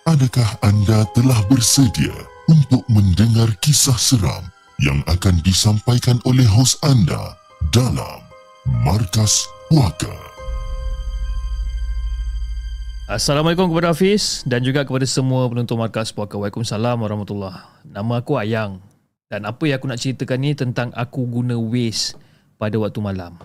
Adakah 0.06 0.60
anda 0.64 1.08
telah 1.16 1.40
bersedia 1.48 2.12
untuk 2.52 2.84
mendengar 2.92 3.48
kisah 3.64 3.96
seram 3.96 4.48
yang 4.84 5.00
akan 5.08 5.40
disampaikan 5.44 6.20
oleh 6.28 6.48
hos 6.48 6.76
anda 6.84 7.36
dalam 7.74 8.25
Markas 8.66 9.46
Puaka? 9.70 10.10
Assalamualaikum 13.06 13.70
kepada 13.70 13.94
Hafiz 13.94 14.42
dan 14.50 14.66
juga 14.66 14.82
kepada 14.82 15.06
semua 15.06 15.46
penonton 15.46 15.78
Markas 15.78 16.10
Puaka. 16.10 16.34
Waalaikumsalam 16.34 16.98
warahmatullahi 16.98 17.62
Nama 17.86 18.14
aku 18.18 18.42
Ayang 18.42 18.82
dan 19.30 19.46
apa 19.46 19.70
yang 19.70 19.78
aku 19.78 19.86
nak 19.86 20.02
ceritakan 20.02 20.42
ni 20.42 20.58
tentang 20.58 20.90
aku 20.98 21.30
guna 21.30 21.54
Waze 21.54 22.18
pada 22.58 22.74
waktu 22.82 22.98
malam. 23.06 23.38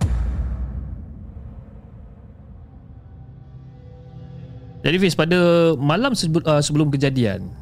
Jadi 4.80 4.96
Fiz, 4.96 5.12
pada 5.12 5.36
malam 5.76 6.16
uh, 6.16 6.62
sebelum 6.64 6.88
kejadian 6.88 7.52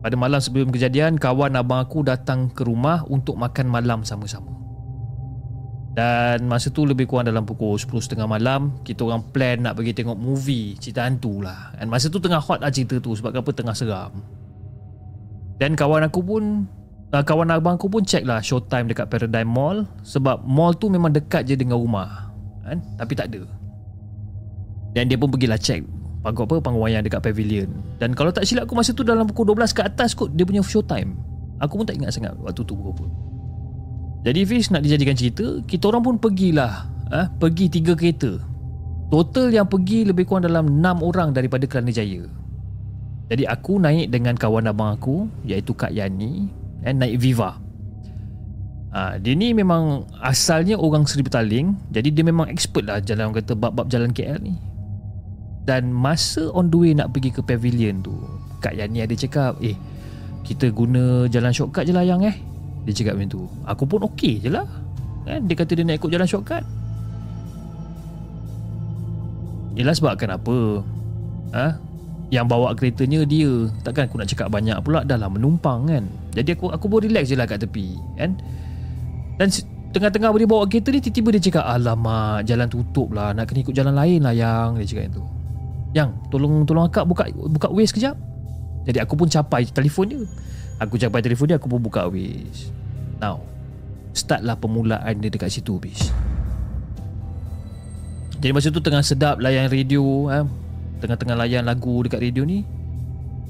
Pada 0.00 0.16
malam 0.16 0.40
sebelum 0.40 0.72
kejadian 0.72 1.20
Kawan 1.20 1.52
abang 1.60 1.84
aku 1.84 2.00
datang 2.00 2.48
ke 2.48 2.64
rumah 2.64 3.04
Untuk 3.04 3.36
makan 3.36 3.68
malam 3.68 4.00
sama-sama 4.00 4.67
Dan 5.98 6.46
masa 6.46 6.70
tu 6.70 6.86
lebih 6.86 7.10
kurang 7.10 7.26
dalam 7.26 7.42
pukul 7.42 7.74
10.30 7.74 8.22
malam 8.22 8.78
Kita 8.86 9.02
orang 9.02 9.34
plan 9.34 9.58
nak 9.58 9.74
pergi 9.74 9.98
tengok 9.98 10.14
movie 10.14 10.78
Cerita 10.78 11.02
hantu 11.02 11.42
lah. 11.42 11.74
Dan 11.74 11.90
masa 11.90 12.06
tu 12.06 12.22
tengah 12.22 12.38
hot 12.38 12.62
lah 12.62 12.70
cerita 12.70 13.02
tu 13.02 13.18
Sebab 13.18 13.34
apa 13.34 13.50
tengah 13.50 13.74
seram. 13.74 14.22
Dan 15.58 15.74
kawan 15.74 16.06
aku 16.06 16.22
pun 16.22 16.70
uh, 17.10 17.24
Kawan 17.26 17.50
abang 17.50 17.74
aku 17.74 17.90
pun 17.90 18.06
check 18.06 18.22
lah 18.22 18.38
Showtime 18.38 18.86
dekat 18.86 19.10
Paradigm 19.10 19.50
Mall 19.50 19.90
Sebab 20.06 20.46
mall 20.46 20.78
tu 20.78 20.86
memang 20.86 21.10
dekat 21.10 21.50
je 21.50 21.58
dengan 21.58 21.82
rumah 21.82 22.30
kan? 22.62 22.78
Tapi 23.00 23.12
tak 23.18 23.32
ada. 23.34 23.42
Dan 24.92 25.08
dia 25.08 25.16
pun 25.16 25.32
pergilah 25.32 25.58
check 25.58 25.82
panggung 26.20 26.44
apa 26.44 26.60
panggung 26.60 26.84
wayang 26.84 27.00
dekat 27.00 27.24
pavilion. 27.24 27.70
Dan 27.96 28.12
kalau 28.12 28.28
tak 28.28 28.44
silap 28.44 28.68
aku 28.68 28.76
masa 28.76 28.92
tu 28.92 29.00
dalam 29.00 29.24
pukul 29.24 29.56
12 29.56 29.72
ke 29.72 29.80
atas 29.80 30.12
kot 30.12 30.28
dia 30.36 30.44
punya 30.44 30.60
show 30.60 30.84
time 30.84 31.16
aku 31.62 31.82
pun 31.82 31.86
tak 31.86 31.98
ingat 31.98 32.14
sangat 32.14 32.32
waktu 32.38 32.62
tu 32.62 32.74
berapa 32.74 33.04
Jadi 34.28 34.44
Fiz 34.44 34.68
nak 34.68 34.84
dijadikan 34.84 35.16
cerita 35.16 35.64
Kita 35.64 35.88
orang 35.88 36.04
pun 36.04 36.14
pergilah 36.20 36.84
ha? 37.08 37.32
Pergi 37.32 37.72
tiga 37.72 37.96
kereta. 37.96 38.36
Total 39.08 39.48
yang 39.48 39.64
pergi 39.64 40.04
lebih 40.04 40.28
kurang 40.28 40.44
dalam 40.44 40.84
6 40.84 41.00
orang 41.00 41.32
daripada 41.32 41.64
Kelana 41.64 41.88
Jaya. 41.88 42.28
Jadi 43.32 43.48
aku 43.48 43.80
naik 43.80 44.12
dengan 44.12 44.36
kawan 44.36 44.68
abang 44.68 44.92
aku 44.92 45.32
Iaitu 45.48 45.72
Kak 45.72 45.96
Yani 45.96 46.44
eh, 46.84 46.92
Naik 46.92 47.16
Viva. 47.16 47.56
Ha, 48.92 49.16
Dia 49.16 49.32
ni 49.32 49.56
memang 49.56 50.04
asalnya 50.20 50.76
orang 50.76 51.08
Seri 51.08 51.24
Petaling 51.24 51.72
Jadi 51.88 52.12
dia 52.12 52.20
memang 52.20 52.52
expert 52.52 52.84
lah 52.84 53.00
jalan 53.00 53.32
orang 53.32 53.40
kata 53.40 53.56
bab-bab 53.56 53.88
jalan 53.88 54.12
KL 54.12 54.44
ni. 54.44 54.60
Dan 55.64 55.88
masa 55.88 56.52
on 56.52 56.68
the 56.68 56.76
way 56.76 56.92
nak 56.92 57.16
pergi 57.16 57.32
ke 57.32 57.40
pavilion 57.40 58.04
tu 58.04 58.12
Kak 58.60 58.76
Yani 58.76 59.08
ada 59.08 59.16
cakap 59.16 59.56
Eh 59.64 59.76
kita 60.44 60.72
guna 60.72 61.28
jalan 61.28 61.52
shortcut 61.52 61.84
je 61.84 61.92
lah 61.92 62.04
yang 62.04 62.24
eh 62.24 62.32
Dia 62.88 62.96
cakap 62.96 63.20
macam 63.20 63.28
tu. 63.28 63.42
Aku 63.68 63.84
pun 63.84 64.00
okey 64.08 64.40
je 64.40 64.48
lah. 64.48 64.64
Kan? 65.28 65.44
Dia 65.44 65.54
kata 65.60 65.76
dia 65.76 65.84
nak 65.84 66.00
ikut 66.00 66.08
jalan 66.08 66.24
shortcut. 66.24 66.64
Yelah 69.76 69.92
sebab 69.92 70.16
kenapa 70.16 70.80
ha? 71.52 71.76
Yang 72.32 72.46
bawa 72.48 72.72
keretanya 72.72 73.28
dia. 73.28 73.68
Takkan 73.84 74.08
aku 74.08 74.16
nak 74.16 74.32
cakap 74.32 74.48
banyak 74.48 74.80
pula? 74.80 75.04
Dah 75.04 75.20
lah 75.20 75.28
menumpang 75.28 75.84
kan? 75.84 76.08
Jadi 76.32 76.56
aku 76.56 76.72
aku 76.72 76.88
pun 76.88 77.04
relax 77.04 77.28
je 77.28 77.36
lah 77.36 77.44
kat 77.44 77.60
tepi 77.60 77.92
kan? 78.16 78.40
Dan 79.36 79.52
tengah-tengah 79.92 80.32
dia 80.32 80.48
bawa 80.48 80.64
kereta 80.64 80.88
ni 80.88 81.04
Tiba-tiba 81.04 81.28
dia 81.36 81.42
cakap 81.44 81.64
Alamak 81.68 82.48
jalan 82.48 82.72
tutup 82.72 83.12
lah. 83.12 83.36
Nak 83.36 83.52
kena 83.52 83.68
ikut 83.68 83.74
jalan 83.76 83.92
lain 83.92 84.24
lah 84.24 84.32
yang. 84.32 84.80
Dia 84.80 84.88
cakap 84.88 85.12
itu 85.12 85.22
Yang 85.92 86.08
tolong 86.32 86.64
tolong 86.64 86.88
akak 86.88 87.04
buka 87.04 87.28
buka 87.36 87.68
waste 87.68 88.00
kejap 88.00 88.16
jadi 88.88 89.04
aku 89.04 89.20
pun 89.20 89.28
capai 89.28 89.68
telefon 89.68 90.08
dia. 90.08 90.24
Aku 90.80 90.96
capai 90.96 91.20
telefon 91.20 91.52
dia 91.52 91.60
Aku 91.60 91.68
pun 91.68 91.76
buka 91.76 92.08
Waze 92.08 92.72
Now 93.18 93.42
Startlah 94.18 94.58
permulaan 94.58 95.22
dia 95.22 95.30
dekat 95.30 95.52
situ 95.52 95.78
bis. 95.78 96.10
Jadi 98.38 98.50
masa 98.50 98.70
tu 98.70 98.82
tengah 98.82 99.02
sedap 99.02 99.38
layan 99.38 99.70
radio 99.70 100.26
ha? 100.30 100.42
Tengah-tengah 100.98 101.38
layan 101.38 101.62
lagu 101.66 102.02
dekat 102.02 102.22
radio 102.22 102.42
ni. 102.42 102.66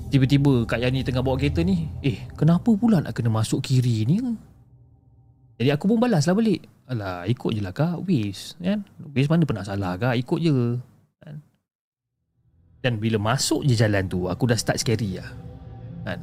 Tiba-tiba 0.08 0.64
Kak 0.64 0.80
Yani 0.80 1.04
tengah 1.04 1.20
bawa 1.20 1.36
kereta 1.36 1.60
ni 1.60 1.84
Eh 2.00 2.16
kenapa 2.32 2.72
pula 2.72 3.00
nak 3.04 3.12
kena 3.12 3.28
masuk 3.28 3.60
kiri 3.60 4.08
ni? 4.08 4.20
Jadi 5.58 5.68
aku 5.72 5.90
pun 5.90 5.98
balas 6.00 6.24
lah 6.28 6.36
balik. 6.36 6.64
Alah 6.88 7.26
ikut 7.28 7.50
je 7.50 7.60
lah 7.60 7.74
kak. 7.74 8.00
Waze 8.04 8.56
kan? 8.60 8.86
Waze 9.12 9.28
mana 9.28 9.44
pernah 9.44 9.64
salah 9.66 9.96
kak? 10.00 10.16
Ikut 10.16 10.38
je. 10.40 10.56
Dan 12.78 13.02
bila 13.02 13.18
masuk 13.18 13.66
je 13.66 13.74
jalan 13.74 14.06
tu 14.06 14.30
Aku 14.30 14.46
dah 14.46 14.54
start 14.54 14.78
scary 14.78 15.18
lah. 15.18 15.28
Kan? 16.06 16.22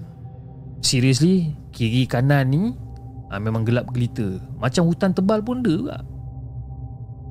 Seriously 0.80 1.52
Kiri 1.76 2.08
kanan 2.08 2.48
ni 2.48 2.64
ha, 3.36 3.42
Memang 3.44 3.68
gelap 3.68 3.92
gelita. 3.92 4.40
Macam 4.56 4.88
hutan 4.88 5.12
tebal 5.12 5.44
pun 5.44 5.60
ada 5.60 5.76
juga. 5.76 5.98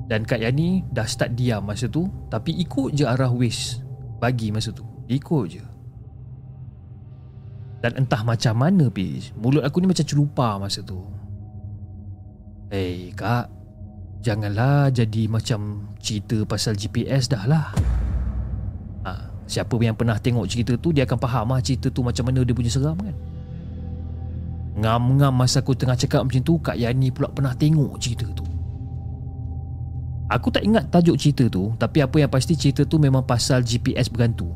Dan 0.05 0.21
Kak 0.21 0.37
Yani 0.37 0.85
Dah 0.93 1.09
start 1.09 1.33
diam 1.33 1.65
masa 1.65 1.89
tu 1.89 2.05
Tapi 2.29 2.53
ikut 2.61 2.93
je 2.93 3.09
arah 3.09 3.33
waste 3.33 3.81
Bagi 4.21 4.53
masa 4.53 4.69
tu. 4.69 4.85
Ikut 5.09 5.45
je. 5.49 5.65
Dan 7.81 8.05
entah 8.05 8.21
macam 8.21 8.53
mana 8.53 8.89
Pish 8.93 9.33
Mulut 9.33 9.65
aku 9.65 9.81
ni 9.81 9.89
macam 9.89 10.05
celupa 10.05 10.61
masa 10.61 10.85
tu. 10.85 11.01
Eh 12.69 12.77
hey, 12.77 12.97
kak 13.17 13.49
Janganlah 14.21 14.89
jadi 14.89 15.29
macam 15.29 15.89
cerita 16.01 16.41
pasal 16.49 16.73
GPS 16.73 17.29
dah 17.29 17.45
lah. 17.45 17.69
Siapa 19.45 19.77
yang 19.77 19.93
pernah 19.93 20.17
tengok 20.17 20.49
cerita 20.49 20.73
tu 20.73 20.89
Dia 20.89 21.05
akan 21.05 21.17
faham 21.21 21.53
lah 21.53 21.61
cerita 21.61 21.93
tu 21.93 22.01
macam 22.01 22.25
mana 22.25 22.41
dia 22.41 22.57
punya 22.57 22.71
seram 22.73 22.97
kan 22.97 23.13
Ngam-ngam 24.75 25.31
masa 25.31 25.63
aku 25.63 25.71
tengah 25.71 25.95
cakap 25.95 26.27
macam 26.27 26.43
tu 26.43 26.59
Kak 26.59 26.75
Yani 26.75 27.07
pula 27.07 27.31
pernah 27.31 27.55
tengok 27.55 27.95
cerita 27.95 28.27
tu. 28.35 28.43
Aku 30.25 30.51
tak 30.51 30.65
ingat 30.65 30.89
tajuk 30.89 31.21
cerita 31.21 31.45
tu 31.45 31.77
Tapi 31.77 32.01
apa 32.01 32.17
yang 32.17 32.33
pasti 32.33 32.57
cerita 32.57 32.81
tu 32.81 32.97
memang 32.99 33.23
pasal 33.23 33.63
GPS 33.63 34.11
bergantung. 34.11 34.51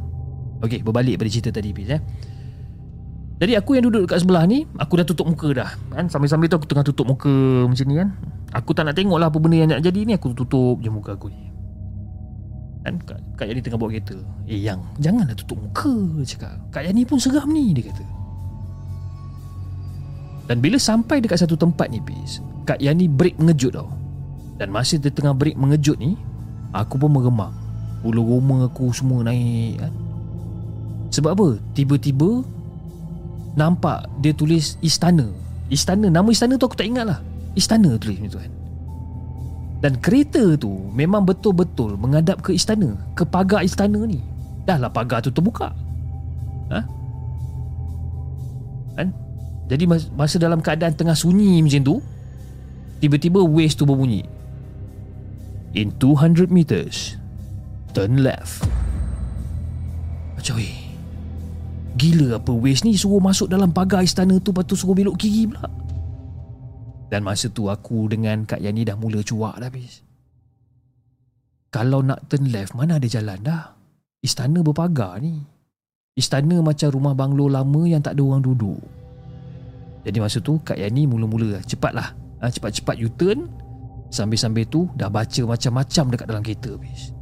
Okey, 0.59 0.83
berbalik 0.83 1.15
pada 1.15 1.29
cerita 1.31 1.55
tadi 1.55 1.71
Fiz 1.71 1.87
eh. 1.95 2.01
Jadi 3.39 3.55
aku 3.55 3.79
yang 3.79 3.87
duduk 3.87 4.03
dekat 4.03 4.27
sebelah 4.27 4.43
ni 4.43 4.67
Aku 4.75 4.99
dah 4.99 5.07
tutup 5.07 5.23
muka 5.23 5.47
dah 5.55 5.71
kan? 5.95 6.11
Sambil-sambil 6.11 6.51
tu 6.51 6.59
aku 6.59 6.67
tengah 6.67 6.83
tutup 6.83 7.07
muka 7.07 7.31
macam 7.63 7.85
ni 7.87 7.95
kan. 7.95 8.09
Aku 8.51 8.75
tak 8.75 8.91
nak 8.91 8.99
tengok 8.99 9.15
lah 9.15 9.31
apa 9.31 9.39
benda 9.39 9.55
yang 9.55 9.71
nak 9.71 9.79
jadi 9.79 10.03
ni 10.03 10.11
Aku 10.19 10.35
tutup 10.35 10.83
je 10.83 10.91
muka 10.91 11.15
aku 11.15 11.31
ni. 11.31 11.47
Kan 12.83 12.99
Kak, 13.07 13.39
Kak 13.39 13.47
Yani 13.47 13.63
tengah 13.63 13.79
bawa 13.79 13.95
kereta. 13.95 14.19
Eh 14.51 14.59
yang 14.59 14.83
Janganlah 14.99 15.37
tutup 15.39 15.63
muka 15.63 15.95
Cakap. 16.27 16.59
Kak 16.75 16.83
Yani 16.83 17.07
pun 17.07 17.23
seram 17.23 17.47
ni 17.47 17.71
Dia 17.71 17.87
kata 17.87 18.18
Dan 20.49 20.65
bila 20.65 20.81
sampai 20.81 21.21
dekat 21.21 21.45
satu 21.45 21.53
tempat 21.53 21.93
ni 21.93 22.01
Bis 22.01 22.41
Kak 22.65 22.81
Yani 22.81 23.05
break 23.05 23.37
mengejut 23.37 23.77
tau. 23.77 23.87
Dan 24.57 24.73
masa 24.73 24.97
dia 24.97 25.13
tengah 25.13 25.37
break 25.37 25.55
mengejut 25.55 25.95
ni 26.01 26.17
Aku 26.73 26.97
pun 26.97 27.13
meremang. 27.13 27.53
Bulu 28.01 28.25
roma 28.25 28.65
aku 28.65 28.89
semua 28.89 29.21
naik 29.21 29.77
kan. 29.77 29.93
Sebab 31.13 31.31
apa? 31.37 31.49
Tiba-tiba 31.77 32.41
Nampak 33.53 34.09
Dia 34.25 34.33
tulis 34.33 34.81
Istana. 34.81 35.29
Istana 35.69 36.09
Nama 36.09 36.25
istana 36.33 36.57
tu 36.57 36.65
aku 36.65 36.77
tak 36.77 36.89
ingat 36.89 37.05
lah. 37.05 37.19
Istana 37.53 37.93
tulis 38.01 38.17
macam 38.17 38.33
tu 38.33 38.39
kan. 38.41 38.53
Dan 39.79 39.95
kereta 40.03 40.59
tu 40.59 40.91
memang 40.91 41.23
betul-betul 41.23 41.95
menghadap 41.95 42.43
ke 42.43 42.51
istana, 42.51 42.99
ke 43.15 43.23
pagar 43.23 43.63
istana 43.63 44.03
ni. 44.03 44.19
Dah 44.67 44.75
lah 44.75 44.91
pagar 44.91 45.23
tu 45.23 45.31
terbuka. 45.31 45.71
Ha? 46.67 46.83
Jadi 49.69 49.85
masa 50.17 50.41
dalam 50.41 50.65
keadaan 50.65 50.97
tengah 50.97 51.13
sunyi 51.13 51.61
macam 51.61 51.81
tu, 51.85 51.95
tiba-tiba 52.97 53.45
waste 53.45 53.77
tu 53.77 53.85
berbunyi. 53.85 54.25
In 55.77 55.93
200 56.01 56.49
meters, 56.49 57.21
turn 57.93 58.25
left. 58.25 58.65
Macam. 60.33 60.57
Gila 61.99 62.39
apa 62.39 62.49
waste 62.55 62.87
ni 62.87 62.95
suruh 62.95 63.21
masuk 63.21 63.51
dalam 63.51 63.69
pagar 63.75 64.01
istana 64.01 64.39
tu 64.41 64.55
lepas 64.55 64.65
tu 64.65 64.73
suruh 64.73 64.97
belok 64.97 65.19
kiri 65.19 65.51
pula. 65.51 65.69
Dan 67.09 67.25
masa 67.25 67.49
tu 67.49 67.67
aku 67.69 68.09
dengan 68.09 68.45
Kak 68.45 68.61
Yani 68.61 68.85
dah 68.85 68.97
mula 68.97 69.21
cuak 69.21 69.61
dah 69.61 69.69
habis. 69.69 70.01
Kalau 71.69 72.01
nak 72.01 72.25
turn 72.25 72.49
left, 72.49 72.73
mana 72.73 72.97
ada 72.97 73.05
jalan 73.05 73.37
dah? 73.45 73.77
Istana 74.25 74.65
berpagar 74.65 75.21
ni. 75.21 75.37
Istana 76.17 76.57
macam 76.65 76.89
rumah 76.89 77.13
banglo 77.13 77.45
lama 77.45 77.85
yang 77.85 78.01
tak 78.01 78.17
ada 78.17 78.25
orang 78.25 78.41
duduk. 78.41 78.81
Jadi 80.03 80.17
masa 80.23 80.39
tu 80.39 80.59
Kak 80.63 80.79
Yani 80.79 81.05
mula-mula 81.05 81.59
cepatlah. 81.63 82.15
Ha, 82.39 82.47
cepat-cepat 82.47 82.95
U-turn. 83.03 83.51
Sambil-sambil 84.09 84.65
tu 84.65 84.89
dah 84.97 85.11
baca 85.11 85.41
macam-macam 85.45 86.03
dekat 86.09 86.25
dalam 86.25 86.41
kereta 86.41 86.73
habis. 86.73 87.13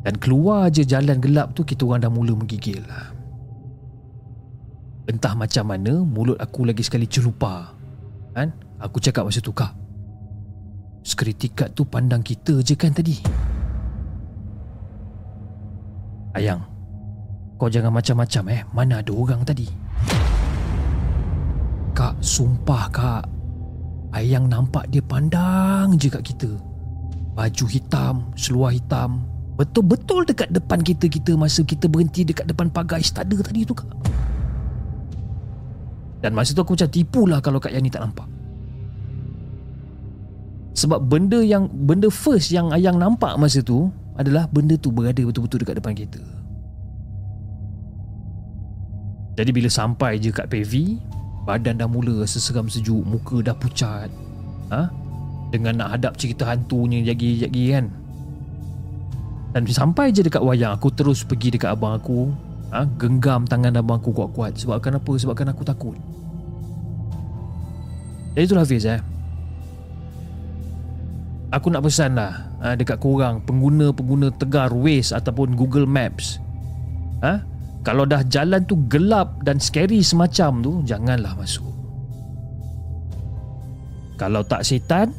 Dan 0.00 0.16
keluar 0.16 0.72
je 0.72 0.80
jalan 0.88 1.20
gelap 1.20 1.52
tu 1.52 1.60
kita 1.60 1.84
orang 1.84 2.00
dah 2.00 2.12
mula 2.12 2.32
menggigil 2.32 2.80
lah. 2.88 3.12
Entah 5.04 5.36
macam 5.36 5.68
mana 5.68 6.00
mulut 6.00 6.40
aku 6.40 6.64
lagi 6.64 6.80
sekali 6.80 7.04
celupa. 7.04 7.76
Kan? 8.32 8.54
Aku 8.80 8.96
cakap 8.96 9.28
masa 9.28 9.44
tu 9.44 9.52
kak. 9.52 9.76
Guard 11.04 11.72
tu 11.76 11.84
pandang 11.84 12.24
kita 12.24 12.64
je 12.64 12.72
kan 12.78 12.94
tadi. 12.94 13.20
Ayang, 16.32 16.62
kau 17.58 17.66
jangan 17.66 17.90
macam-macam 17.90 18.44
eh. 18.54 18.62
Mana 18.70 19.02
ada 19.02 19.10
orang 19.10 19.42
tadi? 19.42 19.66
Kak, 21.90 22.14
sumpah 22.22 22.86
kak. 22.90 23.24
Ayang 24.10 24.50
nampak 24.50 24.90
dia 24.90 25.02
pandang 25.02 25.94
je 25.98 26.10
kat 26.10 26.22
kita. 26.22 26.50
Baju 27.34 27.64
hitam, 27.70 28.14
seluar 28.34 28.74
hitam. 28.74 29.22
Betul-betul 29.54 30.24
dekat 30.24 30.48
depan 30.50 30.80
kita 30.80 31.06
kita 31.06 31.36
masa 31.36 31.60
kita 31.62 31.86
berhenti 31.86 32.24
dekat 32.24 32.48
depan 32.48 32.72
pagar 32.72 32.98
istana 32.98 33.36
tadi 33.38 33.62
tu 33.62 33.76
kak. 33.76 33.90
Dan 36.20 36.36
masa 36.36 36.52
tu 36.52 36.60
aku 36.60 36.76
macam 36.76 36.90
tipu 36.92 37.24
lah 37.24 37.40
kalau 37.40 37.56
Kak 37.56 37.72
Yani 37.72 37.88
tak 37.88 38.04
nampak. 38.04 38.28
Sebab 40.76 41.08
benda 41.08 41.40
yang 41.40 41.66
benda 41.68 42.12
first 42.12 42.52
yang 42.52 42.70
Ayang 42.72 43.00
nampak 43.00 43.36
masa 43.40 43.64
tu 43.64 43.88
adalah 44.20 44.44
benda 44.52 44.76
tu 44.76 44.92
berada 44.92 45.20
betul-betul 45.24 45.64
dekat 45.64 45.80
depan 45.80 45.96
kita. 45.96 46.20
Jadi 49.40 49.50
bila 49.56 49.72
sampai 49.72 50.20
je 50.20 50.28
kat 50.28 50.52
PV, 50.52 51.00
badan 51.50 51.82
dah 51.82 51.90
mula 51.90 52.22
rasa 52.22 52.38
seram 52.38 52.70
sejuk, 52.70 53.02
muka 53.02 53.42
dah 53.42 53.56
pucat. 53.58 54.06
Ha? 54.70 54.86
Dengan 55.50 55.82
nak 55.82 55.98
hadap 55.98 56.14
cerita 56.14 56.46
hantunya 56.46 57.02
jagi-jagi 57.02 57.64
kan. 57.74 57.90
Dan 59.50 59.66
sampai 59.66 60.14
je 60.14 60.22
dekat 60.22 60.38
wayang, 60.38 60.78
aku 60.78 60.94
terus 60.94 61.26
pergi 61.26 61.58
dekat 61.58 61.74
abang 61.74 61.98
aku. 61.98 62.30
Ha, 62.70 62.86
genggam 62.86 63.50
tangan 63.50 63.74
abang 63.74 63.98
aku 63.98 64.14
kuat-kuat. 64.14 64.54
Sebabkan 64.54 65.02
apa? 65.02 65.12
Sebabkan 65.18 65.50
aku 65.50 65.66
takut. 65.66 65.98
Jadi 68.38 68.46
itulah 68.46 68.62
Hafiz 68.62 68.86
eh. 68.86 69.02
Aku 71.50 71.66
nak 71.66 71.82
pesan 71.82 72.14
lah 72.14 72.46
ha, 72.62 72.78
dekat 72.78 73.02
korang 73.02 73.42
pengguna-pengguna 73.42 74.30
tegar 74.38 74.70
Waze 74.70 75.10
ataupun 75.10 75.58
Google 75.58 75.90
Maps. 75.90 76.38
Ha, 77.26 77.42
kalau 77.80 78.04
dah 78.04 78.20
jalan 78.28 78.60
tu 78.68 78.76
gelap 78.92 79.40
dan 79.40 79.56
scary 79.56 80.04
semacam 80.04 80.60
tu 80.60 80.72
janganlah 80.84 81.32
masuk. 81.32 81.70
Kalau 84.20 84.44
tak 84.44 84.68
setan 84.68 85.16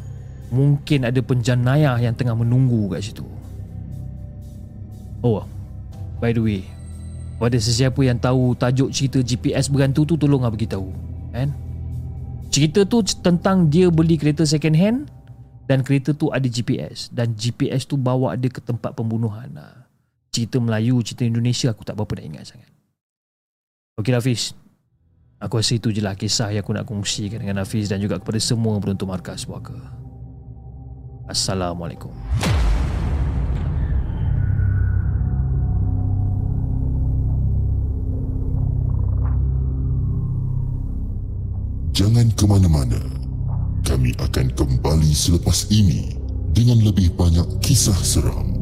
Mungkin 0.51 1.07
ada 1.07 1.17
penjanayah 1.23 1.95
yang 2.03 2.11
tengah 2.11 2.35
menunggu 2.35 2.91
kat 2.91 3.07
situ. 3.07 3.23
Oh 5.25 5.41
By 6.21 6.37
the 6.37 6.43
way 6.43 6.61
Pada 7.41 7.57
sesiapa 7.57 7.97
yang 8.05 8.21
tahu 8.21 8.53
tajuk 8.53 8.93
cerita 8.93 9.25
GPS 9.25 9.73
berhantu 9.73 10.05
tu 10.05 10.13
Tolonglah 10.21 10.53
beritahu 10.53 10.93
Kan? 11.33 11.49
Cerita 12.51 12.85
tu 12.85 13.01
tentang 13.25 13.71
dia 13.71 13.87
beli 13.89 14.17
kereta 14.17 14.45
second 14.45 14.77
hand 14.77 15.09
Dan 15.65 15.81
kereta 15.81 16.13
tu 16.13 16.29
ada 16.29 16.45
GPS 16.45 17.09
Dan 17.09 17.33
GPS 17.33 17.85
tu 17.89 17.97
bawa 17.97 18.37
dia 18.37 18.49
ke 18.49 18.61
tempat 18.61 18.97
pembunuhan 18.97 19.49
nah, 19.49 19.80
Cerita 20.31 20.63
Melayu, 20.63 21.03
cerita 21.03 21.27
Indonesia 21.27 21.75
aku 21.75 21.83
tak 21.83 21.99
berapa 21.99 22.15
nak 22.15 22.25
ingat 22.25 22.43
sangat 22.47 22.71
Okey 23.99 24.15
Hafiz 24.15 24.55
Aku 25.41 25.57
rasa 25.57 25.73
itu 25.73 25.89
je 25.89 26.05
lah 26.05 26.13
kisah 26.13 26.53
yang 26.53 26.61
aku 26.61 26.69
nak 26.69 26.85
kongsikan 26.85 27.41
dengan 27.41 27.65
Hafiz 27.65 27.89
dan 27.89 27.97
juga 27.97 28.21
kepada 28.21 28.37
semua 28.37 28.77
penonton 28.77 29.09
markas 29.09 29.41
puaka. 29.41 29.73
Assalamualaikum. 31.25 32.13
Jangan 41.89 42.29
ke 42.37 42.45
mana-mana. 42.45 43.01
Kami 43.81 44.13
akan 44.21 44.53
kembali 44.53 45.09
selepas 45.09 45.65
ini 45.73 46.13
dengan 46.53 46.85
lebih 46.85 47.17
banyak 47.17 47.65
kisah 47.65 47.97
seram. 47.97 48.60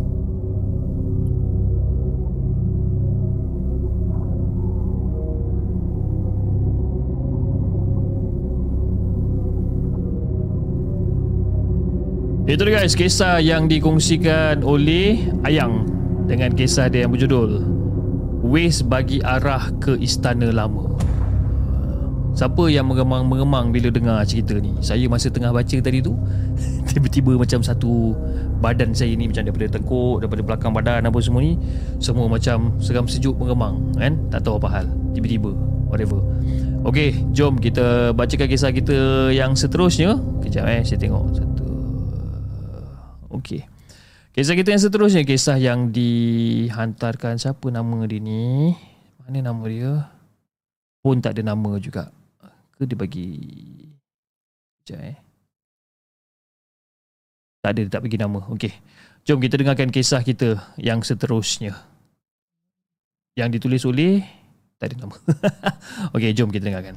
Itu 12.49 12.65
dia 12.65 12.81
guys 12.81 12.97
kisah 12.97 13.37
yang 13.45 13.69
dikongsikan 13.69 14.65
oleh 14.65 15.21
Ayang 15.45 15.85
dengan 16.25 16.49
kisah 16.49 16.89
dia 16.89 17.05
yang 17.05 17.13
berjudul 17.13 17.61
Waze 18.41 18.81
bagi 18.81 19.21
arah 19.21 19.69
ke 19.77 19.93
istana 20.01 20.49
lama. 20.49 20.89
Siapa 22.33 22.65
yang 22.73 22.89
mengemang-mengemang 22.89 23.69
bila 23.69 23.93
dengar 23.93 24.25
cerita 24.25 24.57
ni? 24.57 24.73
Saya 24.81 25.05
masa 25.05 25.29
tengah 25.29 25.53
baca 25.53 25.77
tadi 25.77 26.01
tu 26.01 26.17
tiba-tiba 26.89 27.37
macam 27.37 27.61
satu 27.61 28.17
badan 28.57 28.97
saya 28.97 29.13
ni 29.13 29.29
macam 29.29 29.45
daripada 29.45 29.69
tengkuk, 29.77 30.25
daripada 30.25 30.41
belakang 30.41 30.73
badan 30.73 31.05
apa 31.05 31.17
semua 31.21 31.45
ni 31.45 31.53
semua 32.01 32.25
macam 32.25 32.73
seram 32.81 33.05
sejuk 33.05 33.37
mengemang 33.37 33.77
kan? 33.93 34.17
Tak 34.33 34.49
tahu 34.49 34.57
apa 34.57 34.81
hal. 34.81 34.85
Tiba-tiba 35.13 35.53
whatever. 35.85 36.17
Okey, 36.81 37.13
jom 37.29 37.61
kita 37.61 38.09
bacakan 38.17 38.49
kisah 38.49 38.73
kita 38.73 39.29
yang 39.37 39.53
seterusnya. 39.53 40.17
Kejap 40.41 40.65
eh, 40.65 40.81
saya 40.81 40.97
tengok 40.97 41.48
Okey. 43.39 43.63
Kisah 44.35 44.55
kita 44.55 44.75
yang 44.75 44.83
seterusnya 44.83 45.23
kisah 45.23 45.57
yang 45.57 45.89
dihantarkan 45.89 47.39
siapa 47.39 47.71
nama 47.71 48.05
dia 48.05 48.19
ni? 48.19 48.75
Mana 49.23 49.51
nama 49.51 49.63
dia? 49.65 50.11
Pun 50.99 51.23
tak 51.23 51.39
ada 51.39 51.55
nama 51.55 51.79
juga. 51.79 52.11
Ke 52.75 52.83
dia 52.83 52.99
bagi 52.99 53.31
Sekejap 54.89 54.99
eh. 55.05 55.17
Tak 57.59 57.71
ada, 57.75 57.81
dia 57.85 57.91
tak 57.91 58.03
bagi 58.07 58.17
nama. 58.17 58.39
Okey. 58.49 58.73
Jom 59.27 59.37
kita 59.37 59.59
dengarkan 59.59 59.91
kisah 59.93 60.23
kita 60.23 60.73
yang 60.79 61.03
seterusnya. 61.05 61.75
Yang 63.37 63.49
ditulis 63.59 63.83
oleh 63.85 64.23
tak 64.79 64.95
ada 64.95 65.05
nama. 65.05 65.15
Okey, 66.15 66.31
jom 66.33 66.49
kita 66.49 66.71
dengarkan. 66.71 66.95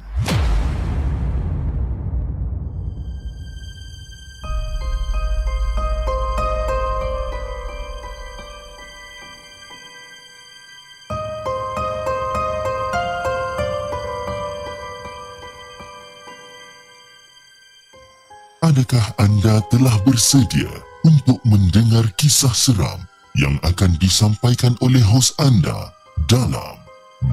Adakah 18.73 19.05
anda 19.21 19.61
telah 19.69 19.93
bersedia 20.01 20.65
untuk 21.05 21.37
mendengar 21.45 22.09
kisah 22.17 22.49
seram 22.57 23.05
yang 23.37 23.61
akan 23.61 23.93
disampaikan 24.01 24.73
oleh 24.81 24.97
hos 24.97 25.29
anda 25.37 25.93
dalam 26.25 26.81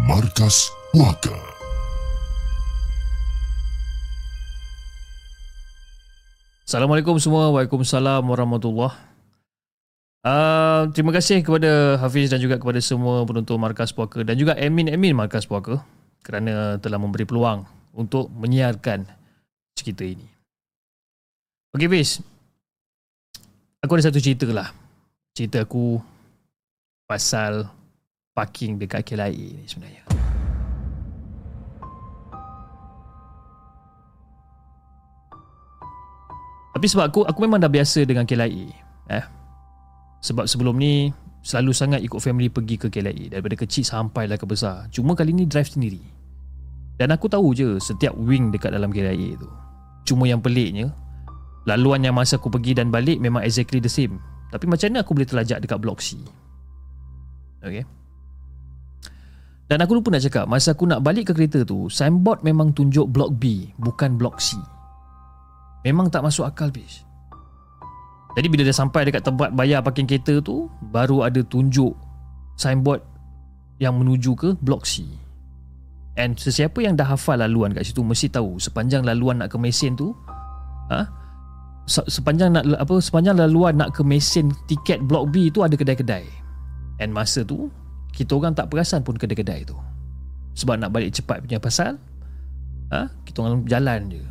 Markas 0.05 0.68
Puaka? 0.93 1.32
Assalamualaikum 6.68 7.16
semua. 7.16 7.49
Waalaikumsalam 7.57 8.20
warahmatullahi 8.20 9.09
Uh, 10.20 10.93
terima 10.93 11.16
kasih 11.16 11.41
kepada 11.41 11.97
Hafiz 12.05 12.28
dan 12.28 12.45
juga 12.45 12.61
kepada 12.61 12.84
semua 12.84 13.24
penonton 13.24 13.57
Markas 13.57 13.97
Puaka 13.97 14.20
dan 14.20 14.36
juga 14.36 14.53
admin-admin 14.61 15.16
Markas 15.16 15.49
Puaka 15.49 15.88
kerana 16.20 16.76
telah 16.84 17.01
memberi 17.01 17.24
peluang 17.24 17.64
untuk 17.97 18.28
menyiarkan 18.28 19.09
cerita 19.72 20.05
ini. 20.05 20.39
Okay, 21.71 21.87
Fiz. 21.87 22.18
Aku 23.79 23.95
ada 23.95 24.11
satu 24.11 24.18
cerita 24.18 24.43
lah. 24.51 24.75
Cerita 25.31 25.62
aku 25.62 26.03
pasal 27.07 27.62
parking 28.35 28.75
dekat 28.75 29.07
KLIA 29.07 29.55
ni 29.55 29.64
sebenarnya. 29.71 30.03
Tapi 36.75 36.87
sebab 36.91 37.05
aku 37.07 37.21
aku 37.23 37.39
memang 37.47 37.62
dah 37.62 37.71
biasa 37.71 38.03
dengan 38.03 38.27
KLIA. 38.27 38.66
Eh. 39.14 39.27
Sebab 40.27 40.51
sebelum 40.51 40.75
ni 40.75 41.14
selalu 41.47 41.71
sangat 41.71 42.03
ikut 42.03 42.18
family 42.18 42.51
pergi 42.51 42.83
ke 42.83 42.91
KLIA 42.91 43.39
daripada 43.39 43.55
kecil 43.55 43.87
sampai 43.87 44.27
lah 44.27 44.35
ke 44.35 44.43
besar. 44.43 44.91
Cuma 44.91 45.14
kali 45.14 45.31
ni 45.31 45.47
drive 45.47 45.71
sendiri. 45.71 46.03
Dan 46.99 47.14
aku 47.14 47.31
tahu 47.31 47.55
je 47.55 47.79
setiap 47.79 48.18
wing 48.18 48.51
dekat 48.51 48.75
dalam 48.75 48.91
KLIA 48.91 49.39
tu. 49.39 49.47
Cuma 50.03 50.27
yang 50.27 50.43
peliknya 50.43 50.91
Laluan 51.68 52.00
yang 52.00 52.16
masa 52.16 52.40
aku 52.40 52.48
pergi 52.48 52.72
dan 52.72 52.88
balik 52.88 53.20
memang 53.20 53.44
exactly 53.44 53.80
the 53.82 53.90
same. 53.90 54.16
Tapi 54.48 54.64
macam 54.66 54.90
mana 54.90 55.04
aku 55.04 55.12
boleh 55.12 55.28
terlajak 55.28 55.58
dekat 55.61 55.78
blok 55.78 56.00
C? 56.00 56.16
Okay. 57.61 57.84
Dan 59.70 59.78
aku 59.86 60.02
lupa 60.02 60.11
nak 60.11 60.26
cakap, 60.26 60.50
masa 60.50 60.74
aku 60.74 60.82
nak 60.82 60.98
balik 61.06 61.30
ke 61.30 61.32
kereta 61.36 61.62
tu, 61.62 61.86
signboard 61.86 62.42
memang 62.42 62.74
tunjuk 62.74 63.06
blok 63.06 63.38
B, 63.38 63.70
bukan 63.78 64.18
blok 64.18 64.42
C. 64.42 64.58
Memang 65.86 66.11
tak 66.11 66.26
masuk 66.26 66.42
akal, 66.42 66.74
bis. 66.74 67.06
Jadi 68.34 68.46
bila 68.50 68.66
dia 68.66 68.74
sampai 68.74 69.06
dekat 69.06 69.22
tempat 69.22 69.54
bayar 69.54 69.78
parking 69.86 70.11
kereta 70.11 70.42
tu, 70.42 70.66
baru 70.90 71.22
ada 71.22 71.46
tunjuk 71.46 71.94
signboard 72.58 72.98
yang 73.78 73.94
menuju 73.94 74.34
ke 74.34 74.58
blok 74.58 74.82
C. 74.82 75.06
And 76.18 76.34
sesiapa 76.34 76.82
yang 76.82 76.98
dah 76.98 77.06
hafal 77.06 77.38
laluan 77.38 77.70
kat 77.70 77.86
situ 77.86 78.02
mesti 78.02 78.26
tahu 78.26 78.58
sepanjang 78.58 79.06
laluan 79.06 79.38
nak 79.38 79.54
ke 79.54 79.56
mesin 79.56 79.94
tu, 79.94 80.11
ha, 80.90 81.06
sepanjang 81.89 82.55
nak 82.55 82.64
apa 82.76 83.01
sepanjang 83.01 83.39
laluan 83.39 83.78
nak 83.78 83.97
ke 83.97 84.03
mesin 84.05 84.53
tiket 84.68 85.03
blok 85.05 85.33
B 85.33 85.49
tu 85.51 85.64
ada 85.64 85.74
kedai-kedai. 85.74 86.26
And 87.01 87.11
masa 87.14 87.43
tu 87.43 87.72
kita 88.12 88.37
orang 88.37 88.53
tak 88.53 88.68
perasan 88.68 89.07
pun 89.07 89.16
kedai-kedai 89.16 89.64
tu. 89.64 89.76
Sebab 90.59 90.76
nak 90.76 90.91
balik 90.93 91.14
cepat 91.14 91.41
punya 91.47 91.62
pasal 91.62 91.97
ha, 92.93 93.09
kita 93.24 93.43
orang 93.43 93.64
jalan 93.66 94.01
je. 94.11 94.22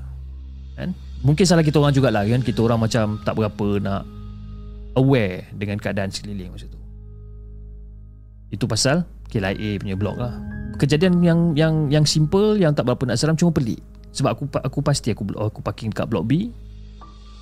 Kan? 0.79 0.89
Mungkin 1.25 1.43
salah 1.43 1.65
kita 1.65 1.79
orang 1.79 1.91
jugalah 1.91 2.23
kan 2.23 2.39
kita 2.43 2.59
orang 2.63 2.79
macam 2.79 3.19
tak 3.27 3.35
berapa 3.35 3.67
nak 3.83 4.07
aware 4.95 5.47
dengan 5.55 5.79
keadaan 5.79 6.11
sekeliling 6.11 6.53
masa 6.53 6.67
tu. 6.71 6.79
Itu 8.49 8.65
pasal 8.65 9.03
KLIA 9.29 9.77
punya 9.83 9.95
blok 9.99 10.17
lah. 10.17 10.33
Kejadian 10.79 11.19
yang 11.21 11.39
yang 11.59 11.73
yang 11.91 12.05
simple 12.07 12.55
yang 12.55 12.71
tak 12.71 12.87
berapa 12.87 13.03
nak 13.03 13.19
seram 13.19 13.35
cuma 13.35 13.51
pelik. 13.51 13.83
Sebab 14.15 14.31
aku 14.33 14.43
aku 14.63 14.79
pasti 14.81 15.11
aku 15.11 15.27
aku 15.37 15.59
parking 15.59 15.91
dekat 15.91 16.07
blok 16.07 16.25
B 16.25 16.49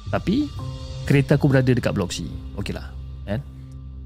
tapi 0.07 0.47
kereta 1.03 1.35
aku 1.35 1.51
berada 1.51 1.71
dekat 1.71 1.91
blok 1.91 2.11
C. 2.15 2.27
Okeylah. 2.55 2.87
Kan? 3.27 3.39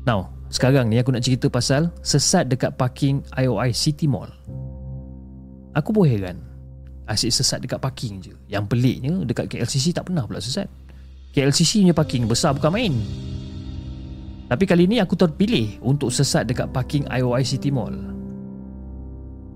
Now, 0.05 0.33
sekarang 0.49 0.89
ni 0.89 0.97
aku 0.97 1.13
nak 1.13 1.25
cerita 1.25 1.47
pasal 1.47 1.93
sesat 2.01 2.49
dekat 2.49 2.73
parking 2.75 3.21
IOI 3.37 3.73
City 3.73 4.09
Mall. 4.09 4.29
Aku 5.77 5.93
pun 5.93 6.09
heran. 6.09 6.41
Asyik 7.07 7.31
sesat 7.31 7.63
dekat 7.63 7.79
parking 7.79 8.19
je. 8.19 8.33
Yang 8.49 8.63
peliknya 8.71 9.13
dekat 9.23 9.47
KLCC 9.51 9.95
tak 9.95 10.09
pernah 10.09 10.25
pula 10.25 10.41
sesat. 10.43 10.67
KLCC 11.31 11.85
punya 11.85 11.95
parking 11.95 12.23
besar 12.27 12.51
bukan 12.51 12.71
main. 12.71 12.93
Tapi 14.51 14.67
kali 14.67 14.83
ni 14.83 14.99
aku 14.99 15.15
terpilih 15.15 15.79
untuk 15.79 16.11
sesat 16.11 16.43
dekat 16.43 16.67
parking 16.75 17.07
IOI 17.07 17.47
City 17.47 17.71
Mall. 17.71 17.95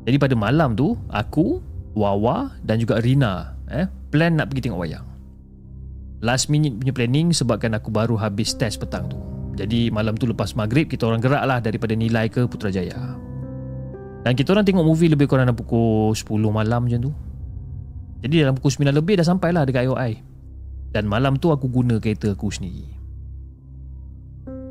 Jadi 0.08 0.16
pada 0.22 0.36
malam 0.38 0.78
tu, 0.78 0.96
aku, 1.12 1.60
Wawa 1.96 2.52
dan 2.62 2.78
juga 2.78 3.00
Rina 3.00 3.56
eh, 3.72 3.88
plan 4.12 4.36
nak 4.36 4.52
pergi 4.52 4.68
tengok 4.68 4.80
wayang 4.84 5.14
last 6.26 6.49
minute 6.49 6.73
punya 6.82 6.89
planning 6.91 7.30
sebabkan 7.30 7.78
aku 7.78 7.93
baru 7.93 8.17
habis 8.17 8.57
test 8.57 8.82
petang 8.82 9.05
tu. 9.05 9.21
Jadi 9.55 9.93
malam 9.93 10.17
tu 10.17 10.26
lepas 10.26 10.51
maghrib 10.57 10.89
kita 10.89 11.05
orang 11.05 11.21
gerak 11.21 11.45
lah 11.45 11.61
daripada 11.61 11.93
Nilai 11.93 12.28
ke 12.28 12.49
Putrajaya. 12.49 12.97
Dan 14.26 14.34
kita 14.34 14.57
orang 14.57 14.65
tengok 14.65 14.84
movie 14.84 15.13
lebih 15.13 15.30
kurang 15.30 15.45
dalam 15.45 15.55
pukul 15.55 16.17
10 16.17 16.26
malam 16.49 16.89
macam 16.89 16.99
tu. 17.05 17.13
Jadi 18.26 18.41
dalam 18.41 18.57
pukul 18.57 18.73
9 18.73 18.89
lebih 18.89 19.21
dah 19.21 19.28
sampai 19.30 19.53
lah 19.53 19.69
dekat 19.69 19.86
IOI. 19.86 20.36
Dan 20.95 21.11
malam 21.11 21.36
tu 21.36 21.51
aku 21.51 21.67
guna 21.67 21.99
kereta 21.99 22.32
aku 22.32 22.47
sendiri 22.47 22.88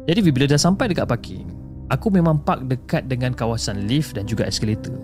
Jadi 0.09 0.25
bila 0.25 0.49
dah 0.49 0.57
sampai 0.57 0.89
dekat 0.89 1.05
parking 1.05 1.45
Aku 1.93 2.09
memang 2.09 2.41
park 2.41 2.65
dekat 2.65 3.05
dengan 3.13 3.37
kawasan 3.37 3.85
lift 3.85 4.17
dan 4.17 4.25
juga 4.25 4.49
eskalator 4.49 4.97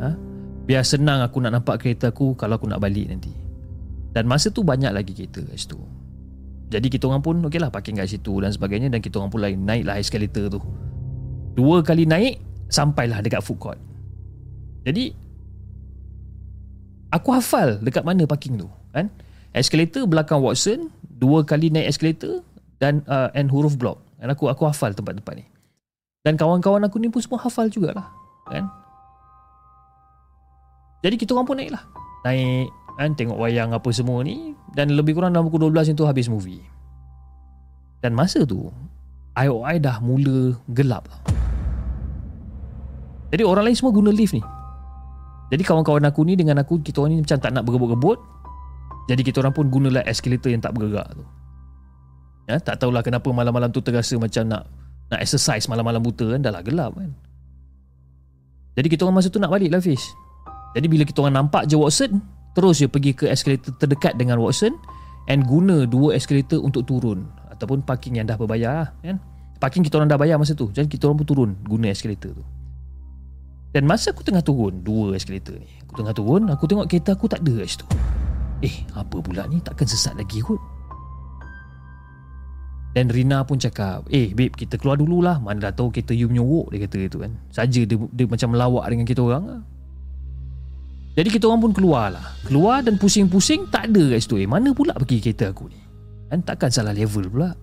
ha? 0.00 0.16
Biar 0.64 0.80
senang 0.80 1.20
aku 1.20 1.44
nak 1.44 1.60
nampak 1.60 1.84
kereta 1.84 2.08
aku 2.08 2.32
kalau 2.32 2.56
aku 2.56 2.64
nak 2.64 2.80
balik 2.80 3.12
nanti 3.12 3.43
Dan 4.14 4.30
masa 4.30 4.48
tu 4.54 4.62
banyak 4.62 4.94
lagi 4.94 5.10
kereta 5.10 5.42
kat 5.42 5.58
situ. 5.58 5.76
Jadi 6.70 6.86
kita 6.86 7.10
orang 7.10 7.20
pun 7.20 7.42
okey 7.50 7.58
lah 7.58 7.68
parking 7.68 7.98
kat 7.98 8.08
situ 8.08 8.40
dan 8.40 8.50
sebagainya 8.50 8.88
Dan 8.88 9.04
kita 9.04 9.20
orang 9.20 9.30
pun 9.30 9.42
lain 9.42 9.62
naik 9.62 9.84
lah 9.84 9.98
eskalator 9.98 10.48
tu. 10.48 10.62
Dua 11.54 11.82
kali 11.82 12.06
naik 12.08 12.40
Sampailah 12.70 13.20
dekat 13.20 13.44
food 13.44 13.58
court. 13.60 13.78
Jadi 14.86 15.12
Aku 17.14 17.30
hafal 17.30 17.78
dekat 17.78 18.02
mana 18.02 18.26
parking 18.26 18.58
tu 18.58 18.70
kan? 18.90 19.10
Eskalator 19.54 20.06
belakang 20.06 20.42
Watson 20.42 20.90
Dua 21.02 21.46
kali 21.46 21.70
naik 21.70 21.94
eskalator 21.94 22.42
Dan 22.78 23.02
uh, 23.10 23.30
and 23.34 23.50
huruf 23.50 23.74
block. 23.78 24.02
Dan 24.18 24.30
aku 24.30 24.50
aku 24.50 24.66
hafal 24.66 24.94
tempat-tempat 24.94 25.34
ni. 25.36 25.44
Dan 26.24 26.40
kawan-kawan 26.40 26.82
aku 26.86 26.96
ni 27.02 27.10
pun 27.12 27.20
semua 27.22 27.42
hafal 27.42 27.66
jugalah 27.70 28.10
Kan? 28.50 28.66
Jadi 31.04 31.14
kita 31.20 31.36
orang 31.36 31.46
pun 31.46 31.58
naik 31.60 31.70
lah 31.74 31.84
Naik 32.24 32.83
kan 32.98 33.14
Tengok 33.14 33.38
wayang 33.38 33.74
apa 33.74 33.90
semua 33.90 34.22
ni 34.22 34.54
Dan 34.74 34.94
lebih 34.94 35.18
kurang 35.18 35.34
dalam 35.34 35.50
pukul 35.50 35.70
12 35.70 35.94
itu 35.94 36.04
habis 36.06 36.26
movie 36.30 36.62
Dan 38.02 38.14
masa 38.14 38.42
tu 38.46 38.70
IOI 39.34 39.82
dah 39.82 39.98
mula 39.98 40.54
gelap 40.70 41.10
Jadi 43.34 43.42
orang 43.42 43.66
lain 43.66 43.76
semua 43.76 43.92
guna 43.94 44.14
lift 44.14 44.34
ni 44.34 44.44
jadi 45.54 45.62
kawan-kawan 45.62 46.02
aku 46.08 46.24
ni 46.24 46.34
dengan 46.34 46.58
aku 46.58 46.80
kita 46.80 47.04
orang 47.04 47.14
ni 47.14 47.18
macam 47.22 47.38
tak 47.38 47.54
nak 47.54 47.62
berebut-rebut. 47.62 48.18
Jadi 49.06 49.22
kita 49.22 49.44
orang 49.44 49.54
pun 49.54 49.68
gunalah 49.68 50.02
eskalator 50.02 50.48
yang 50.48 50.58
tak 50.58 50.72
bergerak 50.72 51.06
tu. 51.12 51.24
Ya, 52.50 52.58
tak 52.60 52.80
tahulah 52.80 53.06
kenapa 53.06 53.30
malam-malam 53.30 53.70
tu 53.70 53.78
terasa 53.78 54.16
macam 54.16 54.50
nak 54.50 54.66
nak 55.12 55.20
exercise 55.20 55.68
malam-malam 55.68 56.00
buta 56.00 56.32
kan 56.34 56.40
dah 56.42 56.52
lah 56.52 56.64
gelap 56.64 56.96
kan. 56.96 57.12
Jadi 58.74 58.88
kita 58.90 59.06
orang 59.06 59.22
masa 59.22 59.28
tu 59.30 59.38
nak 59.38 59.52
balik 59.52 59.70
lah 59.70 59.78
Fish. 59.78 60.02
Jadi 60.74 60.90
bila 60.90 61.06
kita 61.06 61.22
orang 61.22 61.44
nampak 61.44 61.70
je 61.70 61.78
Watson, 61.78 62.18
terus 62.54 62.80
je 62.80 62.86
pergi 62.86 63.12
ke 63.12 63.26
eskalator 63.28 63.74
terdekat 63.76 64.14
dengan 64.16 64.38
Watson 64.38 64.74
and 65.26 65.44
guna 65.44 65.84
dua 65.84 66.14
eskalator 66.16 66.62
untuk 66.62 66.86
turun 66.86 67.26
ataupun 67.50 67.82
parking 67.82 68.18
yang 68.18 68.26
dah 68.26 68.34
berbayar 68.34 68.72
lah, 68.86 68.88
kan. 69.02 69.18
Parking 69.62 69.86
kita 69.86 70.02
orang 70.02 70.10
dah 70.10 70.18
bayar 70.18 70.36
masa 70.36 70.52
tu. 70.52 70.68
Jadi 70.74 70.90
kita 70.90 71.06
orang 71.08 71.22
pun 71.22 71.26
turun 71.30 71.50
guna 71.62 71.88
eskalator 71.88 72.34
tu. 72.34 72.44
Dan 73.74 73.90
masa 73.90 74.14
aku 74.14 74.22
tengah 74.22 74.40
turun 74.40 74.86
Dua 74.86 75.18
eskalator 75.18 75.58
ni 75.58 75.66
Aku 75.82 75.98
tengah 75.98 76.14
turun 76.14 76.46
Aku 76.46 76.70
tengok 76.70 76.86
kereta 76.86 77.18
aku 77.18 77.26
tak 77.26 77.42
ada 77.42 77.58
kat 77.58 77.68
situ 77.74 77.86
Eh 78.62 78.86
apa 78.94 79.18
pula 79.18 79.50
ni 79.50 79.58
Takkan 79.58 79.90
sesat 79.90 80.14
lagi 80.14 80.38
kot 80.38 80.62
Dan 82.94 83.10
Rina 83.10 83.42
pun 83.42 83.58
cakap 83.58 84.06
Eh 84.14 84.30
babe 84.30 84.54
kita 84.54 84.78
keluar 84.78 84.94
dululah 84.94 85.42
Mana 85.42 85.68
dah 85.68 85.72
tahu 85.74 85.90
kereta 85.90 86.14
you 86.14 86.30
menyorok 86.30 86.70
Dia 86.70 86.86
kata 86.86 86.96
itu 87.02 87.18
kan 87.18 87.34
Saja 87.50 87.82
dia, 87.82 87.98
dia 87.98 88.26
macam 88.30 88.48
melawak 88.54 88.86
dengan 88.86 89.06
kita 89.10 89.20
orang 89.26 89.42
lah. 89.42 89.60
Jadi 91.14 91.28
kita 91.30 91.46
orang 91.46 91.62
pun 91.62 91.70
keluar 91.70 92.10
lah 92.10 92.26
Keluar 92.42 92.82
dan 92.82 92.98
pusing-pusing 92.98 93.70
Tak 93.70 93.86
ada 93.86 94.02
kat 94.10 94.20
situ. 94.26 94.42
Eh 94.42 94.50
mana 94.50 94.74
pula 94.74 94.98
pergi 94.98 95.22
kereta 95.22 95.54
aku 95.54 95.70
ni? 95.70 95.78
Kan 96.26 96.42
takkan 96.42 96.72
salah 96.74 96.90
level 96.90 97.30
pula. 97.30 97.54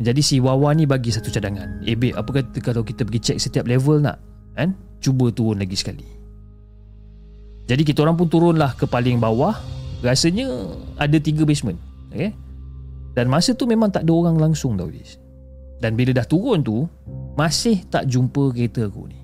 Jadi 0.00 0.20
si 0.20 0.36
Wawa 0.40 0.76
ni 0.76 0.84
bagi 0.84 1.12
satu 1.12 1.32
cadangan. 1.32 1.80
Eh 1.84 1.96
babe 1.96 2.12
apa 2.12 2.28
kata 2.28 2.60
kalau 2.60 2.84
kita 2.84 3.04
pergi 3.08 3.20
check 3.20 3.38
setiap 3.40 3.64
level 3.64 4.04
nak? 4.04 4.20
Kan? 4.52 4.76
Cuba 5.00 5.32
turun 5.32 5.60
lagi 5.60 5.76
sekali. 5.76 6.04
Jadi 7.64 7.82
kita 7.84 8.04
orang 8.04 8.20
pun 8.20 8.28
turunlah 8.28 8.76
ke 8.76 8.84
paling 8.84 9.16
bawah. 9.16 9.56
Rasanya 10.04 10.48
ada 11.00 11.16
tiga 11.16 11.44
basement. 11.44 11.80
Okay? 12.12 12.32
dan 13.20 13.28
masa 13.28 13.52
tu 13.52 13.68
memang 13.68 13.92
tak 13.92 14.08
ada 14.08 14.16
orang 14.16 14.40
langsung 14.40 14.80
tau 14.80 14.88
dan 15.80 15.92
bila 15.92 16.16
dah 16.16 16.24
turun 16.24 16.64
tu 16.64 16.88
masih 17.36 17.84
tak 17.92 18.08
jumpa 18.08 18.48
kereta 18.56 18.88
aku 18.88 19.12
ni 19.12 19.19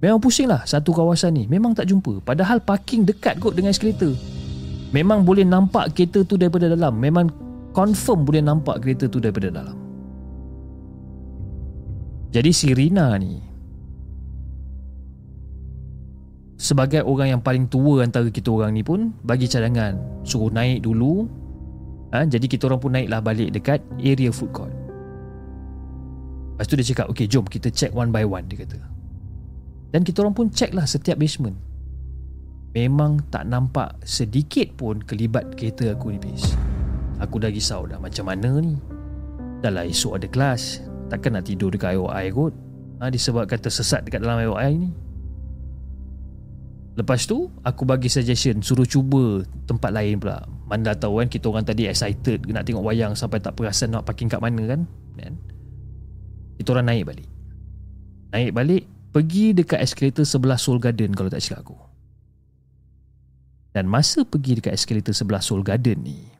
memang 0.00 0.18
pusing 0.20 0.48
lah 0.48 0.64
satu 0.64 0.90
kawasan 0.92 1.36
ni. 1.36 1.44
Memang 1.46 1.76
tak 1.76 1.88
jumpa. 1.88 2.24
Padahal 2.24 2.60
parking 2.64 3.04
dekat 3.04 3.36
kot 3.38 3.56
dengan 3.56 3.72
eskalator. 3.72 4.12
Memang 4.90 5.22
boleh 5.22 5.46
nampak 5.46 5.94
kereta 5.94 6.26
tu 6.26 6.34
daripada 6.34 6.66
dalam. 6.66 6.98
Memang 6.98 7.30
confirm 7.70 8.26
boleh 8.26 8.42
nampak 8.42 8.82
kereta 8.82 9.06
tu 9.06 9.22
daripada 9.22 9.52
dalam. 9.54 9.76
Jadi 12.30 12.50
si 12.54 12.70
Rina 12.70 13.10
ni 13.18 13.42
Sebagai 16.54 17.02
orang 17.02 17.34
yang 17.34 17.42
paling 17.42 17.66
tua 17.66 18.06
antara 18.06 18.30
kita 18.30 18.54
orang 18.54 18.70
ni 18.70 18.86
pun 18.86 19.10
Bagi 19.26 19.50
cadangan 19.50 20.22
Suruh 20.22 20.52
naik 20.54 20.86
dulu. 20.86 21.26
Ha, 22.14 22.22
Jadi 22.30 22.46
kita 22.46 22.70
orang 22.70 22.78
pun 22.78 22.94
naiklah 22.94 23.18
balik 23.18 23.50
dekat 23.50 23.82
area 23.98 24.30
food 24.30 24.54
court. 24.54 24.70
Lepas 26.54 26.66
tu 26.70 26.74
dia 26.78 26.86
cakap 26.86 27.06
Okay 27.10 27.26
jom 27.26 27.42
kita 27.46 27.66
check 27.74 27.90
one 27.90 28.14
by 28.14 28.22
one 28.22 28.46
Dia 28.46 28.62
kata 28.62 28.89
Dan 29.90 30.06
kita 30.06 30.22
orang 30.22 30.34
pun 30.34 30.46
check 30.54 30.70
lah 30.70 30.86
setiap 30.86 31.18
basement. 31.18 31.58
Memang 32.70 33.26
tak 33.34 33.50
nampak 33.50 33.98
sedikit 34.06 34.70
pun 34.78 35.02
kelibat 35.02 35.58
kereta 35.58 35.90
aku 35.90 36.14
ni 36.14 36.22
bis 36.22 36.54
Aku 37.18 37.42
dah 37.42 37.50
risau 37.50 37.82
dah 37.90 37.98
macam 37.98 38.30
mana 38.30 38.62
ni. 38.62 38.78
Dah 39.60 39.74
lah 39.74 39.84
esok 39.84 40.22
ada 40.22 40.30
kelas. 40.30 40.86
Takkan 41.10 41.34
nak 41.34 41.50
tidur 41.50 41.74
dekat 41.74 41.98
IOI 41.98 42.30
kot. 42.30 42.54
Ha, 43.02 43.10
Disebabkan 43.10 43.58
tersesat 43.58 44.06
dekat 44.06 44.22
dalam 44.22 44.38
IOI 44.38 44.72
ni. 44.78 44.90
Lepas 46.98 47.22
tu 47.24 47.48
Aku 47.62 47.86
bagi 47.86 48.10
suggestion 48.10 48.60
Suruh 48.66 48.84
cuba 48.84 49.46
Tempat 49.64 49.94
lain 49.94 50.18
pula. 50.18 50.42
Mana 50.66 50.90
dah 50.90 51.06
tahu 51.06 51.22
kan 51.22 51.30
Kita 51.30 51.48
orang 51.48 51.62
tadi 51.62 51.86
excited 51.86 52.44
Nak 52.50 52.66
tengok 52.66 52.82
wayang 52.82 53.14
Sampai 53.14 53.38
tak 53.38 53.54
perasan 53.54 53.94
Nak 53.94 54.02
parking 54.02 54.26
kat 54.26 54.42
mana 54.42 54.58
kan. 54.66 54.84
Dan 55.14 55.38
Kita 56.58 56.74
orang 56.76 56.90
naik 56.90 57.06
balik. 57.08 57.28
Naik 58.34 58.52
balik 58.52 58.84
Pergi 59.10 59.52
dekat 59.52 59.82
eskalator 59.82 60.22
sebelah 60.22 60.58
Soul 60.58 60.78
Garden 60.78 61.10
Kalau 61.14 61.26
tak 61.26 61.42
silap 61.42 61.66
aku 61.66 61.78
Dan 63.74 63.90
masa 63.90 64.22
pergi 64.22 64.62
dekat 64.62 64.74
eskalator 64.74 65.14
sebelah 65.14 65.42
Soul 65.42 65.66
Garden 65.66 65.98
ni 66.02 66.30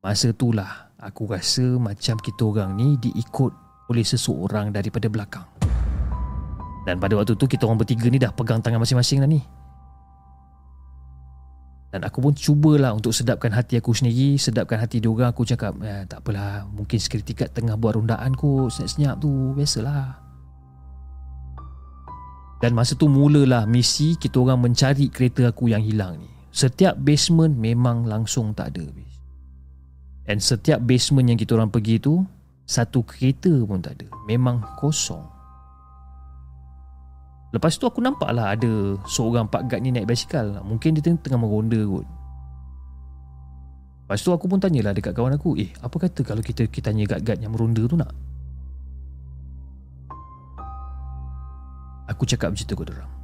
Masa 0.00 0.32
tu 0.32 0.52
lah 0.52 0.90
Aku 1.00 1.24
rasa 1.24 1.64
macam 1.80 2.20
kita 2.20 2.44
orang 2.44 2.76
ni 2.76 3.00
diikut 3.00 3.52
oleh 3.90 4.06
seseorang 4.06 4.70
daripada 4.70 5.10
belakang. 5.10 5.48
Dan 6.86 7.02
pada 7.02 7.18
waktu 7.18 7.34
tu 7.34 7.48
kita 7.50 7.66
orang 7.66 7.82
bertiga 7.82 8.06
ni 8.12 8.22
dah 8.22 8.30
pegang 8.30 8.62
tangan 8.62 8.78
masing-masing 8.78 9.24
dah 9.24 9.28
ni. 9.28 9.42
Dan 11.90 12.06
aku 12.06 12.22
pun 12.22 12.30
cubalah 12.30 12.94
untuk 12.94 13.10
sedapkan 13.10 13.50
hati 13.50 13.82
aku 13.82 13.90
sendiri, 13.90 14.38
sedapkan 14.38 14.78
hati 14.78 15.02
dia 15.02 15.10
orang. 15.10 15.34
Aku 15.34 15.42
cakap, 15.42 15.74
eh, 15.82 16.06
tak 16.06 16.22
apalah, 16.22 16.62
mungkin 16.70 17.02
guard 17.02 17.50
tengah 17.50 17.74
buat 17.74 17.98
rundaan 17.98 18.30
ku, 18.38 18.70
senyap-senyap 18.70 19.18
tu, 19.18 19.56
biasalah. 19.58 20.29
Dan 22.60 22.76
masa 22.76 22.92
tu 22.92 23.08
mulalah 23.08 23.64
misi 23.64 24.20
kita 24.20 24.36
orang 24.36 24.60
mencari 24.60 25.08
kereta 25.08 25.48
aku 25.48 25.72
yang 25.72 25.80
hilang 25.80 26.20
ni. 26.20 26.28
Setiap 26.52 27.00
basement 27.00 27.56
memang 27.56 28.04
langsung 28.04 28.52
tak 28.52 28.76
ada. 28.76 28.84
Dan 30.28 30.38
setiap 30.38 30.84
basement 30.84 31.32
yang 31.32 31.40
kita 31.40 31.56
orang 31.56 31.72
pergi 31.72 31.96
tu, 31.96 32.20
satu 32.68 33.00
kereta 33.02 33.50
pun 33.64 33.80
tak 33.80 33.96
ada. 33.96 34.12
Memang 34.28 34.60
kosong. 34.76 35.24
Lepas 37.50 37.80
tu 37.80 37.88
aku 37.88 37.98
nampak 37.98 38.30
lah 38.30 38.54
ada 38.54 38.94
Seorang 39.10 39.50
pak 39.50 39.66
guard 39.66 39.82
ni 39.82 39.90
naik 39.90 40.06
basikal. 40.06 40.62
Mungkin 40.62 40.94
dia 41.00 41.02
tengah 41.16 41.40
meronda 41.40 41.80
kot. 41.82 42.06
Lepas 44.06 44.20
tu 44.22 44.30
aku 44.30 44.46
pun 44.46 44.58
tanyalah 44.58 44.90
dekat 44.90 45.14
kawan 45.14 45.38
aku 45.38 45.54
Eh 45.54 45.70
apa 45.82 45.96
kata 45.96 46.26
kalau 46.26 46.42
kita, 46.42 46.66
kita 46.66 46.90
tanya 46.90 47.06
guard-guard 47.06 47.40
yang 47.42 47.54
meronda 47.54 47.82
tu 47.86 47.94
nak 47.94 48.10
Aku 52.10 52.26
cakap 52.26 52.50
macam 52.50 52.66
tu 52.66 52.74
kot 52.74 52.90
orang. 52.90 53.20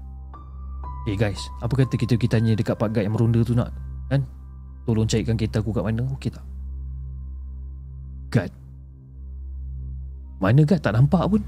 Eh 1.07 1.15
guys 1.15 1.39
Apa 1.63 1.87
kata 1.87 1.95
kita, 1.95 2.19
kita 2.19 2.39
tanya 2.39 2.59
dekat 2.59 2.75
pak 2.75 2.91
guard 2.91 3.07
yang 3.07 3.15
meronda 3.15 3.39
tu 3.47 3.55
nak 3.55 3.71
Kan? 4.11 4.27
Tolong 4.87 5.07
carikan 5.07 5.39
kereta 5.39 5.63
aku 5.63 5.71
kat 5.75 5.83
mana? 5.83 6.03
Okey 6.15 6.31
tak? 6.31 6.43
Guard. 8.31 8.53
Mana 10.39 10.63
gad 10.67 10.83
tak 10.83 10.95
nampak 10.95 11.25
pun. 11.27 11.43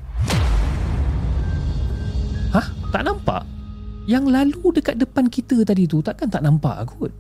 Hah? 2.55 2.67
Tak 2.91 3.03
nampak? 3.07 3.43
Yang 4.09 4.25
lalu 4.33 4.63
dekat 4.81 4.97
depan 4.97 5.29
kita 5.29 5.61
tadi 5.69 5.85
tu 5.85 6.01
Takkan 6.01 6.33
tak 6.33 6.41
nampak 6.41 6.89
kot? 6.89 7.13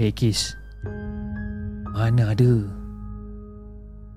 Eh 0.00 0.08
hey, 0.08 0.10
Kis 0.10 0.56
Mana 1.92 2.32
ada? 2.32 2.52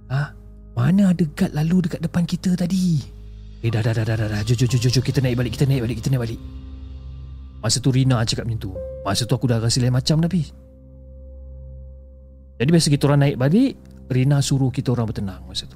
Hah? 0.07 0.29
Mana 0.73 1.11
ada 1.11 1.25
gad 1.35 1.51
lalu 1.53 1.85
dekat 1.85 2.01
depan 2.01 2.23
kita 2.23 2.55
tadi 2.55 3.16
Eh 3.65 3.73
dah 3.73 3.81
dah 3.81 3.93
dah 3.93 4.05
dah 4.05 4.15
dah, 4.17 4.27
dah. 4.29 4.41
Jom 4.45 4.53
jom 4.53 4.69
jom 4.69 4.91
jom 4.93 5.03
Kita 5.03 5.19
naik 5.23 5.33
balik 5.33 5.51
Kita 5.57 5.65
naik 5.65 5.81
balik 5.81 5.97
Kita 5.97 6.13
naik 6.13 6.21
balik 6.29 6.39
Masa 7.57 7.81
tu 7.81 7.89
Rina 7.89 8.21
cakap 8.21 8.45
macam 8.45 8.61
tu 8.61 8.71
Masa 9.01 9.25
tu 9.25 9.33
aku 9.33 9.49
dah 9.49 9.57
rasa 9.57 9.81
lain 9.81 9.89
macam 9.89 10.21
dah 10.21 10.29
Jadi 12.57 12.69
biasa 12.69 12.87
kita 12.93 13.09
orang 13.09 13.21
naik 13.25 13.37
balik 13.41 13.73
Rina 14.07 14.39
suruh 14.39 14.71
kita 14.71 14.95
orang 14.95 15.11
bertenang 15.11 15.43
masa 15.43 15.67
tu. 15.67 15.75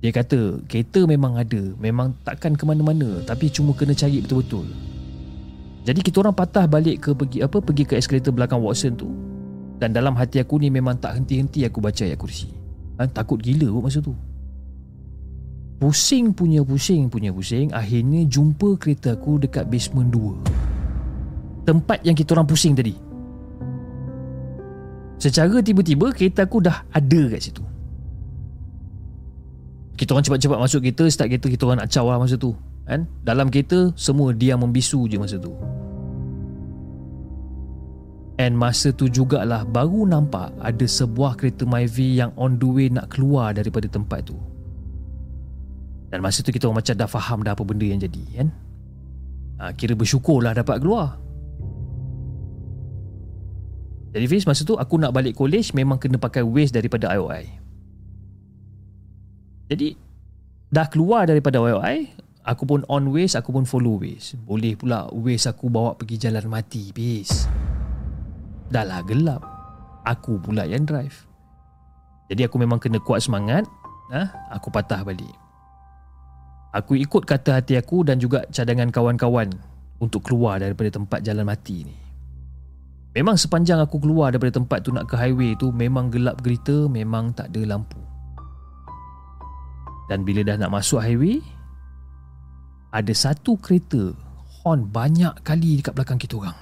Dia 0.00 0.12
kata 0.12 0.64
kereta 0.64 1.04
memang 1.04 1.36
ada, 1.36 1.60
memang 1.76 2.16
takkan 2.24 2.56
ke 2.56 2.64
mana-mana 2.64 3.20
tapi 3.24 3.52
cuma 3.52 3.72
kena 3.76 3.96
cari 3.96 4.20
betul-betul. 4.20 4.68
Jadi 5.84 6.00
kita 6.04 6.20
orang 6.20 6.36
patah 6.36 6.68
balik 6.68 7.08
ke 7.08 7.10
pergi 7.16 7.40
apa 7.40 7.56
pergi 7.60 7.84
ke 7.88 7.96
eskalator 7.96 8.36
belakang 8.36 8.60
Watson 8.60 8.96
tu. 8.96 9.08
Dan 9.80 9.96
dalam 9.96 10.12
hati 10.12 10.44
aku 10.44 10.60
ni 10.60 10.68
memang 10.68 11.00
tak 11.00 11.16
henti-henti 11.16 11.64
aku 11.64 11.80
baca 11.80 12.04
ayat 12.04 12.20
kursi. 12.20 12.52
Ha, 13.00 13.08
takut 13.08 13.40
gila 13.40 13.64
kot 13.72 13.82
masa 13.88 14.04
tu. 14.04 14.12
Pusing 15.80 16.36
punya 16.36 16.60
pusing 16.60 17.08
punya 17.08 17.32
pusing 17.32 17.72
Akhirnya 17.72 18.28
jumpa 18.28 18.76
kereta 18.76 19.16
aku 19.16 19.40
dekat 19.40 19.64
basement 19.72 20.12
2 20.12 21.64
Tempat 21.64 22.04
yang 22.04 22.12
kita 22.12 22.36
orang 22.36 22.44
pusing 22.44 22.76
tadi 22.76 22.92
Secara 25.16 25.64
tiba-tiba 25.64 26.12
kereta 26.12 26.44
aku 26.44 26.60
dah 26.60 26.84
ada 26.92 27.22
kat 27.32 27.40
situ 27.40 27.64
Kita 29.96 30.12
orang 30.12 30.24
cepat-cepat 30.28 30.58
masuk 30.60 30.84
kereta 30.84 31.08
Start 31.08 31.32
kereta 31.32 31.48
kita 31.48 31.62
orang 31.64 31.80
nak 31.80 31.88
caw 31.88 32.04
lah 32.12 32.20
masa 32.20 32.36
tu 32.36 32.52
kan? 32.84 33.08
Dalam 33.24 33.48
kereta 33.48 33.88
semua 33.96 34.36
dia 34.36 34.60
membisu 34.60 35.08
je 35.08 35.16
masa 35.16 35.40
tu 35.40 35.56
And 38.40 38.56
masa 38.56 38.88
tu 38.88 39.08
jugalah 39.08 39.68
baru 39.68 40.08
nampak 40.08 40.56
ada 40.64 40.88
sebuah 40.88 41.36
kereta 41.36 41.68
Myvi 41.68 42.20
yang 42.20 42.32
on 42.40 42.56
the 42.56 42.68
way 42.68 42.88
nak 42.88 43.12
keluar 43.12 43.52
daripada 43.52 43.84
tempat 43.84 44.32
tu. 44.32 44.49
Dan 46.10 46.26
masa 46.26 46.42
tu 46.42 46.50
kita 46.50 46.66
orang 46.66 46.82
macam 46.82 46.94
dah 46.98 47.08
faham 47.08 47.38
dah 47.46 47.54
apa 47.54 47.62
benda 47.62 47.86
yang 47.86 48.02
jadi 48.02 48.24
kan? 48.34 48.48
Ha, 49.62 49.62
Kira 49.78 49.94
bersyukurlah 49.94 50.58
dapat 50.58 50.82
keluar. 50.82 51.22
Jadi 54.10 54.26
Fiz 54.26 54.42
masa 54.42 54.66
tu 54.66 54.74
aku 54.74 54.98
nak 54.98 55.14
balik 55.14 55.38
college 55.38 55.70
Memang 55.70 55.94
kena 56.02 56.18
pakai 56.18 56.42
waste 56.42 56.74
daripada 56.74 57.14
IOI 57.14 57.46
Jadi 59.70 59.94
Dah 60.66 60.90
keluar 60.90 61.30
daripada 61.30 61.62
IOI 61.62 62.10
Aku 62.42 62.66
pun 62.66 62.82
on 62.90 63.06
waste 63.14 63.38
Aku 63.38 63.54
pun 63.54 63.62
follow 63.62 64.02
waste 64.02 64.34
Boleh 64.42 64.74
pula 64.74 65.06
waste 65.14 65.46
aku 65.46 65.70
bawa 65.70 65.94
pergi 65.94 66.26
jalan 66.26 66.42
mati 66.50 66.90
Fiz. 66.90 67.46
Dah 68.70 68.86
lah 68.86 69.02
gelap. 69.02 69.42
Aku 70.06 70.38
pula 70.38 70.62
yang 70.62 70.86
drive. 70.86 71.26
Jadi 72.30 72.46
aku 72.46 72.56
memang 72.58 72.78
kena 72.78 73.02
kuat 73.02 73.18
semangat. 73.18 73.66
Ha? 74.14 74.30
Aku 74.54 74.70
patah 74.70 75.02
balik 75.02 75.39
Aku 76.70 76.94
ikut 76.94 77.26
kata 77.26 77.58
hati 77.58 77.74
aku 77.74 78.06
dan 78.06 78.22
juga 78.22 78.46
cadangan 78.46 78.94
kawan-kawan 78.94 79.50
untuk 79.98 80.22
keluar 80.22 80.62
daripada 80.62 80.86
tempat 80.94 81.18
jalan 81.26 81.42
mati 81.42 81.82
ni. 81.82 81.96
Memang 83.10 83.34
sepanjang 83.34 83.82
aku 83.82 83.98
keluar 83.98 84.30
daripada 84.30 84.62
tempat 84.62 84.86
tu 84.86 84.94
nak 84.94 85.10
ke 85.10 85.18
highway 85.18 85.58
tu 85.58 85.74
memang 85.74 86.14
gelap 86.14 86.38
gelita, 86.46 86.86
memang 86.86 87.34
tak 87.34 87.50
ada 87.50 87.74
lampu. 87.74 87.98
Dan 90.06 90.22
bila 90.22 90.46
dah 90.46 90.62
nak 90.62 90.70
masuk 90.70 91.02
highway, 91.02 91.42
ada 92.94 93.10
satu 93.10 93.58
kereta 93.58 94.14
horn 94.62 94.86
banyak 94.86 95.42
kali 95.42 95.82
dekat 95.82 95.98
belakang 95.98 96.22
kita 96.22 96.38
orang. 96.38 96.54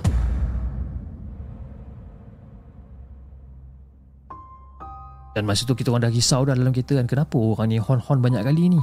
Dan 5.37 5.45
masa 5.45 5.69
tu 5.69 5.77
kita 5.77 5.93
orang 5.93 6.09
dah 6.09 6.13
risau 6.17 6.49
dah 6.49 6.57
dalam 6.57 6.73
kereta 6.73 6.97
kan 6.97 7.05
kenapa 7.05 7.37
orang 7.37 7.69
ni 7.69 7.77
horn-horn 7.77 8.25
banyak 8.25 8.41
kali 8.41 8.73
ni 8.73 8.81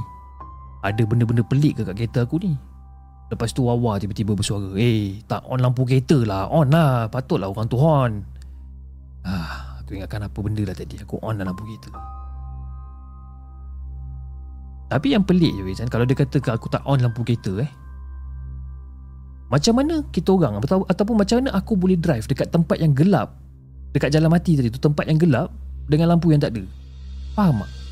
ada 0.92 1.02
benda-benda 1.02 1.42
pelik 1.42 1.80
ke 1.80 1.82
kat 1.82 1.94
kereta 1.98 2.22
aku 2.22 2.38
ni? 2.42 2.54
Lepas 3.26 3.50
tu 3.50 3.66
Wawa 3.66 3.98
tiba-tiba 3.98 4.38
bersuara 4.38 4.70
Eh 4.78 5.18
tak 5.26 5.42
on 5.50 5.58
lampu 5.58 5.82
kereta 5.82 6.22
lah 6.22 6.46
On 6.46 6.70
lah 6.70 7.10
Patutlah 7.10 7.50
orang 7.50 7.66
tu 7.66 7.74
on 7.74 8.22
ah, 9.26 9.82
Aku 9.82 9.98
ingatkan 9.98 10.22
apa 10.22 10.38
benda 10.38 10.62
lah 10.62 10.76
tadi 10.78 10.94
Aku 11.02 11.18
on 11.18 11.34
lah 11.34 11.42
lampu 11.42 11.66
kereta. 11.66 11.90
Tapi 14.86 15.06
yang 15.10 15.26
pelik 15.26 15.58
je 15.58 15.62
kan 15.82 15.90
Kalau 15.90 16.06
dia 16.06 16.14
kata 16.14 16.38
aku 16.54 16.70
tak 16.70 16.86
on 16.86 17.02
lampu 17.02 17.26
kereta 17.26 17.66
eh. 17.66 17.70
Macam 19.50 19.74
mana 19.78 20.06
kita 20.14 20.30
orang 20.30 20.62
atau, 20.62 20.86
Ataupun 20.86 21.18
macam 21.18 21.42
mana 21.42 21.50
aku 21.50 21.74
boleh 21.74 21.98
drive 21.98 22.30
Dekat 22.30 22.54
tempat 22.54 22.78
yang 22.78 22.94
gelap 22.94 23.34
Dekat 23.90 24.14
jalan 24.14 24.30
mati 24.30 24.54
tadi 24.54 24.70
tu 24.70 24.78
Tempat 24.78 25.10
yang 25.10 25.18
gelap 25.18 25.50
Dengan 25.90 26.14
lampu 26.14 26.30
yang 26.30 26.38
tak 26.38 26.54
ada? 26.54 26.62
Faham 27.34 27.66
tak? 27.66 27.85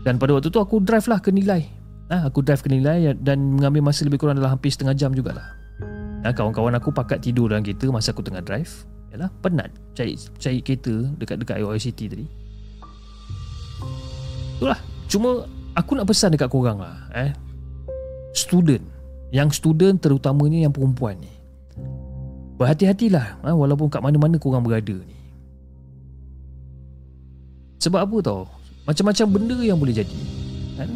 Dan 0.00 0.16
pada 0.16 0.32
waktu 0.32 0.48
tu 0.48 0.60
aku 0.60 0.80
drive 0.80 1.04
lah 1.08 1.20
ke 1.20 1.28
nilai. 1.28 1.60
Ha, 2.10 2.26
Aku 2.26 2.42
drive 2.42 2.64
ke 2.64 2.68
nilai 2.72 3.14
dan 3.20 3.38
mengambil 3.54 3.86
masa 3.86 4.02
lebih 4.02 4.18
kurang 4.18 4.40
dalam 4.40 4.50
hampir 4.50 4.72
setengah 4.72 4.96
jam 4.96 5.12
jugalah. 5.12 5.54
Ha, 6.24 6.32
Kawan-kawan 6.32 6.74
aku 6.74 6.90
pakat 6.90 7.22
tidur 7.22 7.52
dalam 7.52 7.62
kereta 7.62 7.86
masa 7.92 8.10
aku 8.10 8.24
tengah 8.24 8.42
drive. 8.42 8.88
Yalah, 9.10 9.30
penat 9.42 9.70
cari 9.94 10.14
cari 10.38 10.58
kereta 10.62 10.94
dekat-dekat 11.18 11.62
IOI 11.62 11.80
City 11.82 12.06
tadi. 12.06 12.26
Itulah, 14.58 14.78
cuma 15.10 15.46
aku 15.74 15.98
nak 15.98 16.06
pesan 16.06 16.34
dekat 16.34 16.48
korang 16.50 16.80
lah 16.80 17.10
eh. 17.14 17.32
Student. 18.32 18.82
Yang 19.30 19.62
student 19.62 19.98
terutamanya 20.02 20.66
yang 20.66 20.74
perempuan 20.74 21.18
ni. 21.22 21.30
Berhati-hatilah 22.58 23.46
ha, 23.46 23.54
walaupun 23.54 23.86
kat 23.86 24.02
mana-mana 24.02 24.36
korang 24.36 24.66
berada 24.66 24.94
ni. 24.94 25.18
Sebab 27.80 28.04
apa 28.04 28.16
tau 28.20 28.59
macam-macam 28.90 29.26
benda 29.30 29.58
yang 29.62 29.78
boleh 29.78 29.94
jadi 29.94 30.20
kan? 30.74 30.90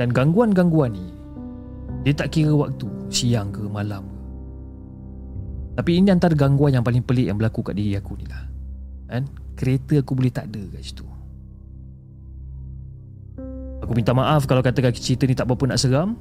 Dan 0.00 0.08
gangguan-gangguan 0.12 0.96
ni 0.96 1.04
Dia 2.08 2.16
tak 2.16 2.32
kira 2.32 2.56
waktu 2.56 2.88
Siang 3.12 3.52
ke 3.52 3.60
malam 3.68 4.08
ke 4.08 4.16
Tapi 5.76 5.90
ini 6.00 6.08
antara 6.08 6.32
gangguan 6.32 6.72
yang 6.72 6.84
paling 6.84 7.04
pelik 7.04 7.28
Yang 7.28 7.36
berlaku 7.36 7.60
kat 7.60 7.74
diri 7.76 8.00
aku 8.00 8.16
ni 8.16 8.24
lah 8.24 8.44
kan? 9.12 9.28
Kereta 9.56 10.00
aku 10.00 10.12
boleh 10.16 10.32
tak 10.32 10.48
ada 10.48 10.62
kat 10.72 10.82
situ 10.82 11.06
Aku 13.84 13.92
minta 13.92 14.16
maaf 14.16 14.48
kalau 14.48 14.64
katakan 14.64 14.92
cerita 14.96 15.28
ni 15.28 15.36
tak 15.36 15.46
berapa 15.48 15.76
nak 15.76 15.80
seram 15.80 16.16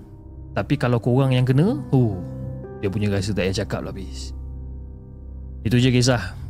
Tapi 0.52 0.76
kalau 0.76 1.00
korang 1.00 1.32
yang 1.32 1.48
kena 1.48 1.80
oh, 1.96 2.20
Dia 2.84 2.92
punya 2.92 3.08
rasa 3.08 3.32
tak 3.32 3.48
payah 3.48 3.64
cakap 3.64 3.80
lah 3.84 3.96
habis 3.96 4.36
Itu 5.64 5.80
je 5.80 5.90
kisah 5.90 6.46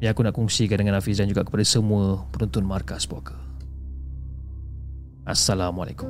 yang 0.00 0.16
aku 0.16 0.24
nak 0.24 0.32
kongsikan 0.32 0.80
dengan 0.80 0.96
Hafiz 0.96 1.20
dan 1.20 1.28
juga 1.28 1.44
kepada 1.44 1.60
semua 1.60 2.24
penonton 2.32 2.64
Markas 2.64 3.04
Poker. 3.04 3.49
Assalamualaikum. 5.28 6.08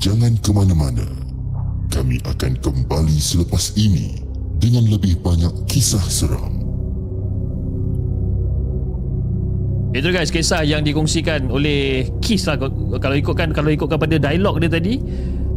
Jangan 0.00 0.32
ke 0.40 0.50
mana-mana. 0.50 1.04
Kami 1.92 2.18
akan 2.24 2.56
kembali 2.58 3.16
selepas 3.20 3.76
ini 3.76 4.16
dengan 4.56 4.88
lebih 4.88 5.20
banyak 5.20 5.52
kisah 5.68 6.02
seram. 6.08 6.64
Itu 9.92 10.08
guys 10.08 10.32
kisah 10.32 10.64
yang 10.64 10.88
dikongsikan 10.88 11.52
oleh 11.52 12.08
Kiss 12.24 12.48
lah 12.48 12.56
kalau 12.96 13.12
ikutkan 13.12 13.52
kalau 13.52 13.68
ikutkan 13.68 14.00
pada 14.00 14.16
dialog 14.16 14.56
dia 14.56 14.72
tadi 14.72 14.96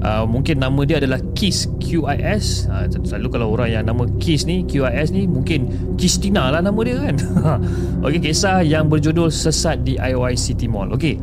uh, 0.06 0.24
mungkin 0.30 0.62
nama 0.62 0.86
dia 0.86 1.02
adalah 1.02 1.18
Kiss 1.34 1.66
QIS 1.82 2.70
uh, 2.70 2.86
selalu 3.02 3.28
kalau 3.34 3.48
orang 3.58 3.70
yang 3.74 3.84
nama 3.90 4.06
Kiss 4.22 4.46
ni 4.46 4.62
QIS 4.62 5.10
ni 5.10 5.26
mungkin 5.26 5.66
Kistina 5.98 6.54
lah 6.54 6.62
nama 6.62 6.78
dia 6.86 7.02
kan. 7.02 7.18
Okey 8.06 8.22
kisah 8.22 8.62
yang 8.62 8.86
berjudul 8.86 9.34
sesat 9.34 9.82
di 9.82 9.98
IOI 9.98 10.38
City 10.38 10.70
Mall. 10.70 10.94
Okey 10.94 11.18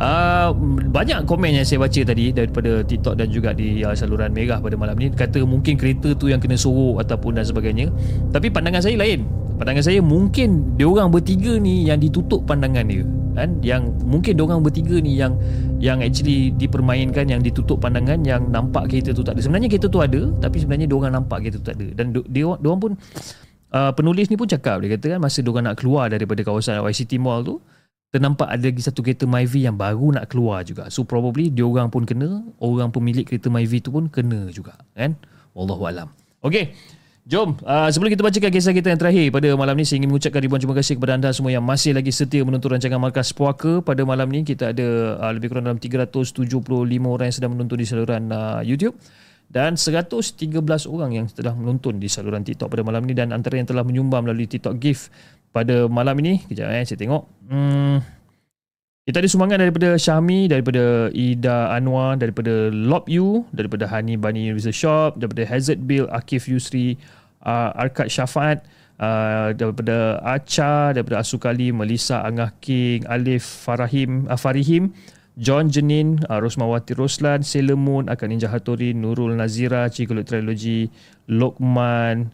Uh, 0.00 0.56
banyak 0.88 1.28
komen 1.28 1.52
yang 1.52 1.66
saya 1.68 1.84
baca 1.84 2.00
tadi 2.00 2.32
daripada 2.32 2.80
TikTok 2.82 3.14
dan 3.14 3.28
juga 3.28 3.52
di 3.52 3.84
uh, 3.84 3.92
saluran 3.92 4.32
merah 4.32 4.58
pada 4.58 4.74
malam 4.74 4.96
ni. 4.96 5.12
Kata 5.12 5.44
mungkin 5.44 5.76
kereta 5.76 6.16
tu 6.16 6.32
yang 6.32 6.40
kena 6.40 6.56
sorok 6.56 7.04
ataupun 7.04 7.36
dan 7.36 7.44
sebagainya. 7.44 7.92
Tapi 8.32 8.48
pandangan 8.48 8.82
saya 8.82 8.96
lain. 8.96 9.28
Pandangan 9.60 9.84
saya 9.84 10.00
mungkin 10.00 10.74
dia 10.80 10.88
orang 10.88 11.12
bertiga 11.12 11.54
ni 11.60 11.86
yang 11.86 12.00
ditutup 12.00 12.42
pandangan 12.48 12.88
dia 12.88 13.04
kan? 13.32 13.50
Yang 13.64 13.82
mungkin 14.04 14.32
dia 14.36 14.44
orang 14.44 14.60
bertiga 14.60 14.96
ni 15.00 15.16
yang 15.16 15.36
yang 15.80 15.98
actually 16.04 16.52
dipermainkan 16.54 17.26
yang 17.26 17.40
ditutup 17.40 17.80
pandangan 17.80 18.20
yang 18.22 18.48
nampak 18.52 18.88
kereta 18.88 19.16
tu 19.16 19.24
tak 19.24 19.36
ada. 19.36 19.40
Sebenarnya 19.44 19.68
kereta 19.72 19.88
tu 19.88 20.00
ada 20.00 20.20
tapi 20.40 20.56
sebenarnya 20.60 20.86
dia 20.88 20.96
orang 20.96 21.12
nampak 21.20 21.38
kereta 21.46 21.56
tu 21.58 21.66
tak 21.66 21.76
ada. 21.80 21.86
Dan 21.96 22.06
dia 22.28 22.44
orang 22.46 22.80
pun 22.80 22.92
uh, 23.72 23.92
penulis 23.96 24.28
ni 24.28 24.36
pun 24.36 24.48
cakap 24.48 24.84
dia 24.84 24.96
kata 24.96 25.16
kan 25.16 25.20
masa 25.20 25.40
dia 25.40 25.50
orang 25.50 25.64
nak 25.72 25.76
keluar 25.80 26.06
daripada 26.12 26.40
kawasan 26.44 26.80
YCT 26.84 27.18
Mall 27.18 27.42
tu 27.42 27.56
ternampak 28.12 28.44
ada 28.44 28.68
lagi 28.68 28.84
satu 28.84 29.00
kereta 29.00 29.24
Myvi 29.24 29.64
yang 29.64 29.80
baru 29.80 30.20
nak 30.20 30.28
keluar 30.28 30.60
juga. 30.68 30.92
So 30.92 31.08
probably 31.08 31.48
dia 31.48 31.64
orang 31.64 31.88
pun 31.88 32.04
kena 32.04 32.44
orang 32.60 32.92
pemilik 32.92 33.24
kereta 33.24 33.48
Myvi 33.48 33.80
tu 33.80 33.88
pun 33.88 34.12
kena 34.12 34.52
juga 34.52 34.76
kan? 34.92 35.16
Wallahu 35.56 35.88
alam. 35.88 36.12
Okey 36.44 36.76
Jom, 37.22 37.54
uh, 37.62 37.86
sebelum 37.86 38.10
kita 38.10 38.26
bacakan 38.26 38.50
kisah 38.50 38.74
kita 38.74 38.90
yang 38.90 38.98
terakhir 38.98 39.30
pada 39.30 39.46
malam 39.54 39.78
ni, 39.78 39.86
saya 39.86 40.02
ingin 40.02 40.10
mengucapkan 40.10 40.42
ribuan 40.42 40.58
terima 40.58 40.74
kasih 40.74 40.98
kepada 40.98 41.14
anda 41.14 41.30
semua 41.30 41.54
yang 41.54 41.62
masih 41.62 41.94
lagi 41.94 42.10
setia 42.10 42.42
menonton 42.42 42.74
rancangan 42.74 42.98
Markas 42.98 43.30
Puaka. 43.30 43.78
Pada 43.78 44.02
malam 44.02 44.26
ni, 44.26 44.42
kita 44.42 44.74
ada 44.74 45.14
uh, 45.22 45.30
lebih 45.30 45.54
kurang 45.54 45.70
dalam 45.70 45.78
375 45.78 46.50
orang 47.06 47.30
yang 47.30 47.36
sedang 47.38 47.54
menonton 47.54 47.78
di 47.78 47.86
saluran 47.86 48.26
uh, 48.34 48.58
YouTube 48.66 48.98
dan 49.54 49.78
113 49.78 50.50
orang 50.90 51.10
yang 51.14 51.26
telah 51.30 51.54
menonton 51.54 52.02
di 52.02 52.10
saluran 52.10 52.42
TikTok 52.42 52.72
pada 52.72 52.82
malam 52.82 53.06
ni 53.06 53.14
dan 53.14 53.30
antara 53.30 53.54
yang 53.54 53.70
telah 53.70 53.86
menyumbang 53.86 54.26
melalui 54.26 54.50
TikTok 54.50 54.80
gift 54.82 55.14
pada 55.52 55.86
malam 55.86 56.16
ini. 56.24 56.40
Kejap 56.48 56.72
eh, 56.72 56.84
saya 56.88 56.98
tengok. 56.98 57.28
Hmm, 57.52 58.00
kita 59.02 59.18
ada 59.18 59.26
sumbangan 59.26 59.58
daripada 59.66 59.98
Syahmi, 59.98 60.46
daripada 60.46 61.10
Ida 61.10 61.74
Anwar, 61.74 62.14
daripada 62.16 62.70
Lob 62.70 63.10
You, 63.10 63.42
daripada 63.50 63.90
Hani 63.90 64.14
Bani 64.14 64.46
Universal 64.46 64.74
Shop, 64.74 65.10
daripada 65.18 65.42
Hazard 65.42 65.82
Bill, 65.90 66.06
Akif 66.14 66.46
Yusri, 66.46 66.96
uh, 67.42 67.74
Arkad 67.74 68.06
Syafaat, 68.06 68.62
uh, 69.02 69.50
daripada 69.58 70.22
Acha, 70.22 70.94
daripada 70.94 71.18
Asukali, 71.18 71.74
Melissa 71.74 72.22
Angah 72.22 72.54
King, 72.62 73.02
Alif 73.10 73.42
Farahim, 73.42 74.30
uh, 74.30 74.38
Farihim, 74.38 74.94
John 75.34 75.66
Jenin, 75.66 76.22
uh, 76.30 76.38
Rosmawati 76.38 76.94
Roslan, 76.94 77.42
Sailor 77.42 77.74
Moon, 77.74 78.06
Akan 78.06 78.30
Ninja 78.30 78.54
Hattori, 78.54 78.94
Nurul 78.94 79.34
Nazira, 79.34 79.90
Cikulut 79.90 80.30
Trilogy, 80.30 80.86
Lokman, 81.26 82.30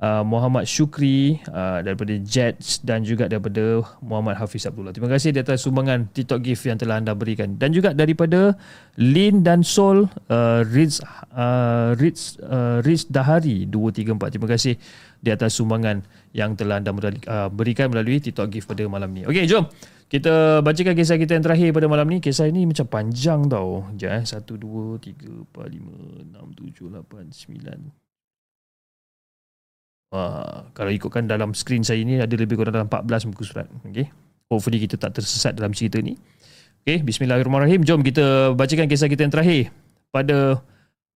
uh, 0.00 0.24
Muhammad 0.24 0.64
Syukri 0.66 1.38
uh, 1.52 1.84
daripada 1.84 2.16
Jets 2.18 2.80
dan 2.82 3.04
juga 3.04 3.28
daripada 3.28 3.84
Muhammad 4.00 4.40
Hafiz 4.40 4.64
Abdullah. 4.66 4.90
Terima 4.96 5.12
kasih 5.12 5.30
di 5.36 5.40
atas 5.44 5.62
sumbangan 5.62 6.08
TikTok 6.10 6.40
gift 6.42 6.64
yang 6.66 6.80
telah 6.80 6.98
anda 6.98 7.12
berikan. 7.12 7.54
Dan 7.60 7.70
juga 7.76 7.92
daripada 7.92 8.56
Lin 8.96 9.44
dan 9.44 9.60
Sol, 9.60 10.08
uh, 10.08 10.60
Riz, 10.64 11.04
uh, 11.36 11.94
Riz, 11.94 12.40
uh, 12.42 12.80
Riz 12.82 13.06
Dahari 13.06 13.68
234. 13.68 14.32
Terima 14.34 14.48
kasih 14.48 14.74
di 15.20 15.30
atas 15.30 15.52
sumbangan 15.60 16.00
yang 16.32 16.56
telah 16.56 16.80
anda 16.80 16.90
uh, 16.96 17.52
berikan 17.52 17.92
melalui 17.92 18.18
TikTok 18.18 18.48
gift 18.48 18.66
pada 18.66 18.82
malam 18.88 19.12
ni. 19.12 19.28
Okey, 19.28 19.44
jom. 19.44 19.68
Kita 20.10 20.58
bacakan 20.58 20.98
kisah 20.98 21.22
kita 21.22 21.38
yang 21.38 21.44
terakhir 21.46 21.70
pada 21.70 21.86
malam 21.86 22.10
ni. 22.10 22.18
Kisah 22.18 22.50
ini 22.50 22.66
macam 22.66 22.82
panjang 22.90 23.46
tau. 23.46 23.86
Eh. 23.94 24.26
1, 24.26 24.42
2, 24.42 24.98
3, 24.98 25.46
4, 25.54 25.70
5, 25.70 26.34
6, 26.34 26.50
7, 26.66 26.90
8, 26.98 27.30
9, 27.30 28.09
Uh, 30.10 30.66
kalau 30.74 30.90
ikutkan 30.90 31.30
dalam 31.30 31.54
skrin 31.54 31.86
saya 31.86 32.02
ni 32.02 32.18
ada 32.18 32.34
lebih 32.34 32.58
kurang 32.58 32.74
dalam 32.74 32.90
14 32.90 33.30
muka 33.30 33.46
surat. 33.46 33.66
Okay. 33.86 34.10
Hopefully 34.50 34.82
kita 34.82 34.98
tak 34.98 35.14
tersesat 35.14 35.54
dalam 35.54 35.70
cerita 35.70 36.02
ni. 36.02 36.18
Okay, 36.82 36.98
bismillahirrahmanirrahim. 37.06 37.86
Jom 37.86 38.02
kita 38.02 38.50
bacakan 38.58 38.90
kisah 38.90 39.06
kita 39.06 39.22
yang 39.22 39.30
terakhir 39.30 39.70
pada 40.10 40.58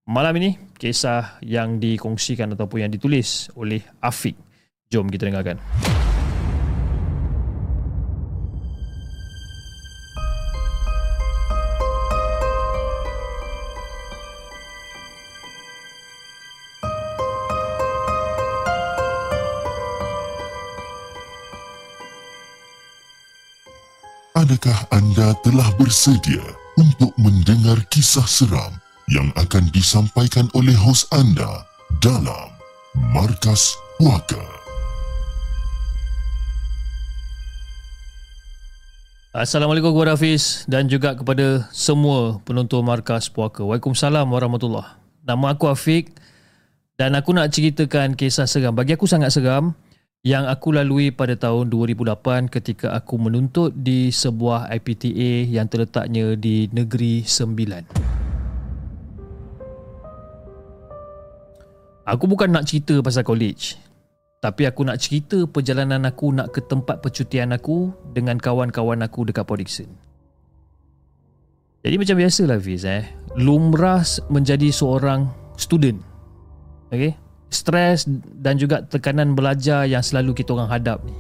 malam 0.07 0.39
ini. 0.39 0.55
Kisah 0.79 1.43
yang 1.43 1.83
dikongsikan 1.83 2.55
ataupun 2.55 2.87
yang 2.87 2.93
ditulis 2.95 3.51
oleh 3.59 3.83
Afiq. 3.99 4.39
Jom 4.95 5.11
kita 5.11 5.27
dengarkan. 5.27 5.59
Adakah 24.45 24.77
anda 24.93 25.33
telah 25.41 25.65
bersedia 25.81 26.45
untuk 26.77 27.17
mendengar 27.17 27.81
kisah 27.89 28.29
seram 28.29 28.77
yang 29.09 29.33
akan 29.41 29.73
disampaikan 29.73 30.53
oleh 30.53 30.77
hos 30.77 31.09
anda 31.17 31.65
dalam 32.05 32.53
Markas 33.17 33.73
Puaka? 33.97 34.45
Assalamualaikum 39.33 39.97
kepada 39.97 40.13
Hafiz 40.13 40.69
dan 40.69 40.93
juga 40.93 41.17
kepada 41.17 41.65
semua 41.73 42.37
penonton 42.45 42.85
Markas 42.85 43.33
Puaka. 43.33 43.65
Waalaikumsalam 43.65 44.29
warahmatullahi 44.29 44.93
Nama 45.25 45.57
aku 45.57 45.73
Afiq 45.73 46.13
dan 47.01 47.17
aku 47.17 47.33
nak 47.33 47.49
ceritakan 47.49 48.13
kisah 48.13 48.45
seram. 48.45 48.77
Bagi 48.77 48.93
aku 48.93 49.09
sangat 49.09 49.33
seram 49.33 49.73
yang 50.25 50.49
aku 50.49 50.73
lalui 50.73 51.13
pada 51.13 51.37
tahun 51.37 51.69
2008 51.69 52.49
ketika 52.49 52.97
aku 52.97 53.21
menuntut 53.21 53.77
di 53.77 54.09
sebuah 54.09 54.73
IPTA 54.73 55.53
yang 55.53 55.69
terletaknya 55.69 56.33
di 56.33 56.65
Negeri 56.73 57.21
Sembilan. 57.29 57.85
Aku 62.09 62.25
bukan 62.25 62.57
nak 62.57 62.65
cerita 62.65 62.97
pasal 63.05 63.21
college, 63.21 63.77
tapi 64.41 64.65
aku 64.65 64.89
nak 64.89 64.97
cerita 64.97 65.45
perjalanan 65.45 66.09
aku 66.09 66.33
nak 66.33 66.57
ke 66.57 66.65
tempat 66.65 67.05
percutian 67.05 67.53
aku 67.53 67.93
dengan 68.17 68.41
kawan-kawan 68.41 69.05
aku 69.05 69.29
dekat 69.29 69.45
Port. 69.45 69.61
Jadi 71.85 71.95
macam 72.01 72.17
biasalah 72.17 72.57
Fiz 72.65 72.89
eh, 72.89 73.05
lumrah 73.37 74.01
menjadi 74.33 74.73
seorang 74.73 75.29
student. 75.61 76.01
Okay? 76.89 77.13
Stres 77.55 78.11
dan 78.43 78.59
juga 78.59 78.83
tekanan 78.83 79.39
belajar 79.39 79.87
yang 79.87 80.03
selalu 80.03 80.35
kita 80.35 80.53
orang 80.53 80.69
hadap 80.69 81.01
ni. 81.07 81.15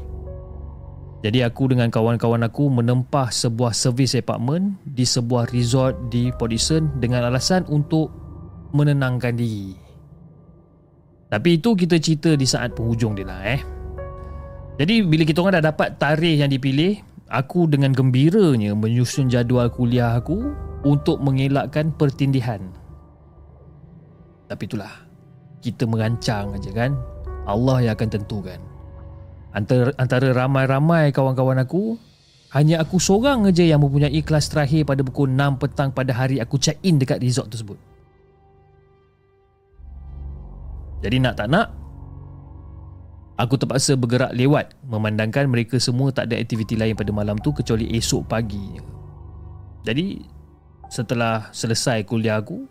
Jadi 1.25 1.41
aku 1.41 1.73
dengan 1.73 1.89
kawan-kawan 1.89 2.45
aku 2.45 2.69
menempah 2.69 3.33
sebuah 3.33 3.73
servis 3.73 4.13
apartment 4.13 4.77
di 4.85 5.09
sebuah 5.09 5.49
resort 5.57 5.97
di 6.13 6.29
Podison 6.37 7.01
dengan 7.01 7.25
alasan 7.25 7.65
untuk 7.73 8.13
menenangkan 8.77 9.33
diri. 9.33 9.73
Tapi 11.33 11.57
itu 11.57 11.73
kita 11.73 11.97
cerita 11.97 12.37
di 12.37 12.45
saat 12.45 12.77
penghujung 12.77 13.17
dia 13.17 13.25
lah 13.25 13.41
eh. 13.41 13.63
Jadi 14.77 15.01
bila 15.01 15.25
kita 15.25 15.41
orang 15.41 15.63
dah 15.63 15.73
dapat 15.73 15.97
tarikh 15.97 16.45
yang 16.45 16.53
dipilih, 16.53 17.01
aku 17.33 17.71
dengan 17.73 17.97
gembiranya 17.97 18.77
menyusun 18.77 19.33
jadual 19.33 19.73
kuliah 19.73 20.19
aku 20.19 20.53
untuk 20.85 21.25
mengelakkan 21.25 21.89
pertindihan. 21.97 22.61
Tapi 24.45 24.63
itulah 24.69 25.04
kita 25.65 25.89
merancang 25.89 26.53
aja 26.53 26.69
kan? 26.77 26.93
Allah 27.49 27.89
yang 27.89 27.93
akan 27.97 28.09
tentukan. 28.21 28.61
Antara 29.57 29.97
antara 29.97 30.37
ramai-ramai 30.37 31.09
kawan-kawan 31.17 31.65
aku 31.65 31.97
hanya 32.53 32.85
aku 32.85 33.01
seorang 33.01 33.49
aja 33.49 33.65
yang 33.65 33.81
mempunyai 33.81 34.21
kelas 34.21 34.53
terakhir 34.53 34.85
pada 34.85 35.01
pukul 35.01 35.33
6 35.33 35.57
petang 35.57 35.89
pada 35.91 36.13
hari 36.13 36.39
aku 36.39 36.61
check 36.61 36.77
in 36.85 37.01
dekat 37.01 37.25
resort 37.25 37.49
tersebut. 37.49 37.81
Jadi 41.01 41.17
nak 41.17 41.41
tak 41.41 41.49
nak 41.49 41.85
aku 43.35 43.59
terpaksa 43.59 43.99
bergerak 43.99 44.31
lewat 44.35 44.79
memandangkan 44.87 45.51
mereka 45.51 45.79
semua 45.83 46.15
tak 46.15 46.31
ada 46.31 46.39
aktiviti 46.39 46.79
lain 46.79 46.95
pada 46.95 47.11
malam 47.11 47.35
tu 47.43 47.51
kecuali 47.51 47.91
esok 47.99 48.23
pagi 48.31 48.79
jadi 49.83 50.23
setelah 50.87 51.51
selesai 51.51 52.07
kuliah 52.07 52.39
aku 52.39 52.67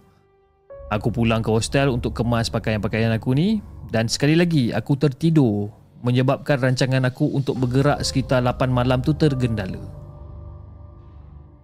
Aku 0.94 1.10
pulang 1.10 1.41
ke 1.41 1.49
hostel 1.49 1.90
untuk 1.90 2.14
kemas 2.14 2.53
pakaian-pakaian 2.53 3.10
aku 3.18 3.34
ni 3.34 3.65
dan 3.90 4.06
sekali 4.06 4.38
lagi 4.38 4.70
aku 4.70 4.94
tertidur 4.94 5.74
menyebabkan 6.06 6.61
rancangan 6.61 7.02
aku 7.10 7.34
untuk 7.34 7.57
bergerak 7.57 8.06
sekitar 8.06 8.45
8 8.45 8.70
malam 8.70 9.02
tu 9.02 9.18
tergendala. 9.18 9.82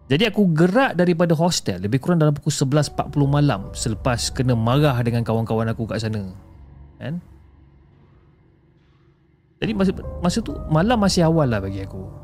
Jadi 0.09 0.25
aku 0.25 0.49
gerak 0.49 0.97
daripada 0.97 1.37
hostel 1.37 1.77
lebih 1.77 2.01
kurang 2.01 2.17
dalam 2.17 2.33
pukul 2.33 2.49
11.40 2.49 3.13
malam 3.29 3.69
selepas 3.77 4.33
kena 4.33 4.57
marah 4.57 4.97
dengan 5.05 5.21
kawan-kawan 5.21 5.69
aku 5.69 5.85
kat 5.85 6.01
sana. 6.01 6.33
Kan? 6.97 7.21
Jadi 9.61 9.71
masa, 9.77 9.91
masa 10.23 10.41
tu 10.41 10.57
malam 10.73 10.97
masih 10.97 11.29
awal 11.29 11.45
lah 11.45 11.61
bagi 11.61 11.85
aku. 11.85 12.18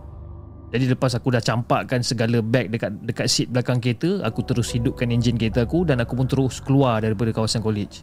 Jadi 0.73 0.91
lepas 0.91 1.13
aku 1.13 1.29
dah 1.29 1.43
campakkan 1.43 2.01
segala 2.01 2.41
beg 2.41 2.73
dekat 2.73 2.91
dekat 3.05 3.27
seat 3.29 3.47
belakang 3.53 3.77
kereta, 3.77 4.25
aku 4.25 4.41
terus 4.43 4.73
hidupkan 4.73 5.13
enjin 5.13 5.37
kereta 5.37 5.63
aku 5.63 5.85
dan 5.85 6.01
aku 6.01 6.17
pun 6.17 6.25
terus 6.25 6.59
keluar 6.59 6.99
daripada 6.99 7.29
kawasan 7.31 7.61
college. 7.61 8.01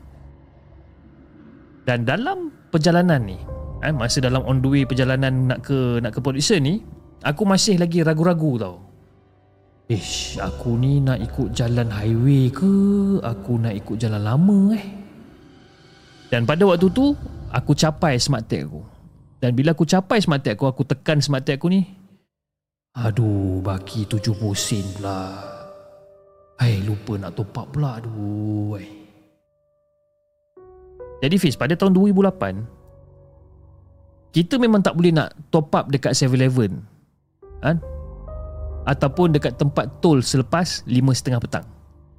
Dan 1.82 2.06
dalam 2.06 2.54
perjalanan 2.70 3.26
ni, 3.26 3.38
eh, 3.82 3.90
masa 3.90 4.22
dalam 4.22 4.46
on 4.46 4.62
the 4.62 4.70
way 4.70 4.82
perjalanan 4.86 5.50
nak 5.50 5.66
ke 5.66 5.98
nak 5.98 6.14
ke 6.14 6.22
Port 6.22 6.38
ni, 6.38 6.78
aku 7.26 7.42
masih 7.42 7.76
lagi 7.82 8.06
ragu-ragu 8.06 8.52
tau. 8.62 8.76
Ish, 9.90 10.38
aku 10.38 10.78
ni 10.78 11.02
nak 11.02 11.18
ikut 11.20 11.52
jalan 11.52 11.90
highway 11.90 12.48
ke? 12.48 12.72
Aku 13.20 13.58
nak 13.58 13.74
ikut 13.74 13.98
jalan 13.98 14.22
lama 14.22 14.78
eh? 14.78 14.84
Dan 16.32 16.48
pada 16.48 16.64
waktu 16.64 16.88
tu, 16.88 17.12
aku 17.52 17.76
capai 17.76 18.16
smart 18.16 18.48
tag 18.48 18.64
aku. 18.64 18.80
Dan 19.42 19.52
bila 19.52 19.76
aku 19.76 19.84
capai 19.84 20.22
smart 20.22 20.40
tag 20.40 20.56
aku, 20.56 20.64
aku 20.70 20.82
tekan 20.88 21.20
smart 21.20 21.44
tag 21.44 21.60
aku 21.60 21.68
ni, 21.68 21.84
Aduh, 22.92 23.64
baki 23.64 24.04
70 24.04 24.52
sen 24.52 24.84
pula. 25.00 25.32
Hai, 26.60 26.84
lupa 26.84 27.16
nak 27.16 27.32
top 27.32 27.56
up 27.56 27.72
pula. 27.72 27.96
Aduh, 27.96 28.76
hai. 28.76 28.84
Jadi 31.24 31.40
Fiz, 31.40 31.56
pada 31.56 31.72
tahun 31.72 31.96
2008, 31.96 32.68
kita 34.36 34.60
memang 34.60 34.84
tak 34.84 34.92
boleh 34.92 35.08
nak 35.08 35.32
top 35.48 35.72
up 35.72 35.88
dekat 35.88 36.12
7-Eleven. 36.12 36.84
Kan? 37.64 37.80
Ataupun 38.84 39.32
dekat 39.32 39.56
tempat 39.56 39.88
tol 40.04 40.20
selepas 40.20 40.84
5.30 40.84 41.40
petang. 41.48 41.64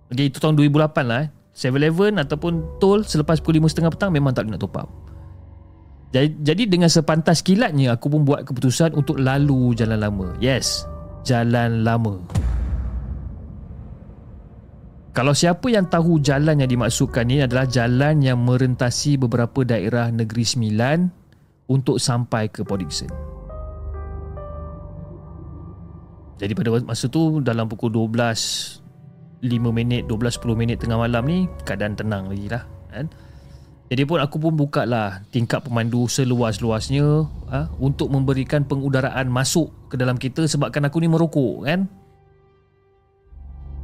Okay, 0.10 0.26
itu 0.32 0.42
tahun 0.42 0.58
2008 0.58 1.06
lah. 1.06 1.30
Eh. 1.30 1.30
7-Eleven 1.54 2.18
ataupun 2.18 2.82
tol 2.82 3.06
selepas 3.06 3.38
pukul 3.38 3.62
5.30 3.62 3.94
petang 3.94 4.10
memang 4.10 4.34
tak 4.34 4.50
boleh 4.50 4.58
nak 4.58 4.64
top 4.66 4.74
up. 4.82 4.90
Jadi 6.14 6.70
dengan 6.70 6.94
sepantas 6.94 7.42
kilatnya 7.42 7.98
aku 7.98 8.06
pun 8.06 8.22
buat 8.22 8.46
keputusan 8.46 8.94
untuk 8.94 9.18
lalu 9.18 9.74
jalan 9.74 9.98
lama. 9.98 10.30
Yes, 10.38 10.86
jalan 11.26 11.82
lama. 11.82 12.22
Kalau 15.14 15.34
siapa 15.34 15.74
yang 15.74 15.90
tahu 15.90 16.22
jalan 16.22 16.62
yang 16.62 16.70
dimaksudkan 16.70 17.26
ini 17.30 17.46
adalah 17.46 17.66
jalan 17.66 18.22
yang 18.22 18.42
merentasi 18.46 19.18
beberapa 19.18 19.66
daerah 19.66 20.14
Negeri 20.14 20.46
Sembilan 20.46 20.98
untuk 21.70 21.98
sampai 21.98 22.50
ke 22.50 22.62
Port 22.62 22.82
Dickson. 22.82 23.10
Jadi 26.38 26.54
pada 26.54 26.82
masa 26.82 27.10
tu 27.10 27.42
dalam 27.42 27.66
pukul 27.70 27.94
12 27.94 29.46
5 29.46 29.50
minit 29.70 30.06
12 30.10 30.42
10 30.42 30.62
minit 30.62 30.78
tengah 30.82 30.98
malam 30.98 31.26
ni 31.26 31.46
keadaan 31.66 31.94
tenang 31.98 32.30
lagi 32.30 32.48
lah 32.54 32.64
kan. 32.90 33.06
Jadi 33.94 34.10
pun 34.10 34.18
aku 34.18 34.42
pun 34.42 34.58
buka 34.58 34.90
lah 34.90 35.22
tingkap 35.30 35.70
pemandu 35.70 36.10
seluas-luasnya 36.10 37.30
ha, 37.54 37.70
untuk 37.78 38.10
memberikan 38.10 38.66
pengudaraan 38.66 39.30
masuk 39.30 39.70
ke 39.86 40.02
dalam 40.02 40.18
kereta 40.18 40.50
sebabkan 40.50 40.90
aku 40.90 40.98
ni 40.98 41.06
merokok 41.06 41.62
kan. 41.62 41.86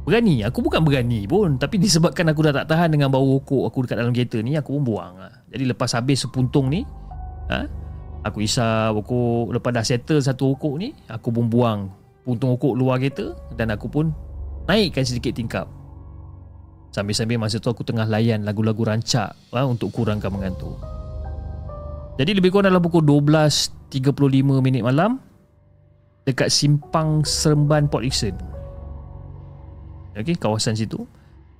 Berani, 0.02 0.42
aku 0.42 0.66
bukan 0.66 0.82
berani 0.82 1.30
pun 1.30 1.62
tapi 1.62 1.78
disebabkan 1.86 2.26
aku 2.26 2.42
dah 2.42 2.50
tak 2.50 2.74
tahan 2.74 2.90
dengan 2.90 3.06
bau 3.06 3.38
rokok 3.38 3.70
aku 3.70 3.86
dekat 3.86 4.02
dalam 4.02 4.10
kereta 4.10 4.42
ni 4.42 4.58
aku 4.58 4.82
pun 4.82 4.82
buang 4.82 5.14
lah. 5.14 5.46
Jadi 5.46 5.70
lepas 5.70 5.94
habis 5.94 6.26
sepuntung 6.26 6.74
ni 6.74 6.82
ha, 7.46 7.70
aku 8.26 8.42
isap 8.42 8.98
rokok 8.98 9.54
lepas 9.62 9.70
dah 9.70 9.86
settle 9.86 10.18
satu 10.18 10.58
rokok 10.58 10.74
ni 10.74 10.90
aku 11.06 11.30
pun 11.30 11.46
buang 11.46 11.86
puntung 12.26 12.58
rokok 12.58 12.74
luar 12.74 12.98
kereta 12.98 13.38
dan 13.54 13.70
aku 13.70 13.86
pun 13.86 14.10
naikkan 14.66 15.06
sedikit 15.06 15.38
tingkap. 15.38 15.70
Sambil-sambil 16.90 17.38
masa 17.38 17.62
tu 17.62 17.70
aku 17.70 17.86
tengah 17.86 18.06
layan 18.10 18.42
lagu-lagu 18.42 18.82
rancak 18.82 19.30
ha, 19.54 19.60
untuk 19.62 19.94
kurangkan 19.94 20.30
mengantuk. 20.34 20.74
Jadi 22.18 22.36
lebih 22.36 22.50
kurang 22.50 22.74
dalam 22.74 22.82
pukul 22.82 23.06
12.35 23.06 24.10
minit 24.58 24.82
malam 24.82 25.22
dekat 26.26 26.50
simpang 26.50 27.22
Seremban 27.22 27.86
Port 27.86 28.02
Dickson. 28.02 28.34
Okey, 30.18 30.34
kawasan 30.36 30.74
situ. 30.74 31.06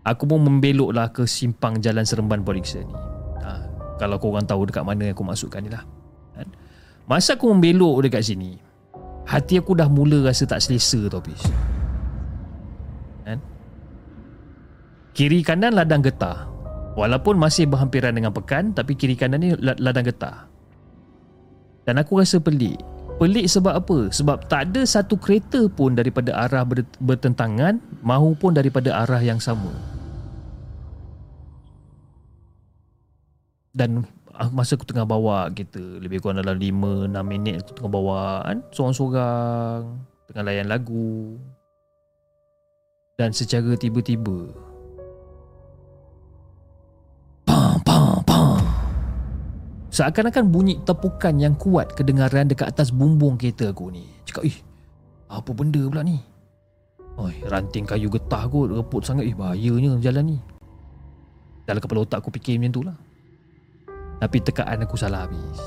Aku 0.03 0.27
pun 0.27 0.43
membeloklah 0.43 1.15
ke 1.15 1.25
simpang 1.25 1.79
Jalan 1.79 2.03
Seremban 2.03 2.43
Port 2.43 2.59
Dickson 2.59 2.85
ni. 2.85 2.97
Ha, 3.47 3.51
kalau 4.03 4.19
kau 4.19 4.35
orang 4.35 4.51
tahu 4.51 4.67
dekat 4.67 4.83
mana 4.83 5.15
aku 5.15 5.23
masukkan 5.23 5.63
ni 5.63 5.71
lah. 5.71 5.87
Kan? 6.35 6.51
Masa 7.07 7.39
aku 7.39 7.47
membelok 7.49 8.03
dekat 8.03 8.27
sini, 8.27 8.59
hati 9.31 9.63
aku 9.63 9.79
dah 9.79 9.87
mula 9.87 10.27
rasa 10.27 10.43
tak 10.45 10.59
selesa 10.59 11.07
tau, 11.07 11.23
Pis. 11.23 11.41
Kiri 15.15 15.43
kanan 15.43 15.75
ladang 15.75 16.03
getah. 16.03 16.47
Walaupun 16.95 17.39
masih 17.39 17.71
berhampiran 17.71 18.15
dengan 18.15 18.35
pekan 18.35 18.75
tapi 18.75 18.99
kiri 18.99 19.15
kanan 19.15 19.43
ni 19.43 19.55
ladang 19.59 20.07
getah. 20.07 20.47
Dan 21.87 21.99
aku 21.99 22.23
rasa 22.23 22.39
pelik. 22.39 22.79
Pelik 23.21 23.47
sebab 23.53 23.85
apa? 23.85 24.09
Sebab 24.09 24.49
tak 24.49 24.73
ada 24.73 24.83
satu 24.87 25.19
kereta 25.21 25.69
pun 25.69 25.93
daripada 25.93 26.33
arah 26.33 26.65
bertentangan 27.03 27.77
mahupun 28.01 28.57
daripada 28.57 28.97
arah 29.05 29.21
yang 29.21 29.37
sama. 29.37 29.73
Dan 33.77 34.09
ah, 34.41 34.49
masa 34.49 34.75
aku 34.75 34.89
tengah 34.89 35.05
bawa 35.05 35.53
kereta 35.53 35.85
lebih 36.01 36.25
kurang 36.25 36.41
dalam 36.41 36.57
5 36.57 37.13
6 37.13 37.21
minit 37.29 37.61
aku 37.61 37.71
tengah 37.77 37.93
bawa 37.93 38.41
kan 38.49 38.59
seorang-seorang 38.73 39.85
tengah 40.33 40.45
layan 40.49 40.67
lagu 40.73 41.37
dan 43.21 43.37
secara 43.37 43.77
tiba-tiba 43.77 44.49
Seakan-akan 49.91 50.55
bunyi 50.55 50.79
tepukan 50.87 51.35
yang 51.35 51.59
kuat 51.59 51.99
kedengaran 51.99 52.47
dekat 52.47 52.71
atas 52.71 52.95
bumbung 52.95 53.35
kereta 53.35 53.75
aku 53.75 53.91
ni. 53.91 54.07
Cakap, 54.23 54.47
ih, 54.47 54.59
apa 55.27 55.51
benda 55.51 55.83
pula 55.83 56.07
ni? 56.07 56.23
Oi, 57.19 57.35
ranting 57.51 57.83
kayu 57.83 58.07
getah 58.07 58.47
kot, 58.47 58.71
reput 58.71 59.03
sangat. 59.03 59.27
Ih, 59.27 59.35
bahayanya 59.35 59.99
jalan 59.99 60.35
ni. 60.35 60.39
Dalam 61.67 61.83
kepala 61.83 62.07
otak 62.07 62.23
aku 62.23 62.31
fikir 62.39 62.63
macam 62.63 62.71
tu 62.71 62.83
lah. 62.87 62.97
Tapi 64.23 64.37
tekaan 64.39 64.87
aku 64.87 64.95
salah 64.95 65.27
habis. 65.27 65.59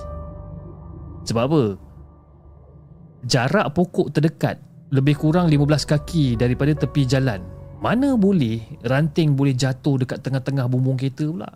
Sebab 1.27 1.43
apa? 1.43 1.63
Jarak 3.27 3.75
pokok 3.75 4.11
terdekat 4.11 4.59
lebih 4.91 5.19
kurang 5.19 5.51
15 5.51 5.83
kaki 5.83 6.39
daripada 6.39 6.71
tepi 6.71 7.03
jalan. 7.03 7.43
Mana 7.83 8.15
boleh 8.15 8.63
ranting 8.87 9.35
boleh 9.35 9.51
jatuh 9.51 9.99
dekat 9.99 10.23
tengah-tengah 10.23 10.71
bumbung 10.71 10.95
kereta 10.95 11.27
pula? 11.27 11.51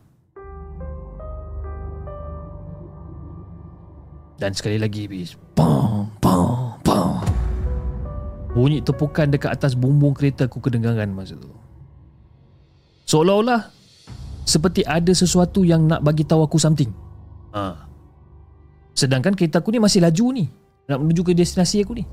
Dan 4.38 4.54
sekali 4.54 4.78
lagi 4.78 5.10
bis 5.10 5.34
Pam 5.58 6.14
Pam 6.22 6.78
Pam 6.86 7.26
Bunyi 8.54 8.82
tepukan 8.82 9.30
dekat 9.30 9.54
atas 9.54 9.78
bumbung 9.78 10.18
kereta 10.18 10.50
aku 10.50 10.58
kedengaran 10.58 11.14
masa 11.14 11.38
tu. 11.38 11.50
Seolah-olah 13.06 13.70
Seperti 14.48 14.82
ada 14.88 15.12
sesuatu 15.12 15.68
yang 15.68 15.92
nak 15.92 16.02
bagi 16.02 16.24
tahu 16.24 16.48
aku 16.48 16.56
something. 16.56 16.88
Ha. 17.52 17.76
Sedangkan 18.96 19.36
kereta 19.36 19.60
aku 19.60 19.76
ni 19.76 19.84
masih 19.84 20.00
laju 20.00 20.26
ni. 20.32 20.48
Nak 20.88 21.04
menuju 21.04 21.22
ke 21.28 21.36
destinasi 21.36 21.84
aku 21.84 22.00
ni. 22.00 22.08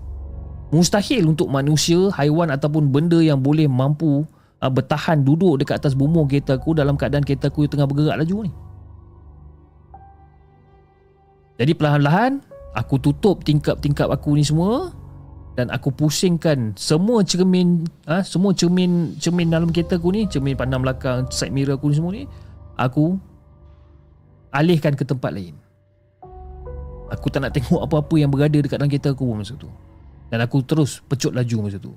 Mustahil 0.75 1.23
untuk 1.31 1.47
manusia, 1.47 2.11
haiwan 2.19 2.51
ataupun 2.51 2.91
benda 2.91 3.23
yang 3.23 3.39
boleh 3.39 3.71
mampu 3.71 4.27
uh, 4.59 4.71
bertahan 4.73 5.23
duduk 5.23 5.63
dekat 5.63 5.79
atas 5.79 5.95
bumbung 5.95 6.27
kereta 6.27 6.59
aku 6.59 6.75
dalam 6.75 6.99
keadaan 6.99 7.23
kereta 7.23 7.55
aku 7.55 7.65
yang 7.65 7.73
tengah 7.79 7.87
bergerak 7.87 8.19
laju 8.19 8.51
ni. 8.51 8.53
Jadi 11.55 11.73
perlahan-lahan 11.75 12.43
aku 12.75 12.99
tutup 12.99 13.47
tingkap-tingkap 13.47 14.11
aku 14.11 14.35
ni 14.35 14.43
semua 14.43 14.91
dan 15.55 15.71
aku 15.71 15.95
pusingkan 15.95 16.75
semua 16.75 17.23
cermin 17.23 17.87
ha, 18.11 18.27
semua 18.27 18.51
cermin 18.51 19.15
cermin 19.23 19.55
dalam 19.55 19.71
kereta 19.71 19.95
aku 19.95 20.11
ni, 20.11 20.27
cermin 20.27 20.59
pandang 20.59 20.83
belakang, 20.83 21.31
side 21.31 21.55
mirror 21.55 21.79
aku 21.79 21.95
ni 21.95 21.95
semua 21.95 22.11
ni 22.11 22.25
aku 22.75 23.15
alihkan 24.51 24.95
ke 24.99 25.07
tempat 25.07 25.31
lain. 25.35 25.55
Aku 27.11 27.31
tak 27.31 27.47
nak 27.47 27.55
tengok 27.55 27.87
apa-apa 27.87 28.15
yang 28.19 28.31
berada 28.31 28.59
dekat 28.59 28.79
dalam 28.81 28.91
kereta 28.91 29.15
aku 29.15 29.31
masa 29.31 29.55
tu. 29.55 29.71
Dan 30.33 30.43
aku 30.43 30.67
terus 30.67 30.99
pecut 31.07 31.31
laju 31.31 31.71
masa 31.71 31.79
tu. 31.79 31.95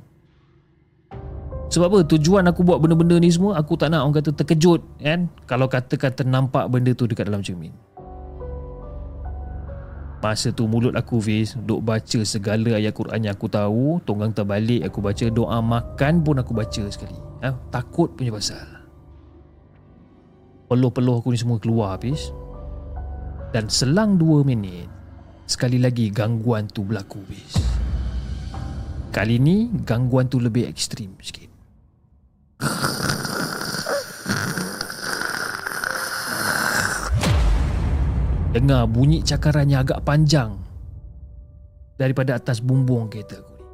Sebab 1.67 1.88
apa? 1.89 1.99
Tujuan 2.05 2.45
aku 2.47 2.61
buat 2.61 2.79
benda-benda 2.79 3.17
ni 3.17 3.27
semua, 3.34 3.57
aku 3.57 3.75
tak 3.75 3.89
nak 3.91 4.05
orang 4.05 4.21
kata 4.21 4.31
terkejut 4.31 4.79
kan? 5.01 5.27
Kalau 5.49 5.65
katakan 5.67 6.13
ternampak 6.13 6.69
benda 6.69 6.93
tu 6.93 7.09
dekat 7.09 7.27
dalam 7.27 7.41
cermin. 7.41 7.73
Masa 10.18 10.49
tu 10.49 10.65
mulut 10.65 10.98
aku 10.98 11.22
Fiz 11.22 11.53
Duk 11.53 11.85
baca 11.85 12.19
segala 12.26 12.76
ayat 12.76 12.94
Quran 12.94 13.30
yang 13.30 13.38
aku 13.38 13.45
tahu 13.45 14.02
Tonggang 14.02 14.34
terbalik 14.34 14.81
aku 14.81 14.98
baca 14.99 15.26
Doa 15.30 15.61
makan 15.61 16.26
pun 16.26 16.41
aku 16.41 16.57
baca 16.57 16.84
sekali. 16.89 17.18
Ha? 17.45 17.53
Takut 17.69 18.10
punya 18.18 18.34
pasal. 18.34 18.65
Peluh-peluh 20.68 21.22
aku 21.22 21.31
ni 21.31 21.39
semua 21.39 21.61
keluar 21.61 22.02
Fiz 22.02 22.34
Dan 23.53 23.69
selang 23.69 24.18
2 24.18 24.41
minit 24.44 24.89
Sekali 25.48 25.80
lagi 25.80 26.10
gangguan 26.10 26.65
tu 26.68 26.84
berlaku 26.84 27.22
Fiz 27.30 27.53
Kali 29.14 29.39
ni 29.39 29.72
gangguan 29.85 30.27
tu 30.27 30.41
lebih 30.41 30.68
ekstrim 30.68 31.15
sikit 31.23 31.47
Dengar 38.57 38.89
bunyi 38.89 39.21
cakaran 39.21 39.69
yang 39.69 39.85
agak 39.85 40.01
panjang 40.01 40.57
Daripada 41.93 42.41
atas 42.41 42.57
bumbung 42.57 43.05
kereta 43.05 43.38
aku 43.38 43.53
ni 43.53 43.65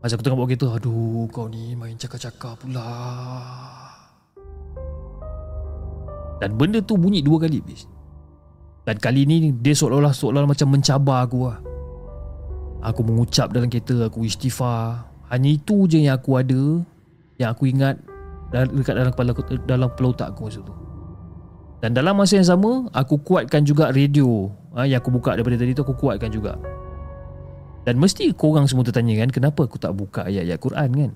Masa 0.00 0.16
aku 0.16 0.24
tengah 0.24 0.40
bawa 0.40 0.48
kereta 0.48 0.66
Aduh 0.80 1.28
kau 1.28 1.44
ni 1.44 1.76
main 1.76 1.92
cakap-cakap 1.92 2.56
pula 2.56 2.88
Dan 6.40 6.56
benda 6.56 6.80
tu 6.80 6.96
bunyi 6.96 7.20
dua 7.20 7.36
kali 7.36 7.60
bis. 7.60 7.84
Dan 8.88 8.96
kali 8.96 9.28
ni 9.28 9.52
dia 9.60 9.76
seolah-olah 9.76 10.16
seolah 10.16 10.48
macam 10.48 10.72
mencabar 10.72 11.28
aku 11.28 11.44
lah 11.44 11.60
Aku 12.80 13.04
mengucap 13.04 13.52
dalam 13.52 13.68
kereta 13.68 14.08
aku 14.08 14.24
istighfar 14.24 15.04
Hanya 15.28 15.52
itu 15.52 15.84
je 15.84 16.00
yang 16.00 16.16
aku 16.16 16.40
ada 16.40 16.80
Yang 17.36 17.50
aku 17.52 17.68
ingat 17.68 18.00
dekat 18.56 18.94
dalam 18.96 19.12
kepala 19.12 19.30
dalam 19.68 19.88
kepala 19.92 20.08
otak 20.14 20.28
aku 20.32 20.48
masa 20.48 20.60
tu. 20.64 20.74
Dan 21.86 21.94
dalam 21.94 22.18
masa 22.18 22.34
yang 22.34 22.50
sama 22.50 22.90
Aku 22.90 23.22
kuatkan 23.22 23.62
juga 23.62 23.94
radio. 23.94 24.50
Ha, 24.74 24.90
Yang 24.90 25.06
aku 25.06 25.22
buka 25.22 25.38
daripada 25.38 25.54
tadi 25.54 25.70
tu 25.70 25.86
Aku 25.86 25.94
kuatkan 25.94 26.34
juga. 26.34 26.58
Dan 27.86 28.02
mesti 28.02 28.34
korang 28.34 28.66
semua 28.66 28.82
tertanya 28.82 29.22
kan 29.22 29.30
Kenapa 29.30 29.70
aku 29.70 29.78
tak 29.78 29.94
buka 29.94 30.26
ayat-ayat 30.26 30.58
Quran 30.58 30.90
kan? 30.90 31.12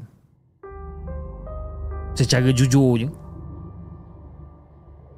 Secara 2.14 2.54
jujurnya 2.54 3.10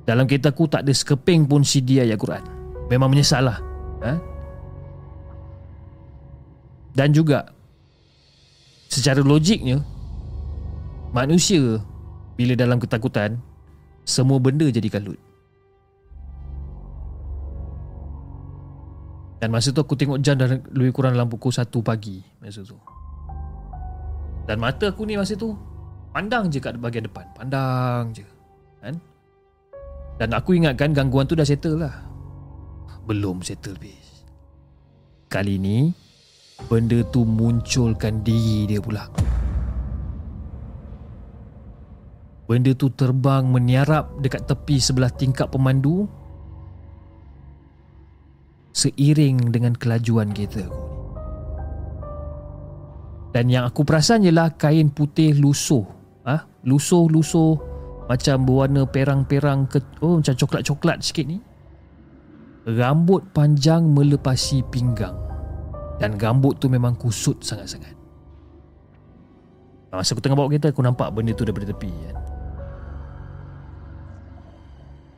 Dalam 0.08 0.24
kereta 0.24 0.56
aku 0.56 0.64
tak 0.72 0.88
ada 0.88 0.92
sekeping 0.96 1.44
pun 1.44 1.60
CD 1.60 2.00
ayat 2.00 2.16
Quran. 2.16 2.40
Memang 2.88 3.12
menyesal 3.12 3.44
lah. 3.44 3.60
Ha? 4.00 4.16
Dan 6.96 7.12
juga 7.12 7.52
Secara 8.88 9.20
logiknya 9.20 9.84
Manusia 11.12 11.76
Bila 12.40 12.56
dalam 12.56 12.80
ketakutan 12.80 13.36
Semua 14.08 14.40
benda 14.40 14.64
jadi 14.72 14.88
kalut 14.88 15.31
Dan 19.42 19.50
masa 19.50 19.74
tu 19.74 19.82
aku 19.82 19.98
tengok 19.98 20.22
jam 20.22 20.38
dah 20.38 20.46
lebih 20.70 20.94
kurang 20.94 21.18
dalam 21.18 21.26
pukul 21.26 21.50
1 21.50 21.66
pagi 21.82 22.22
masa 22.38 22.62
tu. 22.62 22.78
Dan 24.46 24.62
mata 24.62 24.86
aku 24.86 25.02
ni 25.02 25.18
masa 25.18 25.34
tu 25.34 25.58
pandang 26.14 26.46
je 26.46 26.62
kat 26.62 26.78
bahagian 26.78 27.10
depan. 27.10 27.26
Pandang 27.34 28.14
je. 28.14 28.22
Kan? 28.78 29.02
Dan 30.22 30.30
aku 30.38 30.54
ingatkan 30.54 30.94
gangguan 30.94 31.26
tu 31.26 31.34
dah 31.34 31.42
settle 31.42 31.74
lah. 31.74 31.90
Belum 33.02 33.42
settle 33.42 33.74
bis. 33.82 34.22
Kali 35.26 35.58
ni 35.58 35.90
benda 36.70 37.02
tu 37.10 37.26
munculkan 37.26 38.22
diri 38.22 38.70
dia 38.70 38.78
pula. 38.78 39.10
Benda 42.46 42.70
tu 42.78 42.94
terbang 42.94 43.42
meniarap 43.42 44.22
dekat 44.22 44.46
tepi 44.46 44.78
sebelah 44.78 45.10
tingkap 45.10 45.50
pemandu 45.50 46.06
seiring 48.72 49.52
dengan 49.52 49.76
kelajuan 49.76 50.32
aku. 50.32 50.68
Dan 53.32 53.48
yang 53.48 53.64
aku 53.64 53.84
perasan 53.84 54.24
ialah 54.28 54.52
kain 54.60 54.92
putih 54.92 55.32
lusuh. 55.36 55.84
Ah, 56.22 56.44
ha? 56.44 56.46
lusuh-lusuh 56.68 57.56
macam 58.06 58.44
berwarna 58.44 58.84
perang-perang 58.84 59.66
ke 59.66 59.80
oh 60.04 60.20
macam 60.20 60.36
coklat-coklat 60.36 61.00
sikit 61.00 61.24
ni. 61.24 61.40
Rambut 62.68 63.24
panjang 63.32 63.88
melepasi 63.88 64.62
pinggang. 64.68 65.16
Dan 65.96 66.20
rambut 66.20 66.60
tu 66.60 66.68
memang 66.68 66.94
kusut 66.94 67.40
sangat-sangat. 67.40 67.94
Masa 69.92 70.16
aku 70.16 70.24
tengah 70.24 70.38
bawa 70.40 70.48
kereta 70.48 70.72
aku 70.72 70.80
nampak 70.80 71.12
benda 71.12 71.36
tu 71.36 71.44
daripada 71.44 71.68
tepi 71.68 71.92
kan. 71.92 72.16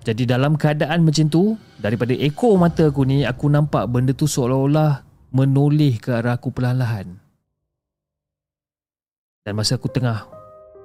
Jadi 0.04 0.22
dalam 0.28 0.58
keadaan 0.58 1.06
macam 1.06 1.26
tu 1.30 1.56
Daripada 1.84 2.16
ekor 2.16 2.56
mata 2.56 2.88
aku 2.88 3.04
ni 3.04 3.28
Aku 3.28 3.52
nampak 3.52 3.84
benda 3.92 4.16
tu 4.16 4.24
seolah-olah 4.24 5.04
Menoleh 5.36 6.00
ke 6.00 6.16
arah 6.16 6.40
aku 6.40 6.48
perlahan-lahan. 6.48 7.20
Dan 9.44 9.52
masa 9.52 9.76
aku 9.76 9.92
tengah 9.92 10.24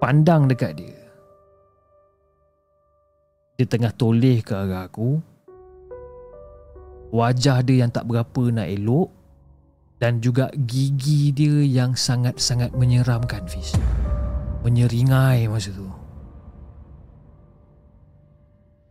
Pandang 0.04 0.52
dekat 0.52 0.76
dia 0.76 1.00
Dia 3.56 3.64
tengah 3.64 3.96
toleh 3.96 4.44
ke 4.44 4.52
arah 4.52 4.92
aku 4.92 5.24
Wajah 7.16 7.64
dia 7.64 7.88
yang 7.88 7.96
tak 7.96 8.04
berapa 8.04 8.52
nak 8.52 8.68
elok 8.68 9.08
Dan 10.04 10.20
juga 10.20 10.52
gigi 10.52 11.32
dia 11.32 11.64
yang 11.64 11.96
sangat-sangat 11.96 12.76
menyeramkan 12.76 13.48
Fiz. 13.48 13.72
Menyeringai 14.68 15.48
masa 15.48 15.72
tu. 15.72 15.88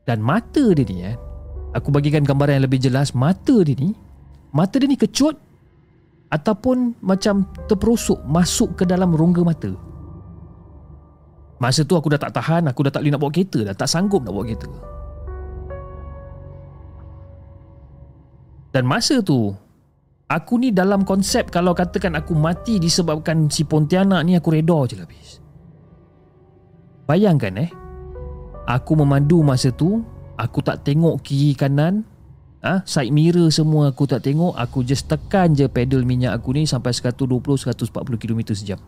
Dan 0.09 0.25
mata 0.25 0.73
dia 0.73 0.85
ni 0.89 1.05
eh, 1.05 1.17
Aku 1.77 1.93
bagikan 1.93 2.25
gambaran 2.25 2.61
yang 2.61 2.67
lebih 2.67 2.81
jelas 2.81 3.13
Mata 3.13 3.61
dia 3.61 3.77
ni 3.77 3.93
Mata 4.57 4.81
dia 4.81 4.89
ni 4.89 4.97
kecut 4.97 5.37
Ataupun 6.33 6.97
macam 7.05 7.45
terperosok 7.69 8.25
Masuk 8.25 8.81
ke 8.81 8.85
dalam 8.89 9.13
rongga 9.13 9.45
mata. 9.45 9.73
Masa 11.61 11.85
tu 11.85 11.99
aku 11.99 12.09
dah 12.09 12.21
tak 12.21 12.33
tahan 12.33 12.71
Aku 12.73 12.87
dah 12.87 12.93
tak 12.93 13.05
boleh 13.05 13.13
nak 13.13 13.21
bawa 13.21 13.33
kereta 13.35 13.61
dah 13.67 13.75
Tak 13.77 13.89
sanggup 13.91 14.25
nak 14.25 14.33
bawa 14.33 14.45
kereta. 14.49 14.71
Dan 18.73 18.85
masa 18.89 19.21
tu 19.21 19.53
Aku 20.29 20.61
ni 20.61 20.73
dalam 20.73 21.05
konsep 21.05 21.53
Kalau 21.53 21.77
katakan 21.77 22.17
aku 22.17 22.33
mati 22.33 22.81
Disebabkan 22.81 23.49
si 23.53 23.65
Pontianak 23.65 24.25
ni 24.25 24.37
Aku 24.37 24.53
reda 24.53 24.79
je 24.89 24.95
lah 24.97 25.05
habis 25.09 25.41
Bayangkan 27.09 27.53
eh 27.61 27.71
Aku 28.69 28.93
memandu 28.93 29.41
masa 29.41 29.73
tu 29.73 30.05
Aku 30.39 30.63
tak 30.63 30.87
tengok 30.87 31.19
kiri 31.27 31.59
kanan. 31.59 32.07
Ah 32.63 32.83
ha? 32.83 32.87
Side 32.87 33.11
mirror 33.11 33.51
semua 33.51 33.91
aku 33.91 34.07
tak 34.07 34.23
tengok. 34.23 34.55
Aku 34.55 34.87
just 34.87 35.11
tekan 35.11 35.55
je 35.55 35.67
pedal 35.67 36.07
minyak 36.07 36.39
aku 36.39 36.55
ni 36.55 36.67
Sampai 36.67 36.95
120-140 36.95 37.75
km 38.19 38.41
sejam. 38.55 38.79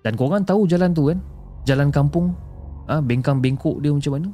Dan 0.00 0.16
korang 0.16 0.48
tahu 0.48 0.64
jalan 0.64 0.96
tu 0.96 1.12
kan? 1.12 1.20
Jalan 1.68 1.92
kampung. 1.92 2.32
Ha? 2.88 3.04
Bengkang-bengkok 3.04 3.84
dia 3.84 3.92
macam 3.92 4.12
mana? 4.16 4.28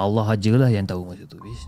Allah 0.00 0.26
ajalah 0.32 0.72
yang 0.72 0.88
tahu 0.88 1.04
masa 1.04 1.28
tu 1.28 1.36
bis. 1.36 1.60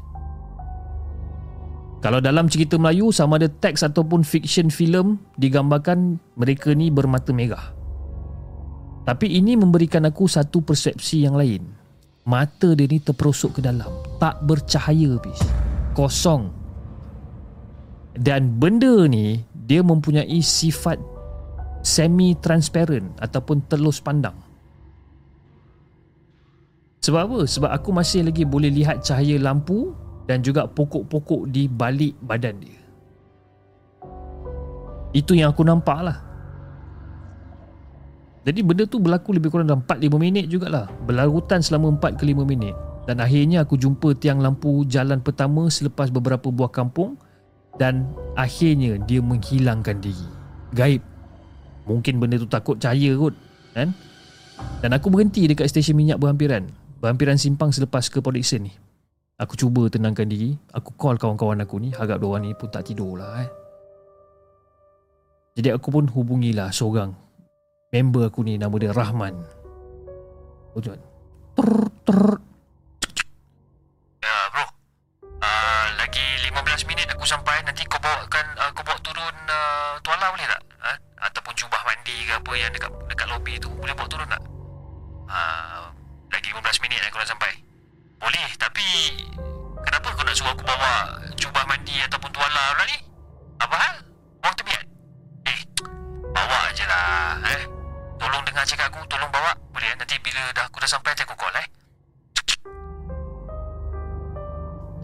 Kalau 2.01 2.21
dalam 2.21 2.53
cerita 2.53 2.77
Melayu 2.77 3.09
Sama 3.17 3.41
ada 3.41 3.49
teks 3.49 3.81
ataupun 3.81 4.29
fiction 4.29 4.69
film 4.69 5.17
Digambarkan 5.41 6.21
mereka 6.37 6.77
ni 6.77 6.93
bermata 6.93 7.33
merah 7.33 7.73
tapi 9.05 9.37
ini 9.37 9.53
memberikan 9.53 10.09
aku 10.09 10.25
satu 10.25 10.65
persepsi 10.65 11.29
yang 11.29 11.37
lain. 11.37 11.61
Mata 12.25 12.73
dia 12.73 12.89
ni 12.89 13.05
terperosok 13.05 13.61
ke 13.61 13.61
dalam. 13.61 13.93
Tak 14.17 14.41
bercahaya 14.49 15.21
bis. 15.21 15.45
Kosong. 15.93 16.49
Dan 18.17 18.57
benda 18.57 19.05
ni, 19.05 19.45
dia 19.53 19.85
mempunyai 19.85 20.41
sifat 20.41 20.97
semi-transparent 21.85 23.21
ataupun 23.21 23.61
telus 23.69 24.01
pandang. 24.01 24.41
Sebab 27.05 27.21
apa? 27.29 27.41
Sebab 27.45 27.69
aku 27.69 27.93
masih 27.93 28.25
lagi 28.25 28.49
boleh 28.49 28.73
lihat 28.73 29.05
cahaya 29.05 29.37
lampu 29.37 29.93
dan 30.25 30.41
juga 30.41 30.65
pokok-pokok 30.65 31.53
di 31.53 31.69
balik 31.69 32.17
badan 32.25 32.57
dia. 32.57 32.81
Itu 35.13 35.37
yang 35.37 35.53
aku 35.53 35.61
nampak 35.61 36.01
lah. 36.01 36.19
Jadi 38.45 38.61
benda 38.61 38.85
tu 38.85 39.01
berlaku 39.01 39.33
lebih 39.33 39.49
kurang 39.49 39.73
dalam 39.73 39.81
4-5 39.89 40.21
minit 40.21 40.45
jugalah. 40.53 40.85
Berlarutan 41.09 41.65
selama 41.65 41.97
4 41.97 42.21
ke 42.21 42.25
5 42.29 42.45
minit. 42.45 42.77
Dan 43.09 43.21
akhirnya 43.21 43.65
aku 43.65 43.81
jumpa 43.81 44.17
tiang 44.21 44.41
lampu 44.41 44.85
jalan 44.89 45.21
pertama 45.21 45.69
Selepas 45.73 46.13
beberapa 46.13 46.53
buah 46.53 46.69
kampung. 46.69 47.17
Dan 47.81 48.05
akhirnya 48.37 49.01
dia 49.01 49.25
menghilangkan 49.25 49.97
diri. 49.99 50.29
Gaib. 50.77 51.01
Mungkin 51.89 52.21
benda 52.21 52.37
tu 52.37 52.49
takut 52.49 52.77
cahaya 52.77 53.13
kot 53.17 53.35
kan? 53.73 53.93
Dan 54.81 54.95
aku 54.95 55.11
berhenti 55.11 55.49
dekat 55.49 55.67
stesen 55.73 55.97
minyak 55.97 56.21
berhampiran. 56.21 56.69
Berhampiran 57.01 57.41
simpang 57.41 57.73
selepas 57.73 58.07
ke 58.13 58.21
Podixon 58.21 58.69
ni. 58.69 58.73
Aku 59.41 59.59
cuba 59.59 59.89
tenangkan 59.89 60.29
diri. 60.29 60.55
Aku 60.71 60.95
call 60.95 61.19
kawan-kawan 61.19 61.65
aku 61.65 61.81
ni. 61.81 61.91
Harap 61.97 62.21
diorang 62.21 62.45
ni 62.45 62.55
pun 62.55 62.71
tak 62.71 62.87
tidur 62.87 63.19
lah 63.19 63.43
eh. 63.43 63.51
Jadi 65.59 65.75
aku 65.75 65.91
pun 65.91 66.07
hubungilah 66.07 66.71
seorang 66.71 67.24
member 67.95 68.27
aku 68.27 68.43
ni 68.43 68.59
nama 68.59 68.75
dia 68.75 68.91
Rahman. 68.91 69.39
Oh. 70.75 70.83
Ter 70.83 71.71
ter. 72.03 72.21
Ya 74.19 74.37
bro. 74.51 74.67
Uh, 75.39 75.87
lagi 76.03 76.27
15 76.43 76.91
minit 76.91 77.07
aku 77.15 77.23
sampai 77.23 77.63
nanti 77.63 77.87
kau 77.87 78.03
bawakan 78.03 78.43
uh, 78.59 78.75
kau 78.75 78.83
bawa 78.83 78.99
turun 79.07 79.37
uh, 79.47 79.95
tuala 80.03 80.35
boleh 80.35 80.43
tak? 80.43 80.63
Ha? 80.83 80.93
Ataupun 81.31 81.55
jubah 81.55 81.79
mandi 81.87 82.27
ke 82.27 82.35
apa 82.35 82.53
yang 82.59 82.75
dekat 82.75 82.91
dekat 83.07 83.27
lobi 83.31 83.55
tu 83.63 83.71
boleh 83.79 83.95
bawa 83.95 84.11
turun 84.11 84.27
tak? 84.27 84.43
Uh, 85.31 85.87
lagi 86.35 86.51
15 86.51 86.83
minit 86.83 86.99
aku 87.07 87.23
nak 87.23 87.31
sampai. 87.31 87.55
Boleh 88.19 88.49
tapi 88.59 88.87
kenapa 89.87 90.11
kau 90.11 90.27
nak 90.27 90.35
suruh 90.35 90.51
aku 90.51 90.67
bawa 90.67 91.23
jubah 91.39 91.63
mandi 91.71 91.95
ataupun 92.11 92.35
tuala 92.35 92.75
pula 92.75 92.85
ni? 92.91 92.99
Apa 93.63 93.75
hal? 93.79 93.95
Buang 94.43 94.57
tebiat? 94.59 94.83
Eh, 95.47 95.59
bawa 96.35 96.75
je 96.75 96.83
lah. 96.91 97.39
Eh? 97.55 97.74
Tolong 98.25 98.41
dengar 98.49 98.65
cakap 98.65 98.89
aku 98.89 99.05
Tolong 99.05 99.29
bawa. 99.29 99.53
Boleh 99.69 99.89
eh? 99.93 99.97
Nanti 100.01 100.17
bila 100.25 100.41
dah 100.57 100.65
aku 100.65 100.81
dah 100.81 100.89
sampai 100.89 101.13
Nanti 101.13 101.25
aku 101.29 101.37
call 101.37 101.57
eh? 101.61 101.67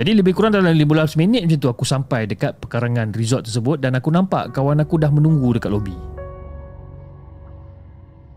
Jadi 0.01 0.17
lebih 0.17 0.33
kurang 0.33 0.57
dalam 0.57 0.73
15 0.73 1.21
minit 1.21 1.45
macam 1.45 1.59
tu 1.61 1.69
Aku 1.69 1.85
sampai 1.85 2.25
dekat 2.25 2.57
pekarangan 2.65 3.13
resort 3.13 3.45
tersebut 3.45 3.77
Dan 3.77 3.93
aku 4.01 4.09
nampak 4.09 4.57
kawan 4.57 4.81
aku 4.81 4.97
dah 4.97 5.13
menunggu 5.13 5.53
dekat 5.53 5.69
lobi. 5.69 5.93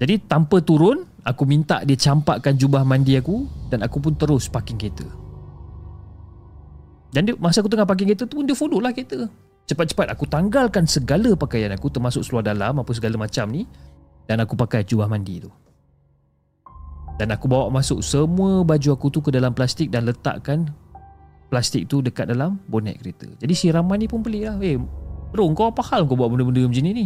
Jadi 0.03 0.19
tanpa 0.27 0.60
turun 0.60 1.07
Aku 1.23 1.47
minta 1.47 1.80
dia 1.88 1.95
campakkan 1.95 2.60
jubah 2.60 2.84
mandi 2.84 3.15
aku 3.15 3.47
Dan 3.72 3.88
aku 3.88 4.03
pun 4.03 4.19
terus 4.19 4.51
parking 4.51 4.76
kereta. 4.76 5.07
Dan 7.15 7.31
dia, 7.31 7.39
masa 7.39 7.64
aku 7.64 7.72
tengah 7.72 7.88
parking 7.88 8.11
kereta 8.11 8.27
tu 8.27 8.43
pun 8.43 8.43
Dia 8.43 8.60
follow 8.60 8.84
lah 8.84 8.91
kereta. 8.91 9.31
Cepat-cepat 9.64 10.11
aku 10.11 10.27
tanggalkan 10.27 10.84
segala 10.84 11.31
pakaian 11.39 11.72
aku 11.72 11.88
Termasuk 11.88 12.27
seluar 12.27 12.43
dalam 12.43 12.84
Apa 12.84 12.91
segala 12.91 13.15
macam 13.15 13.47
ni 13.47 13.64
dan 14.27 14.39
aku 14.43 14.55
pakai 14.55 14.87
jubah 14.87 15.07
mandi 15.11 15.43
tu. 15.43 15.51
Dan 17.19 17.29
aku 17.29 17.45
bawa 17.45 17.69
masuk 17.69 18.01
semua 18.01 18.65
baju 18.65 18.89
aku 18.97 19.07
tu 19.13 19.19
ke 19.21 19.29
dalam 19.29 19.53
plastik 19.53 19.93
dan 19.93 20.09
letakkan 20.09 20.73
plastik 21.53 21.85
tu 21.85 22.01
dekat 22.01 22.25
dalam 22.25 22.57
bonet 22.65 22.97
kereta. 22.97 23.29
Jadi 23.37 23.53
si 23.53 23.69
Rahman 23.69 24.01
ni 24.01 24.09
pun 24.09 24.25
pelik 24.25 24.49
lah. 24.49 24.57
Eh 24.57 24.81
bro 25.29 25.45
kau 25.53 25.69
apa 25.69 25.85
hal 25.93 26.09
kau 26.09 26.17
buat 26.17 26.33
benda-benda 26.33 26.65
macam 26.65 26.83
ni 26.83 26.91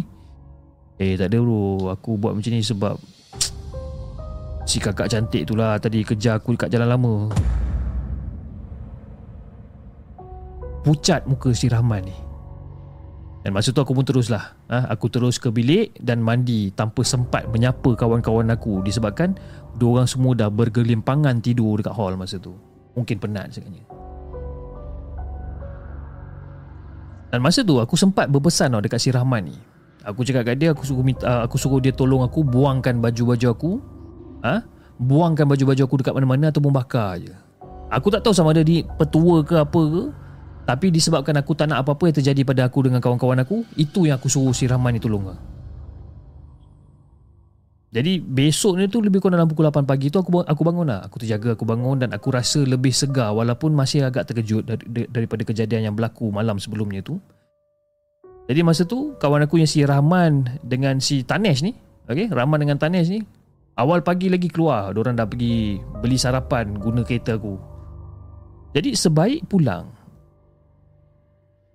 Eh 0.96 1.20
tak 1.20 1.28
ada 1.28 1.38
bro. 1.44 1.92
Aku 1.92 2.16
buat 2.16 2.32
macam 2.32 2.50
ni 2.56 2.64
sebab 2.64 2.96
si 4.70 4.80
kakak 4.80 5.12
cantik 5.12 5.44
tu 5.44 5.52
lah. 5.52 5.76
Tadi 5.76 6.00
kejar 6.00 6.40
aku 6.40 6.56
dekat 6.56 6.72
jalan 6.72 6.88
lama. 6.88 7.14
Pucat 10.80 11.28
muka 11.28 11.52
si 11.52 11.68
Rahman 11.68 12.08
ni 12.08 12.27
dan 13.38 13.54
masa 13.54 13.70
tu 13.70 13.78
aku 13.78 13.94
pun 13.94 14.02
teruslah 14.02 14.58
ha, 14.66 14.90
Aku 14.90 15.06
terus 15.06 15.38
ke 15.38 15.46
bilik 15.54 15.94
dan 16.02 16.18
mandi 16.18 16.74
Tanpa 16.74 17.06
sempat 17.06 17.46
menyapa 17.46 17.94
kawan-kawan 17.94 18.50
aku. 18.50 18.82
Disebabkan 18.82 19.38
Dua 19.78 20.02
orang 20.02 20.10
semua 20.10 20.34
dah 20.34 20.50
bergelimpangan 20.50 21.38
tidur 21.38 21.78
dekat 21.78 21.94
hall 21.94 22.18
masa 22.18 22.34
tu. 22.42 22.50
Mungkin 22.98 23.22
penat 23.22 23.54
sebenarnya. 23.54 23.86
Dan 27.30 27.38
masa 27.38 27.62
tu 27.62 27.78
aku 27.78 27.94
sempat 27.94 28.26
berpesan 28.26 28.74
tau 28.74 28.82
dekat 28.82 28.98
si 28.98 29.14
Rahman 29.14 29.54
ni. 29.54 29.56
Aku 30.02 30.26
cakap 30.26 30.50
kat 30.50 30.58
dia 30.58 30.74
aku 30.74 30.82
suruh 30.82 31.06
minta, 31.06 31.46
aku 31.46 31.54
suruh 31.60 31.78
dia 31.78 31.94
tolong 31.94 32.26
aku 32.26 32.42
buangkan 32.42 32.98
baju-baju 32.98 33.46
aku. 33.54 33.72
Ha? 34.42 34.66
Buangkan 34.98 35.46
baju-baju 35.46 35.82
aku 35.86 35.94
dekat 36.02 36.14
mana-mana 36.18 36.50
ataupun 36.50 36.74
bakar 36.74 37.22
je. 37.22 37.30
Aku 37.86 38.10
tak 38.10 38.26
tahu 38.26 38.34
sama 38.34 38.50
ada 38.50 38.66
di 38.66 38.82
petua 38.82 39.46
ke 39.46 39.62
apa 39.62 39.82
ke 39.86 40.02
tapi 40.68 40.92
disebabkan 40.92 41.32
aku 41.40 41.56
tak 41.56 41.72
nak 41.72 41.80
apa-apa 41.80 42.12
yang 42.12 42.16
terjadi 42.20 42.44
pada 42.44 42.68
aku 42.68 42.84
dengan 42.84 43.00
kawan-kawan 43.00 43.40
aku, 43.40 43.64
itu 43.80 44.04
yang 44.04 44.20
aku 44.20 44.28
suruh 44.28 44.52
si 44.52 44.68
Rahman 44.68 44.92
ni 44.92 45.00
tolong. 45.00 45.32
Jadi 47.88 48.20
besok 48.20 48.76
ni 48.76 48.84
tu 48.84 49.00
lebih 49.00 49.24
kurang 49.24 49.40
dalam 49.40 49.48
pukul 49.48 49.64
8 49.64 49.88
pagi 49.88 50.12
tu 50.12 50.20
aku 50.20 50.44
aku 50.44 50.60
bangun 50.60 50.92
lah. 50.92 51.08
Aku 51.08 51.16
terjaga, 51.16 51.56
aku 51.56 51.64
bangun 51.64 52.04
dan 52.04 52.12
aku 52.12 52.28
rasa 52.28 52.68
lebih 52.68 52.92
segar 52.92 53.32
walaupun 53.32 53.72
masih 53.72 54.04
agak 54.04 54.28
terkejut 54.28 54.68
dari, 54.68 55.08
daripada 55.08 55.40
kejadian 55.40 55.88
yang 55.88 55.94
berlaku 55.96 56.28
malam 56.28 56.60
sebelumnya 56.60 57.00
tu. 57.00 57.16
Jadi 58.44 58.60
masa 58.60 58.84
tu 58.84 59.16
kawan 59.16 59.48
aku 59.48 59.64
yang 59.64 59.70
si 59.72 59.88
Rahman 59.88 60.60
dengan 60.60 61.00
si 61.00 61.24
Tanesh 61.24 61.64
ni, 61.64 61.72
okey, 62.12 62.28
Rahman 62.28 62.60
dengan 62.60 62.76
Tanesh 62.76 63.08
ni 63.08 63.24
awal 63.80 64.04
pagi 64.04 64.28
lagi 64.28 64.52
keluar, 64.52 64.92
orang 64.92 65.16
dah 65.16 65.24
pergi 65.24 65.80
beli 66.04 66.20
sarapan 66.20 66.76
guna 66.76 67.00
kereta 67.08 67.40
aku. 67.40 67.56
Jadi 68.76 68.92
sebaik 68.92 69.48
pulang 69.48 69.97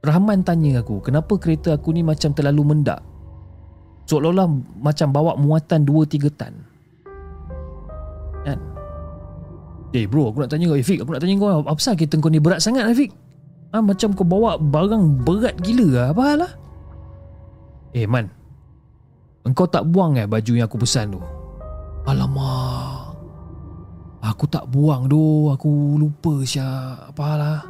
Rahman 0.04 0.44
tanya 0.44 0.84
aku, 0.84 1.00
kenapa 1.00 1.40
kereta 1.40 1.80
aku 1.80 1.96
ni 1.96 2.04
macam 2.04 2.36
terlalu 2.36 2.76
mendak? 2.76 3.00
Seolah-olah 4.04 4.52
macam 4.84 5.16
bawa 5.16 5.40
muatan 5.40 5.88
2-3 5.88 6.28
tan. 6.36 6.54
Kan? 8.44 8.60
Eh 9.94 10.04
bro 10.10 10.34
aku 10.34 10.44
nak 10.44 10.52
tanya 10.52 10.74
kau 10.74 10.76
Efik 10.76 11.06
Aku 11.06 11.14
nak 11.14 11.22
tanya 11.22 11.38
kau 11.38 11.64
Apa 11.64 11.78
pasal 11.78 11.94
kereta 11.94 12.18
kau 12.18 12.34
ni 12.34 12.42
berat 12.42 12.60
sangat 12.60 12.90
Efik 12.90 13.14
ha, 13.72 13.78
Macam 13.78 14.18
kau 14.18 14.26
bawa 14.26 14.58
barang 14.58 15.22
berat 15.22 15.54
gila 15.62 15.88
lah 15.94 16.06
Apa 16.10 16.22
hal 16.34 16.38
lah 16.42 16.52
Eh 17.94 18.10
man 18.10 18.26
Engkau 19.46 19.70
tak 19.70 19.86
buang 19.86 20.18
eh 20.18 20.26
baju 20.26 20.52
yang 20.56 20.66
aku 20.72 20.82
pesan 20.82 21.14
tu. 21.14 21.22
Alamak 22.10 23.14
Aku 24.26 24.50
tak 24.50 24.66
buang 24.68 25.06
tu 25.06 25.54
Aku 25.54 26.02
lupa 26.02 26.42
siap. 26.42 27.14
Apa 27.14 27.22
hal 27.24 27.38
lah 27.38 27.62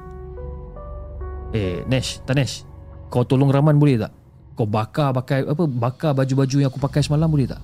Eh 1.54 1.86
Nesh 1.86 2.26
Tanesh 2.26 2.66
Kau 3.14 3.22
tolong 3.22 3.54
Rahman 3.54 3.78
boleh 3.78 4.02
tak? 4.02 4.12
Kau 4.58 4.66
bakar 4.66 5.14
pakai 5.14 5.46
apa 5.46 5.70
bakar 5.70 6.12
baju-baju 6.18 6.66
yang 6.66 6.70
aku 6.74 6.82
pakai 6.82 7.06
semalam 7.06 7.30
boleh 7.30 7.46
tak? 7.46 7.62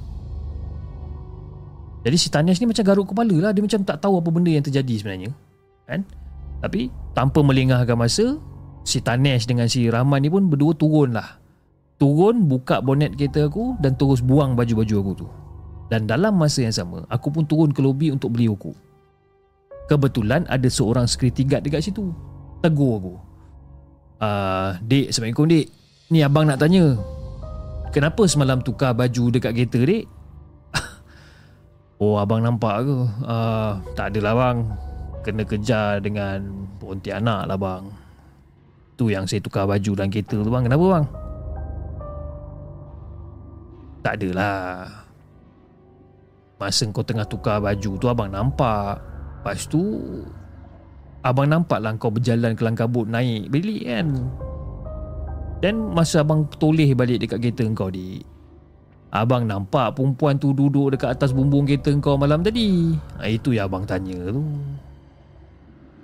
Jadi 2.06 2.18
si 2.18 2.30
Tanesh 2.30 2.62
ni 2.62 2.70
macam 2.70 2.86
garuk 2.86 3.12
kepala 3.12 3.50
lah. 3.50 3.52
Dia 3.52 3.66
macam 3.66 3.82
tak 3.82 3.98
tahu 4.00 4.22
apa 4.22 4.30
benda 4.30 4.54
yang 4.54 4.64
terjadi 4.64 4.94
sebenarnya 5.02 5.30
Kan? 5.90 6.06
Tapi 6.62 6.94
tanpa 7.18 7.42
melengahkan 7.42 7.98
masa 7.98 8.38
Si 8.86 9.02
Tanesh 9.02 9.50
dengan 9.50 9.66
si 9.66 9.90
Rahman 9.90 10.22
ni 10.22 10.30
pun 10.30 10.46
berdua 10.50 10.78
turun 10.78 11.18
lah. 11.18 11.42
Turun 11.98 12.46
buka 12.46 12.86
bonet 12.86 13.18
kereta 13.18 13.50
aku 13.50 13.74
Dan 13.82 13.98
terus 13.98 14.22
buang 14.22 14.54
baju-baju 14.54 14.96
aku 15.02 15.12
tu. 15.26 15.28
Dan 15.90 16.06
dalam 16.06 16.38
masa 16.38 16.62
yang 16.62 16.74
sama 16.74 17.10
Aku 17.10 17.34
pun 17.34 17.50
turun 17.50 17.74
ke 17.74 17.82
lobi 17.82 18.14
untuk 18.14 18.38
beli 18.38 18.46
rokok 18.46 18.78
Kebetulan 19.90 20.46
ada 20.46 20.70
seorang 20.70 21.10
security 21.10 21.42
guard 21.42 21.66
dekat 21.66 21.90
situ. 21.90 22.14
Tegur 22.62 23.02
aku 23.02 23.29
Dik, 24.20 25.16
Assalamualaikum 25.16 25.48
dik 25.48 25.68
Ni 26.12 26.20
abang 26.20 26.44
nak 26.44 26.60
tanya 26.60 26.92
Kenapa 27.96 28.28
semalam 28.28 28.60
tukar 28.60 28.92
baju 28.92 29.32
dekat 29.32 29.56
kereta 29.56 29.80
dek? 29.80 30.04
oh 32.04 32.20
abang 32.20 32.44
nampak 32.44 32.84
ke? 32.84 32.98
Uh, 33.24 33.80
tak 33.96 34.12
adalah 34.12 34.36
bang 34.36 34.58
Kena 35.24 35.44
kejar 35.48 36.04
dengan 36.04 36.68
Pontianak 36.84 37.48
lah 37.48 37.56
bang 37.56 37.84
Tu 39.00 39.08
yang 39.16 39.24
saya 39.24 39.40
tukar 39.40 39.64
baju 39.64 39.92
dalam 39.96 40.12
kereta 40.12 40.36
tu 40.36 40.52
bang 40.52 40.64
Kenapa 40.68 40.86
bang? 41.00 41.06
Tak 44.04 44.14
adalah 44.20 44.56
Masa 46.60 46.84
kau 46.92 47.08
tengah 47.08 47.24
tukar 47.24 47.64
baju 47.64 47.92
tu 47.96 48.06
abang 48.12 48.28
nampak 48.28 49.00
Lepas 49.40 49.64
tu 49.72 49.80
Abang 51.20 51.52
nampak 51.52 51.84
lah 51.84 52.00
kau 52.00 52.08
berjalan 52.08 52.56
ke 52.56 52.64
langkabut 52.64 53.04
naik 53.04 53.52
bilik 53.52 53.84
kan? 53.84 54.08
Dan 55.60 55.92
masa 55.92 56.24
abang 56.24 56.48
toleh 56.48 56.96
balik 56.96 57.20
dekat 57.20 57.44
kereta 57.44 57.68
kau 57.76 57.92
di 57.92 58.24
Abang 59.10 59.44
nampak 59.44 59.98
perempuan 59.98 60.38
tu 60.38 60.54
duduk 60.54 60.94
dekat 60.94 61.18
atas 61.18 61.34
bumbung 61.34 61.66
kereta 61.66 61.92
kau 62.00 62.16
malam 62.16 62.46
tadi. 62.46 62.94
Ha, 63.20 63.28
Itu 63.28 63.52
yang 63.52 63.68
abang 63.68 63.84
tanya 63.84 64.16
tu. 64.32 64.46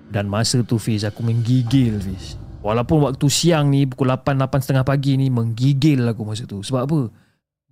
Dan 0.10 0.28
masa 0.28 0.66
tu 0.66 0.76
Fiz 0.76 1.08
aku 1.08 1.24
menggigil 1.24 2.02
Fiz. 2.02 2.36
Walaupun 2.66 3.06
waktu 3.06 3.30
siang 3.30 3.70
ni 3.70 3.86
pukul 3.86 4.10
8, 4.10 4.42
8.30 4.42 4.82
pagi 4.82 5.22
ni 5.22 5.30
Menggigil 5.30 6.02
aku 6.02 6.26
masa 6.26 6.50
tu. 6.50 6.66
Sebab 6.66 6.82
apa? 6.90 7.00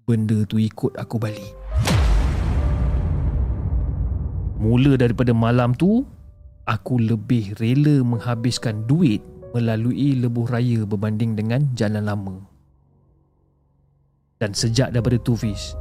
Benda 0.05 0.37
tu 0.45 0.61
ikut 0.61 0.93
aku 0.95 1.17
balik. 1.17 1.51
Mula 4.61 4.95
daripada 4.95 5.33
malam 5.33 5.73
tu 5.73 6.05
Aku 6.63 6.95
lebih 6.95 7.59
rela 7.59 7.99
menghabiskan 8.07 8.87
duit 8.87 9.19
melalui 9.51 10.15
lebuh 10.15 10.47
raya 10.47 10.87
berbanding 10.87 11.35
dengan 11.35 11.67
jalan 11.75 12.07
lama. 12.07 12.35
Dan 14.39 14.55
sejak 14.55 14.95
daripada 14.95 15.19
tu 15.19 15.35
Fiz, 15.35 15.75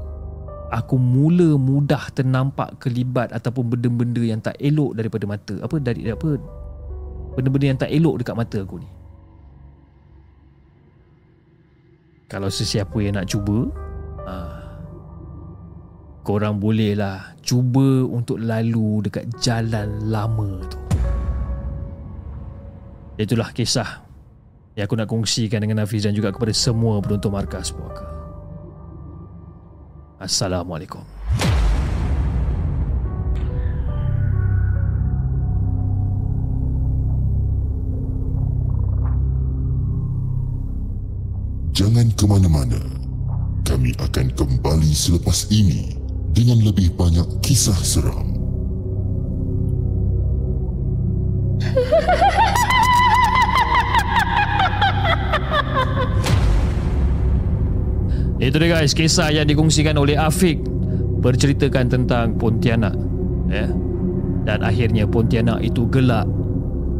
aku 0.75 0.99
mula 0.99 1.55
mudah 1.55 2.11
ternampak 2.11 2.83
kelibat 2.83 3.31
ataupun 3.31 3.75
benda-benda 3.75 4.23
yang 4.23 4.43
tak 4.43 4.59
elok 4.59 4.99
daripada 4.99 5.25
mata. 5.31 5.55
Apa 5.63 5.79
dari 5.79 6.11
apa 6.11 6.39
benda-benda 7.39 7.67
yang 7.71 7.81
tak 7.81 7.91
elok 7.95 8.19
dekat 8.19 8.37
mata 8.37 8.59
aku 8.61 8.83
ni. 8.83 8.91
Kalau 12.27 12.49
sesiapa 12.49 12.97
yang 12.99 13.21
nak 13.21 13.29
cuba, 13.29 13.69
korang 16.23 16.63
bolehlah 16.63 17.35
cuba 17.43 18.07
untuk 18.07 18.39
lalu 18.39 19.03
dekat 19.11 19.27
jalan 19.43 20.07
lama 20.07 20.63
tu. 20.71 20.79
Itulah 23.19 23.51
kisah 23.51 24.07
yang 24.79 24.87
aku 24.87 24.97
nak 24.97 25.11
kongsikan 25.11 25.61
dengan 25.61 25.83
Hafiz 25.85 26.07
dan 26.07 26.15
juga 26.15 26.33
kepada 26.33 26.55
semua 26.55 27.03
penonton 27.03 27.35
markas 27.35 27.75
puaka. 27.75 28.07
Assalamualaikum. 30.23 31.03
Jangan 41.75 42.07
ke 42.15 42.25
mana-mana. 42.31 42.79
Kami 43.67 43.91
akan 43.99 44.27
kembali 44.37 44.93
selepas 44.93 45.51
ini 45.51 46.02
dengan 46.33 46.65
lebih 46.65 46.97
banyak 46.97 47.29
kisah 47.45 47.77
seram. 47.77 48.33
Itu 58.43 58.59
dia 58.59 58.75
guys, 58.75 58.91
kisah 58.91 59.31
yang 59.31 59.47
dikongsikan 59.47 59.95
oleh 59.95 60.19
Afiq 60.19 60.59
berceritakan 61.23 61.87
tentang 61.87 62.35
Pontianak. 62.35 62.91
Ya. 63.47 63.71
Dan 64.43 64.67
akhirnya 64.67 65.07
Pontianak 65.07 65.63
itu 65.63 65.87
gelap 65.87 66.27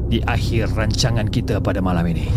di 0.07 0.23
akhir 0.23 0.71
rancangan 0.79 1.27
kita 1.27 1.59
pada 1.59 1.83
malam 1.83 2.07
ini. 2.07 2.31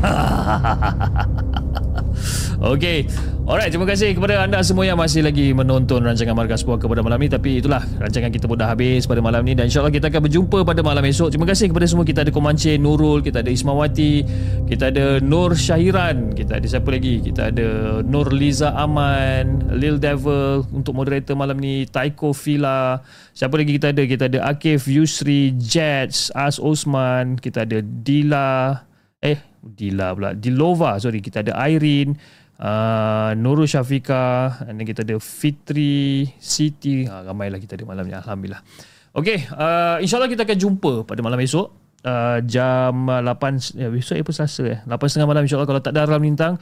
Okey. 2.72 3.10
Alright, 3.50 3.74
terima 3.74 3.82
kasih 3.82 4.14
kepada 4.14 4.46
anda 4.46 4.62
semua 4.62 4.86
yang 4.86 4.94
masih 4.94 5.26
lagi 5.26 5.50
menonton 5.50 6.06
rancangan 6.06 6.38
Markas 6.38 6.62
Puaka 6.62 6.86
pada 6.86 7.02
malam 7.02 7.18
ini. 7.18 7.34
Tapi 7.34 7.58
itulah, 7.58 7.82
rancangan 7.98 8.30
kita 8.30 8.46
pun 8.46 8.54
dah 8.54 8.70
habis 8.70 9.10
pada 9.10 9.18
malam 9.18 9.42
ini. 9.42 9.58
Dan 9.58 9.66
insyaAllah 9.66 9.90
kita 9.90 10.06
akan 10.06 10.30
berjumpa 10.30 10.62
pada 10.62 10.86
malam 10.86 11.02
esok. 11.02 11.34
Terima 11.34 11.50
kasih 11.50 11.66
kepada 11.66 11.82
semua. 11.90 12.06
Kita 12.06 12.22
ada 12.22 12.30
Komanche, 12.30 12.78
Nurul, 12.78 13.26
kita 13.26 13.42
ada 13.42 13.50
Ismawati, 13.50 14.22
kita 14.70 14.94
ada 14.94 15.18
Nur 15.18 15.58
Syahiran, 15.58 16.30
kita 16.30 16.62
ada 16.62 16.66
siapa 16.70 16.94
lagi? 16.94 17.26
Kita 17.26 17.50
ada 17.50 17.98
Nur 18.06 18.30
Liza 18.30 18.70
Aman, 18.70 19.66
Lil 19.74 19.98
Devil 19.98 20.62
untuk 20.70 20.94
moderator 20.94 21.34
malam 21.34 21.58
ni, 21.58 21.90
Taiko 21.90 22.30
Fila. 22.30 23.02
Siapa 23.34 23.58
lagi 23.58 23.74
kita 23.74 23.90
ada? 23.90 24.06
Kita 24.06 24.30
ada 24.30 24.46
Akif, 24.46 24.86
Yusri, 24.86 25.58
Jets, 25.58 26.30
As 26.38 26.62
Osman, 26.62 27.34
kita 27.34 27.66
ada 27.66 27.82
Dila, 27.82 28.86
eh 29.18 29.50
Dila 29.60 30.16
pula 30.16 30.32
Dilova 30.32 30.96
sorry 30.96 31.20
kita 31.20 31.44
ada 31.44 31.52
Irene 31.68 32.16
uh, 32.60 33.32
Nurul 33.40 33.66
Syafika 33.66 34.60
dan 34.62 34.84
kita 34.84 35.02
ada 35.02 35.16
Fitri 35.18 36.28
Siti. 36.36 37.08
Ha, 37.08 37.24
ramailah 37.24 37.58
kita 37.58 37.80
ada 37.80 37.84
malam 37.88 38.04
ni 38.04 38.14
Alhamdulillah. 38.14 38.62
Okay, 39.10 39.42
uh, 39.56 39.98
insyaAllah 39.98 40.30
kita 40.30 40.46
akan 40.46 40.58
jumpa 40.60 40.92
pada 41.08 41.20
malam 41.24 41.40
esok. 41.40 41.80
Uh, 42.00 42.40
jam 42.48 43.12
8 43.12 43.76
ya, 43.76 43.92
besok 43.92 44.16
apa 44.16 44.32
Selasa 44.32 44.64
eh? 44.64 44.80
8.30 44.88 45.28
malam 45.28 45.44
insyaAllah. 45.44 45.68
Kalau 45.68 45.82
tak 45.84 45.92
ada 45.92 46.08
alarm 46.08 46.24
lintang 46.24 46.56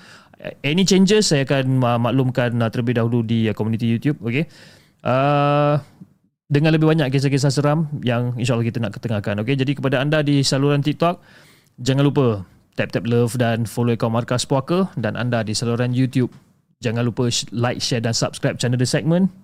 any 0.63 0.87
changes 0.87 1.31
saya 1.31 1.43
akan 1.43 1.83
uh, 1.83 1.99
maklumkan 1.99 2.55
uh, 2.63 2.71
terlebih 2.71 2.99
dahulu 2.99 3.27
di 3.27 3.51
uh, 3.51 3.55
community 3.55 3.91
YouTube 3.91 4.19
okay 4.23 4.47
uh, 5.03 5.83
dengan 6.49 6.73
lebih 6.73 6.89
banyak 6.89 7.13
kisah-kisah 7.13 7.53
seram 7.53 7.91
yang 8.01 8.33
insyaAllah 8.39 8.67
kita 8.67 8.79
nak 8.81 8.95
ketengahkan 8.97 9.35
okay 9.43 9.59
jadi 9.59 9.73
kepada 9.75 10.01
anda 10.01 10.23
di 10.23 10.41
saluran 10.47 10.81
TikTok 10.81 11.21
jangan 11.83 12.07
lupa 12.07 12.47
tap-tap 12.79 13.03
love 13.11 13.35
dan 13.35 13.67
follow 13.67 13.99
akaun 13.99 14.15
Markas 14.15 14.47
Puaka 14.47 14.87
dan 14.95 15.19
anda 15.19 15.43
di 15.43 15.51
saluran 15.51 15.91
YouTube. 15.91 16.31
Jangan 16.79 17.03
lupa 17.03 17.27
like, 17.51 17.83
share 17.83 17.99
dan 17.99 18.15
subscribe 18.15 18.55
channel 18.55 18.79
The 18.79 18.87
Segment. 18.87 19.35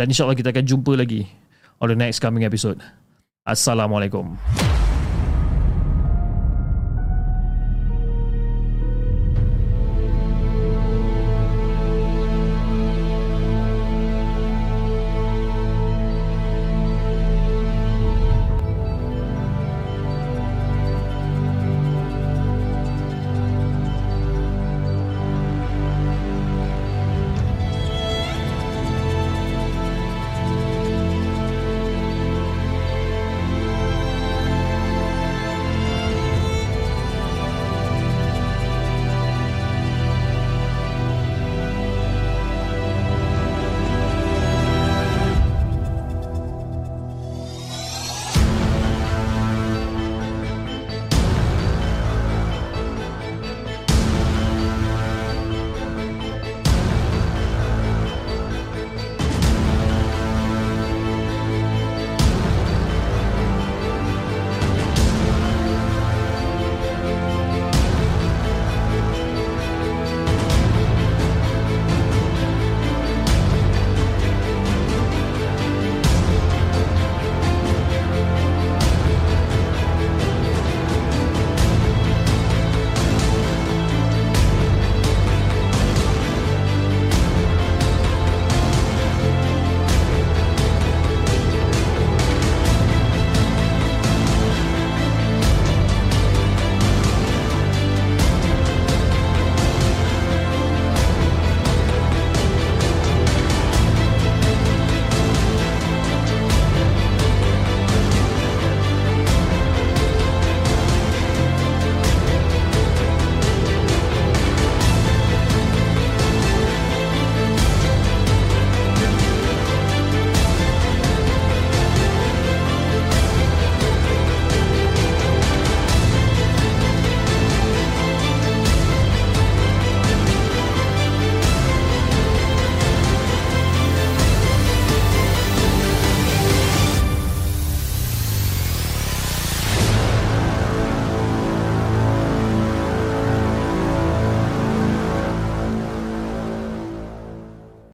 Dan 0.00 0.08
insyaAllah 0.08 0.34
kita 0.34 0.48
akan 0.56 0.64
jumpa 0.64 0.96
lagi 0.96 1.28
on 1.84 1.92
the 1.92 1.98
next 1.98 2.24
coming 2.24 2.48
episode. 2.48 2.80
Assalamualaikum. 3.44 4.63